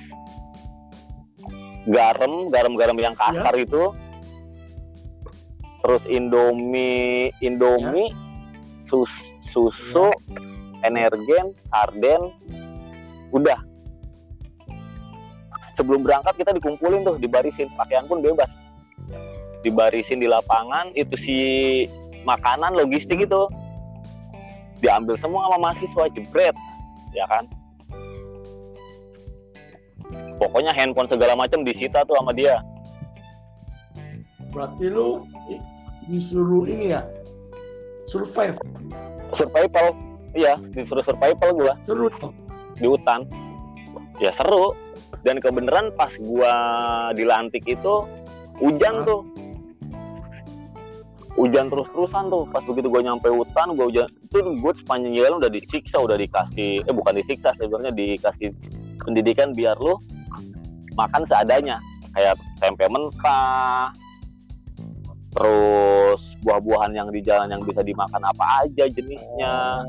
garam, 1.89 2.47
garam-garam 2.53 2.97
yang 2.97 3.15
kasar 3.17 3.57
Iya. 3.57 3.65
itu, 3.65 3.83
terus 5.81 6.03
indomie, 6.05 7.33
indomie, 7.39 8.13
sus- 8.85 9.23
susu, 9.49 10.13
energen, 10.83 11.55
sarden, 11.67 12.21
udah. 13.33 13.57
Sebelum 15.73 16.01
berangkat 16.01 16.41
kita 16.41 16.51
dikumpulin 16.57 17.05
tuh 17.05 17.21
dibarisin. 17.21 17.69
Pakaian 17.77 18.09
pun 18.09 18.17
bebas. 18.21 18.49
Dibarisin 19.61 20.17
di 20.17 20.25
lapangan 20.25 20.89
itu 20.97 21.13
si 21.21 21.37
makanan 22.25 22.73
logistik 22.73 23.21
itu. 23.21 23.45
Diambil 24.81 25.17
semua 25.21 25.45
sama 25.49 25.69
mahasiswa 25.69 26.03
jebret. 26.13 26.57
Ya 27.13 27.29
kan 27.29 27.45
pokoknya 30.37 30.71
handphone 30.71 31.09
segala 31.09 31.33
macam 31.33 31.65
disita 31.65 32.05
tuh 32.05 32.15
sama 32.15 32.31
dia. 32.31 32.61
Berarti 34.53 34.89
lu 34.89 35.25
disuruh 36.07 36.63
ini 36.65 36.95
ya, 36.95 37.03
survive. 38.07 38.55
survival 39.35 39.91
iya. 40.33 40.55
Disuruh 40.71 41.03
survival 41.03 41.49
gua. 41.51 41.73
Seru. 41.83 42.07
Di 42.79 42.87
hutan. 42.87 43.27
Ya 44.23 44.31
seru. 44.33 44.71
Dan 45.25 45.43
kebenaran 45.43 45.91
pas 45.97 46.09
gua 46.21 46.53
dilantik 47.11 47.67
itu 47.67 48.07
hujan 48.63 49.03
tuh. 49.03 49.27
Hujan 51.37 51.69
terus-terusan 51.69 52.31
tuh. 52.31 52.47
Pas 52.49 52.63
begitu 52.63 52.87
gua 52.87 53.03
nyampe 53.03 53.27
hutan 53.27 53.75
gua 53.75 53.91
hujan. 53.91 54.07
Itu 54.27 54.43
gue 54.43 54.73
sepanjang 54.83 55.13
jalan 55.15 55.39
udah 55.39 55.51
disiksa 55.51 55.97
udah 56.03 56.19
dikasih 56.19 56.83
eh 56.83 56.93
bukan 56.95 57.15
disiksa 57.15 57.55
sebenarnya 57.55 57.95
dikasih 57.95 58.51
pendidikan 58.99 59.55
biar 59.55 59.79
lu 59.79 59.95
makan 60.97 61.21
seadanya 61.29 61.77
kayak 62.11 62.35
tempe 62.57 62.89
mentah 62.89 63.93
terus 65.37 66.33
buah-buahan 66.41 66.97
yang 66.97 67.13
di 67.13 67.21
jalan 67.21 67.53
yang 67.53 67.61
bisa 67.61 67.85
dimakan 67.85 68.25
apa 68.25 68.65
aja 68.65 68.89
jenisnya 68.89 69.85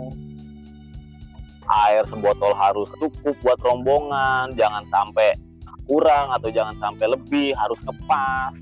air 1.69 2.05
sebotol 2.09 2.57
harus 2.57 2.89
cukup 2.97 3.37
buat 3.45 3.61
rombongan, 3.61 4.57
jangan 4.57 4.85
sampai 4.89 5.37
kurang 5.85 6.33
atau 6.33 6.49
jangan 6.53 6.77
sampai 6.81 7.07
lebih, 7.13 7.53
harus 7.57 7.81
ngepas. 7.85 8.55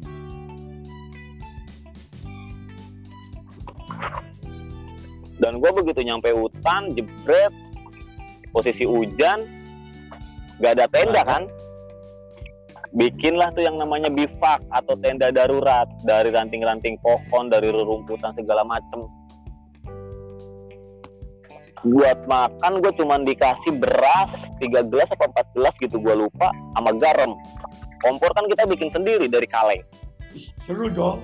Dan 5.37 5.61
gue 5.61 5.71
begitu 5.71 6.01
nyampe 6.03 6.33
hutan, 6.33 6.97
jebret, 6.97 7.53
posisi 8.51 8.89
hujan, 8.89 9.45
gak 10.63 10.81
ada 10.81 10.87
tenda 10.89 11.23
kan? 11.23 11.45
Bikinlah 12.97 13.53
tuh 13.53 13.61
yang 13.61 13.77
namanya 13.77 14.09
bivak 14.09 14.65
atau 14.73 14.97
tenda 14.97 15.29
darurat. 15.29 15.85
Dari 16.01 16.33
ranting-ranting 16.33 16.97
pohon, 17.05 17.53
dari 17.53 17.69
rerumputan 17.69 18.33
segala 18.33 18.65
macem. 18.65 19.05
Buat 21.85 22.25
makan 22.25 22.81
gue 22.83 22.93
cuman 22.97 23.23
dikasih 23.23 23.79
beras 23.79 24.33
3 24.59 24.91
gelas 24.91 25.07
apa 25.13 25.29
4 25.29 25.55
gelas 25.55 25.75
gitu 25.79 26.01
gue 26.01 26.15
lupa 26.19 26.51
sama 26.75 26.91
garam. 26.97 27.37
Kompor 28.01 28.33
kan 28.33 28.49
kita 28.49 28.67
bikin 28.67 28.91
sendiri 28.91 29.31
dari 29.31 29.47
kaleng 29.47 29.85
Seru 30.67 30.91
dong. 30.91 31.23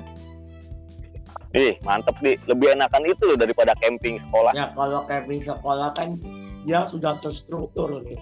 ih 1.53 1.77
mantep 1.85 2.16
di. 2.25 2.33
Lebih 2.49 2.79
enakan 2.79 3.05
itu 3.05 3.29
loh 3.29 3.37
daripada 3.37 3.77
camping 3.77 4.16
sekolah. 4.29 4.57
Ya 4.57 4.73
kalau 4.73 5.05
camping 5.05 5.43
sekolah 5.43 5.93
kan 5.93 6.16
dia 6.64 6.87
sudah 6.89 7.20
terstruktur 7.20 8.01
nih. 8.01 8.16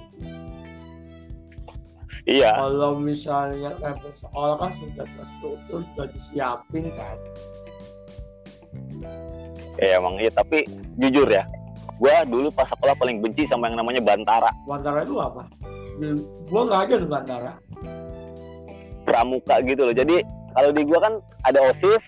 Iya 2.30 2.54
Kalau 2.54 2.94
misalnya 2.94 3.74
camping 3.76 4.14
sekolah 4.14 4.54
kan 4.56 4.70
sudah 4.72 5.06
terstruktur, 5.08 5.80
sudah 5.84 6.06
disiapin 6.08 6.86
kan. 6.94 7.18
ya 9.76 9.96
emang 9.96 10.14
iya 10.16 10.30
tapi 10.30 10.62
jujur 10.96 11.24
ya 11.26 11.42
gue 11.96 12.14
dulu 12.28 12.52
pas 12.52 12.68
sekolah 12.68 12.92
paling 12.94 13.18
benci 13.18 13.44
sama 13.44 13.66
yang 13.66 13.80
namanya 13.80 13.98
bantara 13.98 14.52
Bantara 14.62 15.02
itu 15.02 15.16
apa? 15.16 15.42
Di, 15.96 16.06
gua 16.46 16.62
nggak 16.64 16.80
aja 16.84 16.94
tuh 16.96 17.08
Bantara. 17.08 17.52
pramuka 19.02 19.56
gitu 19.64 19.82
loh 19.82 19.94
jadi 19.96 20.20
kalau 20.52 20.70
di 20.70 20.82
gue 20.84 20.98
kan 21.00 21.14
ada 21.42 21.60
osis 21.66 22.02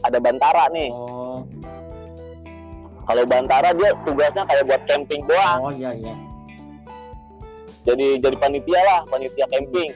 ada 0.00 0.18
bantara 0.18 0.64
nih 0.72 0.88
Oh, 0.90 1.44
kalau 3.04 3.22
bantara 3.24 3.70
dia 3.70 3.90
tugasnya 4.02 4.42
kayak 4.44 4.64
buat 4.64 4.82
camping 4.88 5.22
doang 5.28 5.58
oh 5.60 5.72
iya 5.72 5.92
iya. 5.92 6.14
Jadi 7.84 8.20
jadi 8.20 8.36
panitia 8.36 8.80
lah 8.84 9.00
panitia 9.08 9.46
camping. 9.48 9.90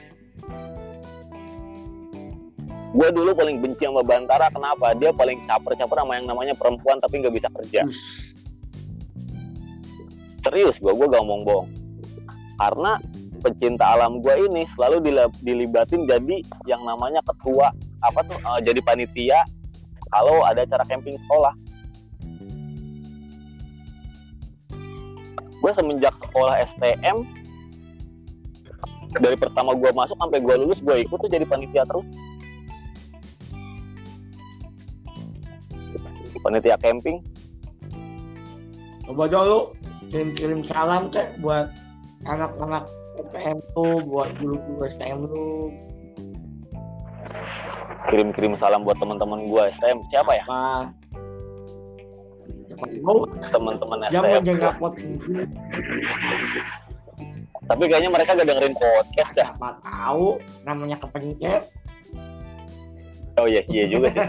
Gue 2.95 3.09
dulu 3.11 3.35
paling 3.35 3.59
benci 3.59 3.83
sama 3.83 4.07
Bantara 4.07 4.47
kenapa? 4.47 4.95
Dia 4.95 5.11
paling 5.11 5.43
caper-caper 5.43 5.99
sama 5.99 6.15
yang 6.15 6.31
namanya 6.31 6.55
perempuan 6.55 6.97
tapi 7.03 7.19
nggak 7.19 7.35
bisa 7.35 7.47
kerja. 7.51 7.81
Serius 10.45 10.77
gue 10.79 10.93
gue 10.93 11.07
gak 11.09 11.21
ngomong 11.25 11.41
bohong 11.41 11.69
karena 12.55 12.95
pecinta 13.43 13.93
alam 13.93 14.23
gua 14.23 14.39
ini 14.41 14.65
selalu 14.73 15.05
dilibatin 15.43 16.07
jadi 16.09 16.41
yang 16.65 16.81
namanya 16.81 17.21
ketua 17.21 17.69
apa 18.01 18.19
tuh 18.25 18.37
eh, 18.37 18.59
jadi 18.65 18.79
panitia 18.81 19.39
kalau 20.09 20.41
ada 20.47 20.63
acara 20.63 20.85
camping 20.87 21.17
sekolah. 21.27 21.53
Gue 25.59 25.71
semenjak 25.73 26.13
sekolah 26.21 26.61
STM 26.77 27.25
dari 29.19 29.37
pertama 29.39 29.71
gua 29.75 29.91
masuk 29.95 30.17
sampai 30.19 30.39
gua 30.43 30.55
lulus 30.59 30.79
gue 30.83 31.05
ikut 31.07 31.17
tuh 31.17 31.31
jadi 31.31 31.45
panitia 31.47 31.83
terus. 31.87 32.05
Panitia 36.43 36.77
camping. 36.77 37.23
Coba 39.05 39.25
dong 39.25 39.45
lu 39.45 39.59
kirim-kirim 40.13 40.61
salam 40.61 41.09
kek 41.09 41.37
buat 41.41 41.69
anak-anak 42.29 42.85
STM 43.15 43.57
lu, 43.73 44.05
buat 44.05 44.29
guru-guru 44.37 44.85
STM 44.85 45.25
lu. 45.25 45.73
kirim-kirim 48.05 48.53
salam 48.53 48.85
buat 48.85 49.01
teman-teman 49.01 49.49
gua 49.49 49.73
STM 49.73 49.97
siapa 50.13 50.37
ya 50.37 50.45
tahu 52.77 53.19
teman-teman 53.49 53.97
STM 54.13 54.45
menjaga 54.45 54.69
gua. 54.77 54.89
Tapi 57.65 57.83
kayaknya 57.89 58.11
mereka 58.13 58.37
gak 58.37 58.47
dengerin 58.47 58.75
podcast 58.77 59.31
dah 59.33 59.49
Siapa 59.51 59.69
tahu 59.81 60.37
namanya 60.63 60.97
kepencet. 61.01 61.63
oh 63.35 63.47
iya 63.49 63.61
iya 63.67 63.85
juga 63.89 64.09
sih 64.13 64.23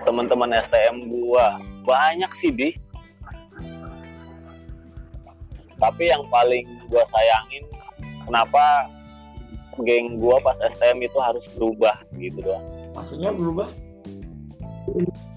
teman-teman 0.00 0.56
STM 0.64 0.96
gua 1.06 1.60
banyak 1.84 2.30
sih 2.40 2.50
di 2.50 2.68
tapi 5.76 6.08
yang 6.08 6.24
paling 6.28 6.64
gua 6.88 7.04
sayangin 7.08 7.64
kenapa 8.24 8.88
geng 9.84 10.16
gua 10.16 10.40
pas 10.40 10.56
STM 10.76 11.04
itu 11.04 11.18
harus 11.20 11.44
berubah 11.56 11.96
gitu 12.16 12.40
doang 12.40 12.64
Maksudnya 12.90 13.30
berubah. 13.30 13.68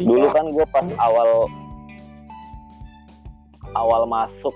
dulu 0.01 0.25
kan 0.33 0.49
gue 0.49 0.65
pas 0.73 0.87
awal 0.97 1.45
awal 3.77 4.01
masuk 4.09 4.55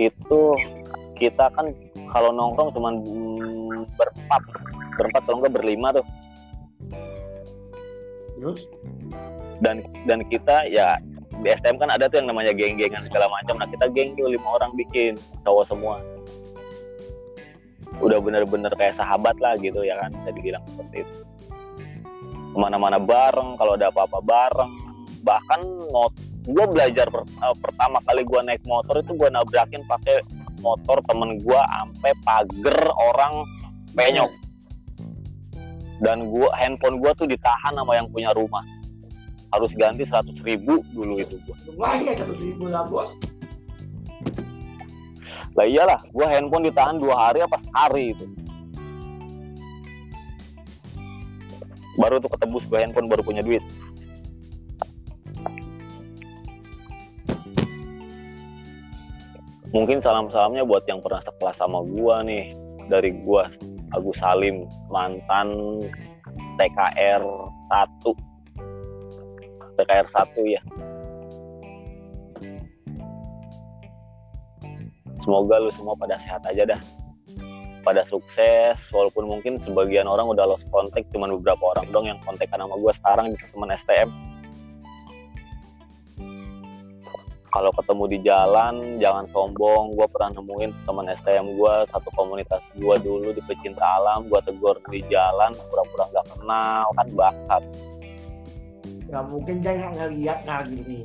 itu 0.00 0.40
kita 1.20 1.52
kan 1.52 1.68
kalau 2.08 2.32
nongkrong 2.32 2.72
cuman 2.72 2.94
berempat 4.00 4.42
berempat 4.96 5.22
kalau 5.28 5.36
enggak 5.44 5.54
berlima 5.60 5.88
tuh. 5.92 6.06
Terus? 8.40 8.64
Dan 9.60 9.84
dan 10.08 10.24
kita 10.32 10.64
ya 10.72 10.96
di 11.40 11.48
STM 11.52 11.76
kan 11.76 11.92
ada 11.92 12.08
tuh 12.08 12.24
yang 12.24 12.32
namanya 12.32 12.56
geng-gengan 12.56 13.04
segala 13.04 13.28
macam. 13.28 13.60
Nah 13.60 13.68
kita 13.68 13.92
geng 13.92 14.16
tuh 14.16 14.32
lima 14.32 14.48
orang 14.56 14.72
bikin 14.72 15.20
cowok 15.44 15.64
semua. 15.68 16.00
Udah 18.00 18.16
bener-bener 18.16 18.72
kayak 18.80 18.96
sahabat 18.96 19.36
lah 19.44 19.60
gitu 19.60 19.84
ya 19.84 20.00
kan 20.00 20.08
bisa 20.24 20.30
dibilang 20.32 20.64
seperti 20.72 21.04
itu. 21.04 21.14
Ke 22.50 22.56
mana-mana 22.56 22.96
bareng 22.96 23.60
kalau 23.60 23.76
ada 23.76 23.92
apa-apa 23.92 24.18
bareng. 24.24 24.72
Bahkan 25.20 25.60
mot 25.92 26.16
gue 26.46 26.64
belajar 26.72 27.06
per- 27.12 27.28
eh, 27.28 27.56
pertama 27.60 28.00
kali 28.08 28.22
gue 28.24 28.40
naik 28.48 28.62
motor 28.64 29.00
itu 29.00 29.12
gue 29.12 29.28
nabrakin 29.28 29.82
pakai 29.84 30.24
motor 30.64 31.00
temen 31.04 31.40
gue 31.40 31.60
sampai 31.60 32.12
pagar 32.24 32.78
orang 32.96 33.44
penyok. 33.92 34.32
Dan 36.00 36.32
gua 36.32 36.48
handphone 36.56 36.96
gue 36.96 37.12
tuh 37.12 37.28
ditahan 37.28 37.76
sama 37.76 37.92
yang 37.92 38.08
punya 38.08 38.32
rumah. 38.32 38.64
Harus 39.52 39.68
ganti 39.76 40.08
100 40.08 40.32
ribu 40.48 40.80
dulu 40.96 41.20
itu 41.20 41.36
gue 41.44 41.56
lumayan 41.68 42.16
satu 42.16 42.34
ribu 42.38 42.70
lah 42.70 42.86
bos. 42.86 43.12
lah 45.58 45.66
iyalah 45.66 45.98
gue 46.14 46.26
handphone 46.30 46.62
ditahan 46.70 46.96
dua 46.96 47.28
hari 47.28 47.44
apa 47.44 47.58
sehari 47.60 48.16
itu. 48.16 48.24
Baru 52.00 52.16
tuh 52.16 52.32
ketebus 52.32 52.64
gue 52.64 52.78
handphone 52.80 53.10
baru 53.12 53.20
punya 53.20 53.44
duit 53.44 53.60
mungkin 59.70 60.02
salam-salamnya 60.02 60.66
buat 60.66 60.84
yang 60.90 61.02
pernah 61.02 61.22
sekelas 61.22 61.56
sama 61.58 61.82
gua 61.94 62.22
nih. 62.26 62.50
Dari 62.90 63.14
gua 63.22 63.46
Agus 63.94 64.18
Salim 64.18 64.66
mantan 64.90 65.78
TKR 66.58 67.22
1 67.22 68.30
TKR 69.78 70.06
1 70.10 70.54
ya. 70.54 70.62
Semoga 75.22 75.62
lu 75.62 75.70
semua 75.76 75.94
pada 75.94 76.18
sehat 76.18 76.42
aja 76.50 76.66
dah. 76.66 76.80
Pada 77.80 78.04
sukses 78.10 78.76
walaupun 78.92 79.24
mungkin 79.30 79.56
sebagian 79.62 80.04
orang 80.04 80.28
udah 80.28 80.44
lost 80.50 80.66
kontak 80.68 81.06
cuman 81.14 81.32
beberapa 81.40 81.78
orang 81.78 81.86
dong 81.94 82.06
yang 82.10 82.18
kontekan 82.26 82.60
sama 82.60 82.76
gue 82.76 82.92
sekarang 82.92 83.26
di 83.32 83.36
teman 83.40 83.72
STM 83.72 84.29
kalau 87.50 87.70
ketemu 87.74 88.04
di 88.06 88.18
jalan 88.22 88.74
jangan 89.02 89.26
sombong. 89.34 89.90
Gue 89.98 90.06
pernah 90.06 90.38
nemuin 90.38 90.70
teman 90.86 91.06
STM 91.18 91.58
gue 91.58 91.74
satu 91.90 92.08
komunitas 92.14 92.62
gue 92.74 92.96
dulu 93.02 93.34
di 93.34 93.42
pecinta 93.44 93.82
alam. 93.98 94.26
Gue 94.30 94.38
tegur 94.42 94.78
di 94.86 95.02
jalan 95.10 95.50
pura-pura 95.68 96.06
nggak 96.08 96.26
kenal 96.30 96.86
kan 96.94 97.08
bakat. 97.12 97.62
Gak 99.10 99.24
mungkin 99.26 99.58
dia 99.58 99.72
nggak 99.74 99.94
ngeliat 99.98 100.38
nggak 100.46 100.62
gini. 100.70 101.00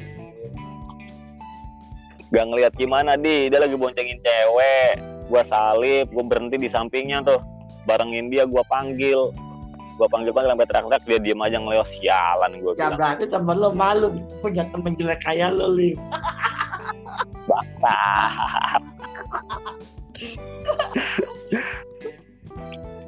gak 2.25 2.45
ngeliat 2.51 2.73
gimana 2.75 3.15
di? 3.15 3.47
Dia 3.47 3.63
lagi 3.63 3.73
boncengin 3.73 4.19
cewek. 4.19 4.93
Gue 5.25 5.41
salib 5.47 6.05
gue 6.09 6.25
berhenti 6.25 6.57
di 6.59 6.69
sampingnya 6.69 7.25
tuh. 7.25 7.41
Barengin 7.85 8.29
dia 8.29 8.45
gue 8.45 8.61
panggil. 8.67 9.33
Gue 9.95 10.07
panggil 10.11 10.35
panggil 10.35 10.51
sampai 10.51 10.67
teriak-teriak 10.67 11.03
dia 11.07 11.19
diem 11.23 11.39
aja 11.39 11.55
ngeleos 11.55 11.87
sialan 11.95 12.51
gue 12.59 12.73
Ya 12.75 12.91
bilang. 12.91 12.99
berarti 12.99 13.25
temen 13.31 13.55
lo 13.55 13.69
malu 13.71 14.07
punya 14.43 14.67
temen 14.67 14.91
jelek 14.93 15.23
kayak 15.23 15.55
lo 15.55 15.71
lim. 15.71 15.95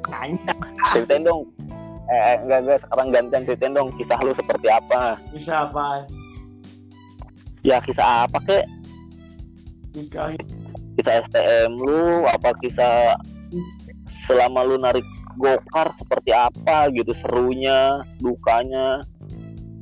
Nanya. 0.08 0.54
Ceritain 0.96 1.22
dong. 1.24 1.42
Eh 2.08 2.16
eh, 2.16 2.34
enggak 2.44 2.58
enggak. 2.64 2.78
Sekarang 2.86 3.06
gantian 3.12 3.42
ceritain 3.44 3.74
dong. 3.76 3.88
Kisah 4.00 4.18
lu 4.24 4.32
seperti 4.32 4.68
apa? 4.72 5.20
Bisa 5.32 5.68
apa? 5.68 6.08
ya 7.66 7.82
kisah 7.82 8.24
apa 8.26 8.38
kek? 8.46 8.64
Bisa 9.92 10.32
kisah 10.98 11.14
STM 11.26 11.78
lu 11.78 12.26
apa 12.26 12.54
kisah 12.58 13.14
selama 14.26 14.66
lu 14.66 14.78
narik 14.78 15.04
gokar 15.38 15.90
seperti 15.94 16.34
apa 16.34 16.90
gitu? 16.94 17.14
Serunya 17.14 18.02
dukanya? 18.18 19.02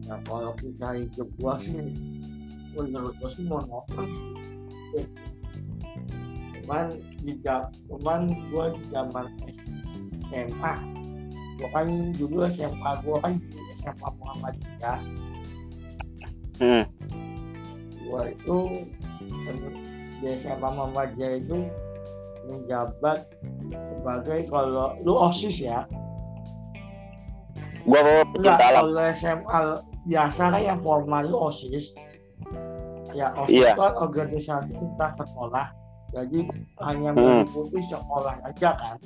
Nah, 0.06 0.18
kalau 0.22 0.52
kisah 0.60 0.94
hidup 0.94 1.26
gua 1.40 1.58
sih 1.58 1.94
menurut 2.76 3.14
gua 3.18 3.30
sih 3.32 3.44
monoton. 3.48 4.08
Cuman 6.62 6.98
di 7.22 7.32
cuman 7.86 8.20
gua 8.50 8.74
di 8.74 8.82
zaman 8.90 9.26
SMA 10.26 10.74
gua 11.56 11.68
kan 11.72 11.86
dulu 12.18 12.44
SMA 12.52 12.90
gua 13.06 13.16
kan 13.22 13.32
di 13.38 13.60
SMA 13.78 14.08
Muhammadiyah. 14.20 15.00
Hmm. 16.56 16.84
gua 18.06 18.32
itu 18.32 18.58
di 20.22 20.26
SMA 20.42 20.68
Muhammadiyah 20.68 21.32
itu 21.38 21.58
menjabat 22.46 23.26
sebagai 23.86 24.46
kalau 24.50 24.94
lu 25.02 25.14
osis 25.14 25.62
ya? 25.62 25.86
Gua 27.86 28.02
enggak 28.02 28.26
pecinta 28.34 28.64
alam. 28.66 28.82
kalau 28.90 29.04
SMA 29.14 29.60
biasa 30.06 30.42
kan 30.54 30.62
yang 30.62 30.78
formal 30.82 31.22
lu 31.26 31.38
osis 31.50 31.94
ya 33.16 33.32
osis 33.32 33.64
Iya. 33.64 33.72
itu 33.72 33.82
organisasi 33.82 34.76
sekolah. 35.16 35.66
Jadi 36.12 36.40
hanya 36.84 37.10
Hmm. 37.16 37.42
meliputi 37.42 37.80
sekolah 37.88 38.36
aja 38.44 38.70
kan. 38.76 38.96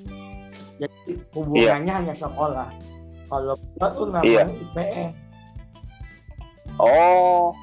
Jadi 0.76 1.16
hubungannya 1.32 1.92
hanya 2.04 2.14
sekolah. 2.14 2.68
Kalau 3.30 3.54
gua 3.78 3.88
tuh 3.94 4.06
namanya 4.10 4.50
IPM 4.50 5.10
oh. 6.76 7.54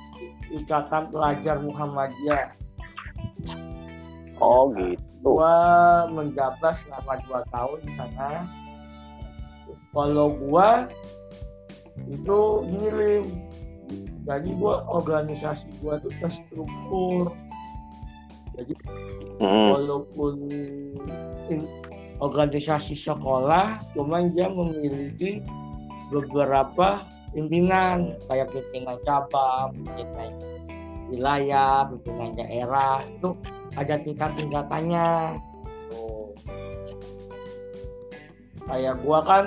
Ikatan 0.48 1.12
Pelajar 1.12 1.60
Muhammadiyah. 1.60 2.56
Oh 4.40 4.72
gitu. 4.80 5.04
Gua 5.26 5.54
menjabat 6.08 6.72
selama 6.72 7.20
dua 7.28 7.44
tahun 7.52 7.80
di 7.84 7.92
sana. 7.92 8.48
Kalau 9.92 10.32
gua 10.40 10.88
itu 12.08 12.40
gini 12.70 12.90
lim 12.94 13.24
jadi 14.28 14.50
gua 14.60 14.84
organisasi 14.92 15.72
gua 15.80 15.96
tuh 16.04 16.12
terstruktur 16.20 17.32
jadi 18.60 18.74
Hmm. 19.38 19.70
walaupun 19.78 20.34
in- 21.48 21.70
organisasi 22.18 22.98
sekolah 22.98 23.78
cuman 23.94 24.34
dia 24.34 24.50
memiliki 24.50 25.46
beberapa 26.10 27.06
pimpinan 27.32 28.18
kayak 28.26 28.50
pimpinan 28.50 28.98
cabang 29.06 29.78
pimpinan 29.78 30.32
wilayah 31.08 31.86
pimpinan 31.88 32.34
daerah 32.34 33.06
itu 33.06 33.30
ada 33.78 33.96
tingkat-tingkatannya 34.02 35.38
Oh. 35.94 36.34
kayak 38.66 38.98
gua 39.06 39.22
kan 39.22 39.46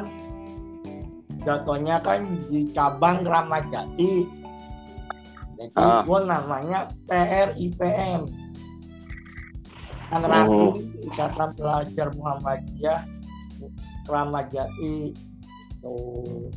jatuhnya 1.43 1.99
kan 1.99 2.22
di 2.47 2.70
cabang 2.70 3.26
Ramadjati 3.26 4.39
jadi 5.61 5.77
Ah. 5.77 6.01
gua 6.09 6.25
namanya 6.25 6.89
PRIPM 7.05 8.25
kan 10.09 10.23
rangkum 10.25 10.81
Ikatan 11.05 11.53
Pelajar 11.53 12.09
Muhammadiyah 12.17 13.05
Ramadjati 14.09 15.13
tuh 15.85 16.49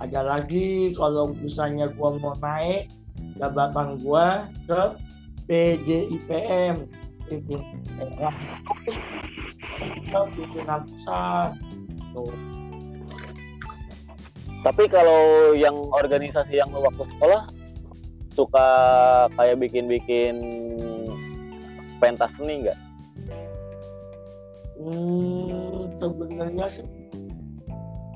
ada 0.00 0.20
lagi 0.24 0.96
kalau 0.96 1.36
misalnya 1.36 1.92
gua 1.92 2.16
mau 2.16 2.32
naik 2.40 2.88
jabatan 3.36 4.00
gua 4.00 4.48
ke 4.64 4.82
PJIPM 5.44 6.88
pimpinan 7.28 7.80
daerah. 8.00 8.34
Ke 10.08 10.20
pimpinan 10.32 10.80
pusat 10.88 11.52
tuh 12.16 12.32
Tapi 14.64 14.88
kalau 14.88 15.52
yang 15.52 15.76
organisasi 15.92 16.56
yang 16.56 16.72
lu 16.72 16.80
waktu 16.80 17.04
sekolah 17.04 17.52
suka 18.34 18.68
kayak 19.38 19.62
bikin-bikin 19.62 20.34
pentas 22.02 22.28
seni 22.34 22.66
nggak? 22.66 22.78
Hmm, 24.74 25.86
sebenarnya 25.94 26.66
sih 26.66 26.86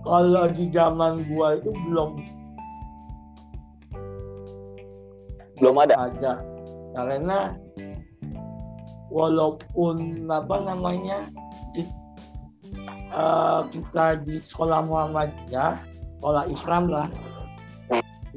kalau 0.03 0.51
di 0.51 0.67
zaman 0.69 1.23
gua 1.31 1.55
itu 1.55 1.71
belum 1.87 2.19
Belum 5.59 5.75
ada. 5.79 6.07
ada 6.11 6.35
karena 6.95 7.55
walaupun 9.11 10.27
apa 10.31 10.57
namanya 10.63 11.27
ki- 11.73 11.95
eh, 13.11 13.61
kita 13.71 14.19
di 14.23 14.39
sekolah 14.39 14.83
Muhammadiyah 14.83 15.83
sekolah 16.19 16.45
Islam 16.51 16.85
lah 16.91 17.09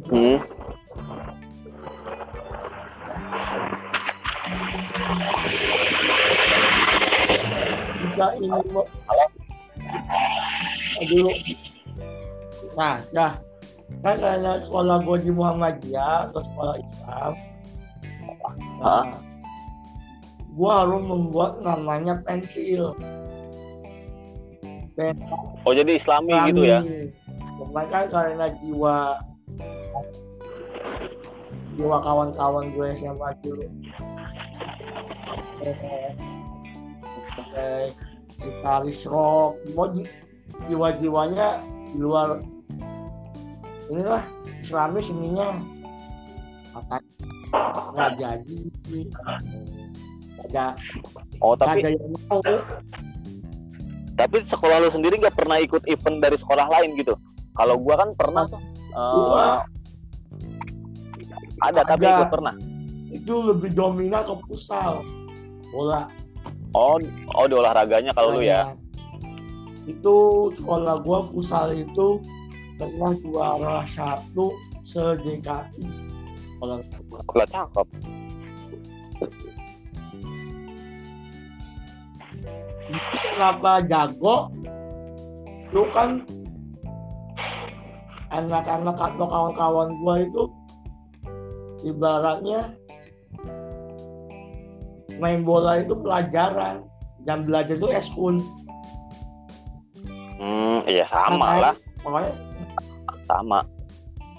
Hmm. 0.08 0.40
Kita 8.22 8.38
ini 8.38 8.47
mau 8.69 8.86
dulu 11.09 11.32
nah 12.78 13.01
dah 13.09 13.34
kan 14.05 14.15
karena 14.22 14.61
sekolah 14.61 14.97
gue 15.01 15.17
di 15.26 15.32
Muhammadiyah 15.34 16.30
atau 16.30 16.41
sekolah 16.45 16.76
Islam 16.78 17.32
nah, 18.78 19.05
gue 20.53 20.72
harus 20.72 21.01
membuat 21.01 21.65
namanya 21.65 22.22
pensil 22.22 22.93
Pen- 24.93 25.17
Oh 25.65 25.74
jadi 25.74 25.97
Islami 25.97 26.36
gitu 26.51 26.67
ya? 26.67 26.84
Cuman 27.57 27.86
kan 27.88 28.05
karena 28.11 28.51
jiwa 28.59 29.17
jiwa 31.80 31.97
kawan-kawan 32.03 32.76
gue 32.76 32.88
SMA 32.99 33.30
dulu 33.39 33.65
eh, 37.55 37.88
gitaris 38.42 39.06
rock 39.08 39.56
mau 39.78 39.88
ji- 39.94 40.10
jiwa-jiwanya 40.68 41.62
di 41.94 42.00
luar 42.02 42.42
inilah 43.92 44.24
Islamis 44.58 45.08
ininya 45.10 45.58
makanya 46.74 47.12
nggak 47.92 48.12
jadi 48.18 48.60
ada 50.42 50.66
Oh 51.42 51.58
ada 51.58 51.74
tapi 51.74 51.98
yang 51.98 52.14
mau 52.30 52.39
tapi 54.14 54.38
sekolah 54.46 54.86
lu 54.86 54.89
sendiri 54.94 55.18
nggak 55.18 55.34
pernah 55.34 55.58
ikut 55.58 55.82
event 55.89 56.22
dari 56.22 56.38
sekolah 56.38 56.70
lain 56.70 56.94
gitu? 56.94 57.18
Kalau 57.58 57.74
gua 57.82 58.06
kan 58.06 58.14
pernah 58.14 58.46
tuh. 58.46 58.62
Eh, 58.62 59.16
gua 59.18 59.66
ada 61.66 61.82
tapi 61.82 62.06
ada. 62.06 62.22
ikut 62.22 62.30
pernah. 62.30 62.54
itu 63.12 63.34
lebih 63.44 63.76
dominan 63.76 64.24
ke 64.24 64.34
futsal 64.48 65.04
bola 65.68 66.08
Oh 66.72 66.95
oh 67.36 67.45
di 67.47 67.55
olahraganya 67.55 68.15
kalau 68.15 68.39
lu 68.39 68.47
ya? 68.47 68.63
Makanya, 68.63 68.80
itu 69.91 70.15
sekolah 70.55 70.95
gua 71.03 71.19
futsal 71.28 71.76
itu 71.76 72.22
pernah 72.80 73.11
juara 73.19 73.84
satu 73.89 74.55
se 74.82 75.03
DKI 75.22 75.86
kalau 76.61 77.45
cakep. 77.49 77.88
kenapa 83.11 83.82
jago 83.88 84.51
lu 85.72 85.88
kan 85.95 86.22
anak-anak 88.32 88.97
atau 88.99 89.26
kawan-kawan 89.28 89.89
gua 90.03 90.15
itu 90.22 90.43
ibaratnya 91.88 92.76
main 95.22 95.45
bola 95.45 95.78
itu 95.78 95.93
pelajaran. 95.93 96.82
Jam 97.22 97.45
belajar 97.45 97.78
itu 97.78 97.86
eskul 97.93 98.41
Hmm 100.41 100.82
iya 100.89 101.05
sama 101.05 101.38
Makanya- 101.38 101.61
lah. 101.61 101.76
makanya 102.01 102.34
sama. 103.30 103.59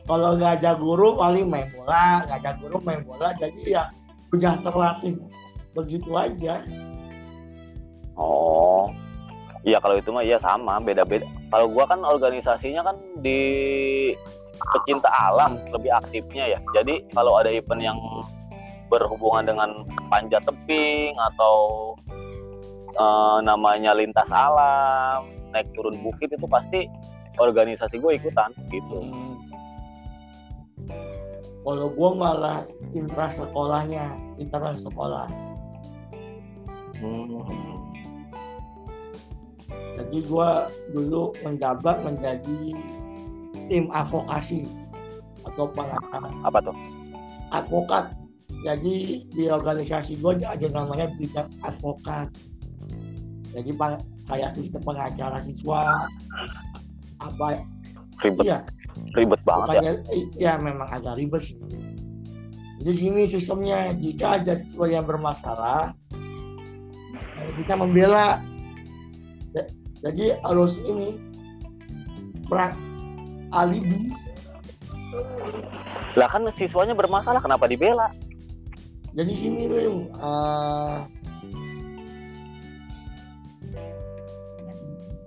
kalau 0.03 0.35
nggak 0.35 0.59
ada 0.59 0.75
guru 0.75 1.15
paling 1.15 1.47
main 1.47 1.71
bola. 1.71 2.27
Nggak 2.27 2.39
ada 2.43 2.53
guru 2.59 2.77
main 2.83 3.07
bola. 3.07 3.31
Jadi 3.39 3.71
ya 3.71 3.87
udah 4.35 4.59
terlatih 4.59 5.15
begitu 5.73 6.11
aja. 6.13 6.59
Oh. 8.19 8.91
Iya 9.63 9.79
kalau 9.79 9.95
itu 9.95 10.11
mah 10.11 10.27
iya 10.27 10.43
sama. 10.43 10.83
Beda-beda. 10.83 11.23
Kalau 11.49 11.71
gua 11.71 11.87
kan 11.87 12.03
organisasinya 12.03 12.83
kan 12.83 12.99
di 13.23 13.39
pecinta 14.75 15.07
alam 15.07 15.55
lebih 15.71 15.95
aktifnya 15.95 16.51
ya. 16.51 16.59
Jadi 16.75 17.07
kalau 17.15 17.39
ada 17.39 17.49
event 17.49 17.79
yang 17.81 17.99
berhubungan 18.93 19.49
dengan 19.49 19.71
panjat 20.13 20.45
tebing 20.45 21.17
atau 21.33 21.57
eh, 22.93 23.39
namanya 23.41 23.97
lintas 23.97 24.29
alam, 24.29 25.25
naik 25.57 25.73
turun 25.73 25.97
bukit 26.05 26.29
itu 26.29 26.45
pasti 26.45 26.85
organisasi 27.41 27.97
gue 27.97 28.13
ikutan 28.21 28.53
gitu. 28.69 29.01
kalau 31.63 31.89
gue 31.95 32.11
malah 32.19 32.67
intra 32.93 33.31
sekolahnya 33.31 34.13
intra 34.37 34.75
sekolah 34.75 35.31
Hmm. 37.03 37.43
jadi 39.99 40.19
gue 40.23 40.51
dulu 40.95 41.35
menjabat 41.43 41.99
menjadi 42.07 42.79
tim 43.67 43.91
advokasi 43.91 44.71
atau 45.43 45.67
pengacara 45.67 46.31
Apa 46.47 46.63
tuh? 46.63 46.77
advokat 47.51 48.15
jadi 48.63 48.97
di 49.27 49.45
organisasi 49.51 50.23
gue 50.23 50.39
ada 50.47 50.67
namanya 50.71 51.11
bidang 51.19 51.51
advokat. 51.67 52.31
Jadi 53.53 53.71
kayak 54.31 54.55
sistem 54.55 54.81
pengacara 54.87 55.43
siswa. 55.43 56.07
Apa? 57.19 57.67
Ribet, 58.23 58.47
iya. 58.47 58.63
Ribet 59.19 59.43
banget 59.43 59.67
ya. 59.67 59.81
bukannya 59.83 59.93
ya 60.39 60.53
memang 60.63 60.89
agak 60.89 61.19
ribet 61.19 61.43
sih. 61.43 61.59
Jadi 62.79 62.91
gini 62.95 63.27
sistemnya. 63.27 63.91
Jika 63.99 64.39
ada 64.39 64.55
siswa 64.55 64.87
yang 64.87 65.05
bermasalah 65.05 65.91
kita 67.59 67.75
membela. 67.75 68.39
Jadi 70.03 70.35
harus 70.43 70.79
ini 70.87 71.19
perang 72.47 72.75
alibi. 73.55 74.11
Lah 76.19 76.29
kan 76.29 76.47
siswanya 76.59 76.93
bermasalah, 76.93 77.39
kenapa 77.39 77.71
dibela? 77.71 78.11
Jadi 79.13 79.33
gini 79.33 79.65
Lim 79.69 79.97
eh, 80.09 80.99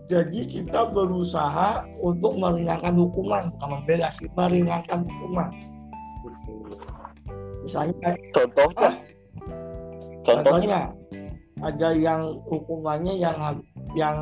jadi 0.05 0.45
kita 0.45 0.93
berusaha 0.93 1.81
untuk 1.97 2.37
meringankan 2.37 2.93
hukuman. 2.93 3.49
Bukan 3.57 3.69
membela 3.73 4.13
sih. 4.13 4.29
Meringankan 4.37 5.01
hukuman. 5.01 5.49
Misalnya 7.65 8.13
Contohnya? 8.29 8.29
Contohnya? 8.29 8.89
Contohnya 10.25 10.81
ada 11.65 11.89
yang 11.97 12.37
hukumannya 12.45 13.17
yang 13.17 13.37
yang 13.97 14.17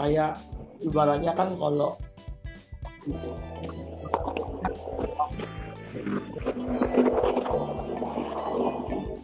kayak 0.00 0.40
ibaratnya 0.80 1.36
kan 1.36 1.52
kalau 1.60 1.92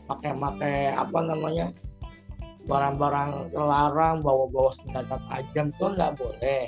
pakai-pakai 0.08 0.92
apa 0.92 1.18
namanya 1.24 1.66
barang-barang 2.64 3.52
terlarang 3.52 4.24
bawa-bawa 4.24 4.72
senjata 4.72 5.20
tajam 5.28 5.68
itu 5.68 5.84
nggak 5.84 6.12
boleh. 6.16 6.64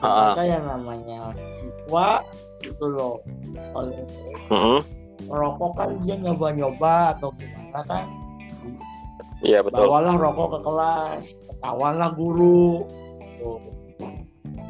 Maka 0.00 0.42
yang 0.46 0.64
namanya 0.64 1.34
siswa 1.50 2.22
itu 2.62 2.84
loh 2.86 3.18
kalau 3.74 4.04
Mm-mm. 4.52 4.80
rokok 5.26 5.70
kan 5.76 5.90
dia 6.04 6.16
nyoba-nyoba 6.20 7.16
atau 7.16 7.32
gimana 7.36 7.80
kan 7.88 8.06
Iya 9.40 9.64
betul. 9.64 9.88
bawalah 9.88 10.16
rokok 10.20 10.48
ke 10.52 10.58
kelas 10.68 11.24
ketahuanlah 11.48 12.10
guru 12.14 12.84
Tuh. 13.40 13.58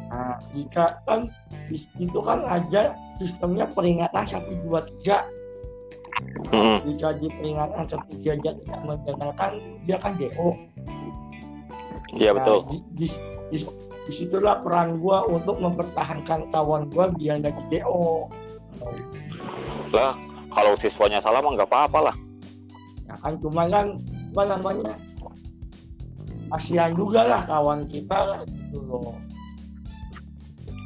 nah 0.07 0.35
jika 0.55 0.95
kan 1.07 1.27
di 1.71 1.79
situ 1.79 2.19
kan 2.19 2.43
aja 2.43 2.91
sistemnya 3.15 3.63
peringatan 3.71 4.27
satu 4.27 4.51
dua 4.67 4.83
tiga 4.83 5.23
jika 6.83 7.15
di 7.15 7.27
peringatan 7.31 7.87
ketiga 7.87 8.31
dia 8.43 8.51
tidak 8.59 8.79
mendengarkan 8.83 9.51
dia 9.87 9.97
kan 9.97 10.13
JO 10.19 10.59
Iya 12.11 12.35
Nah, 12.35 12.43
betul. 12.43 12.59
di, 12.67 12.77
di, 12.91 13.07
di, 13.55 13.57
di 14.03 14.11
situlah 14.11 14.59
peran 14.59 14.99
gua 14.99 15.23
untuk 15.31 15.63
mempertahankan 15.63 16.51
kawan 16.51 16.83
gua 16.91 17.07
biar 17.15 17.39
nggak 17.39 17.55
di 17.55 17.79
JO 17.79 18.27
Lah 19.95 20.19
kalau 20.51 20.75
siswanya 20.75 21.23
salah 21.23 21.39
mah 21.39 21.55
nggak 21.55 21.71
apa-apa 21.71 22.11
lah. 22.11 22.15
Nah 23.07 23.17
kan 23.23 23.33
cuma 23.39 23.63
kan 23.71 23.95
apa 24.31 24.43
namanya 24.47 24.91
kasihan 26.51 26.91
juga 26.91 27.23
lah 27.23 27.41
kawan 27.47 27.87
kita 27.87 28.43
gitu 28.47 28.83
loh. 28.83 29.15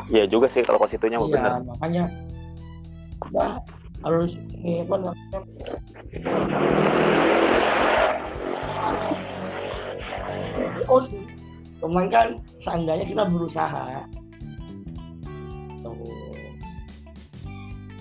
Iya 0.05 0.29
juga 0.29 0.45
sih 0.45 0.61
kalau 0.61 0.77
ke 0.85 0.93
situnya 0.93 1.17
mah 1.17 1.29
bener. 1.29 1.41
Iya 1.41 1.65
makanya 1.65 2.05
harus 4.05 4.37
ini 4.61 4.85
apa 4.85 4.95
namanya? 5.01 5.39
Oh 10.85 11.01
sih 11.01 11.25
cuman 11.81 12.05
kan 12.13 12.37
seandainya 12.61 13.05
kita 13.09 13.25
berusaha. 13.25 14.05
Tuh. 15.81 16.05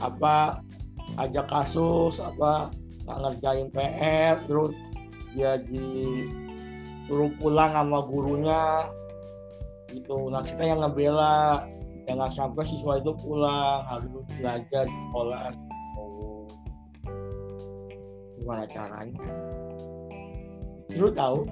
Apa 0.05 0.61
ajak 1.17 1.49
kasus 1.49 2.21
apa 2.21 2.69
nggak 3.09 3.19
ngerjain 3.25 3.69
PR 3.73 4.37
terus 4.45 4.77
dia 5.33 5.57
disuruh 5.57 7.33
pulang 7.41 7.73
sama 7.73 8.05
gurunya. 8.05 8.93
Gitu 9.89 10.29
nah 10.29 10.45
kita 10.45 10.69
yang 10.69 10.85
ngebela 10.85 11.65
jangan 12.05 12.31
sampai 12.31 12.65
siswa 12.69 13.01
itu 13.01 13.13
pulang 13.21 13.85
harus 13.89 14.09
belajar 14.37 14.85
di 14.85 14.99
sekolah. 15.09 15.53
Oh. 15.97 16.47
Gimana 18.41 18.65
caranya? 18.69 19.25
Seru 20.89 21.09
tahu 21.11 21.43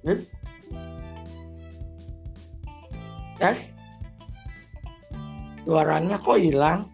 Yep. 0.00 0.24
Tes? 3.36 3.58
Suaranya 5.60 6.16
kok 6.16 6.40
hilang 6.40 6.88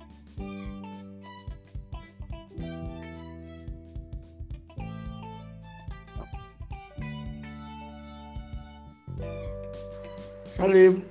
Salim 10.57 11.05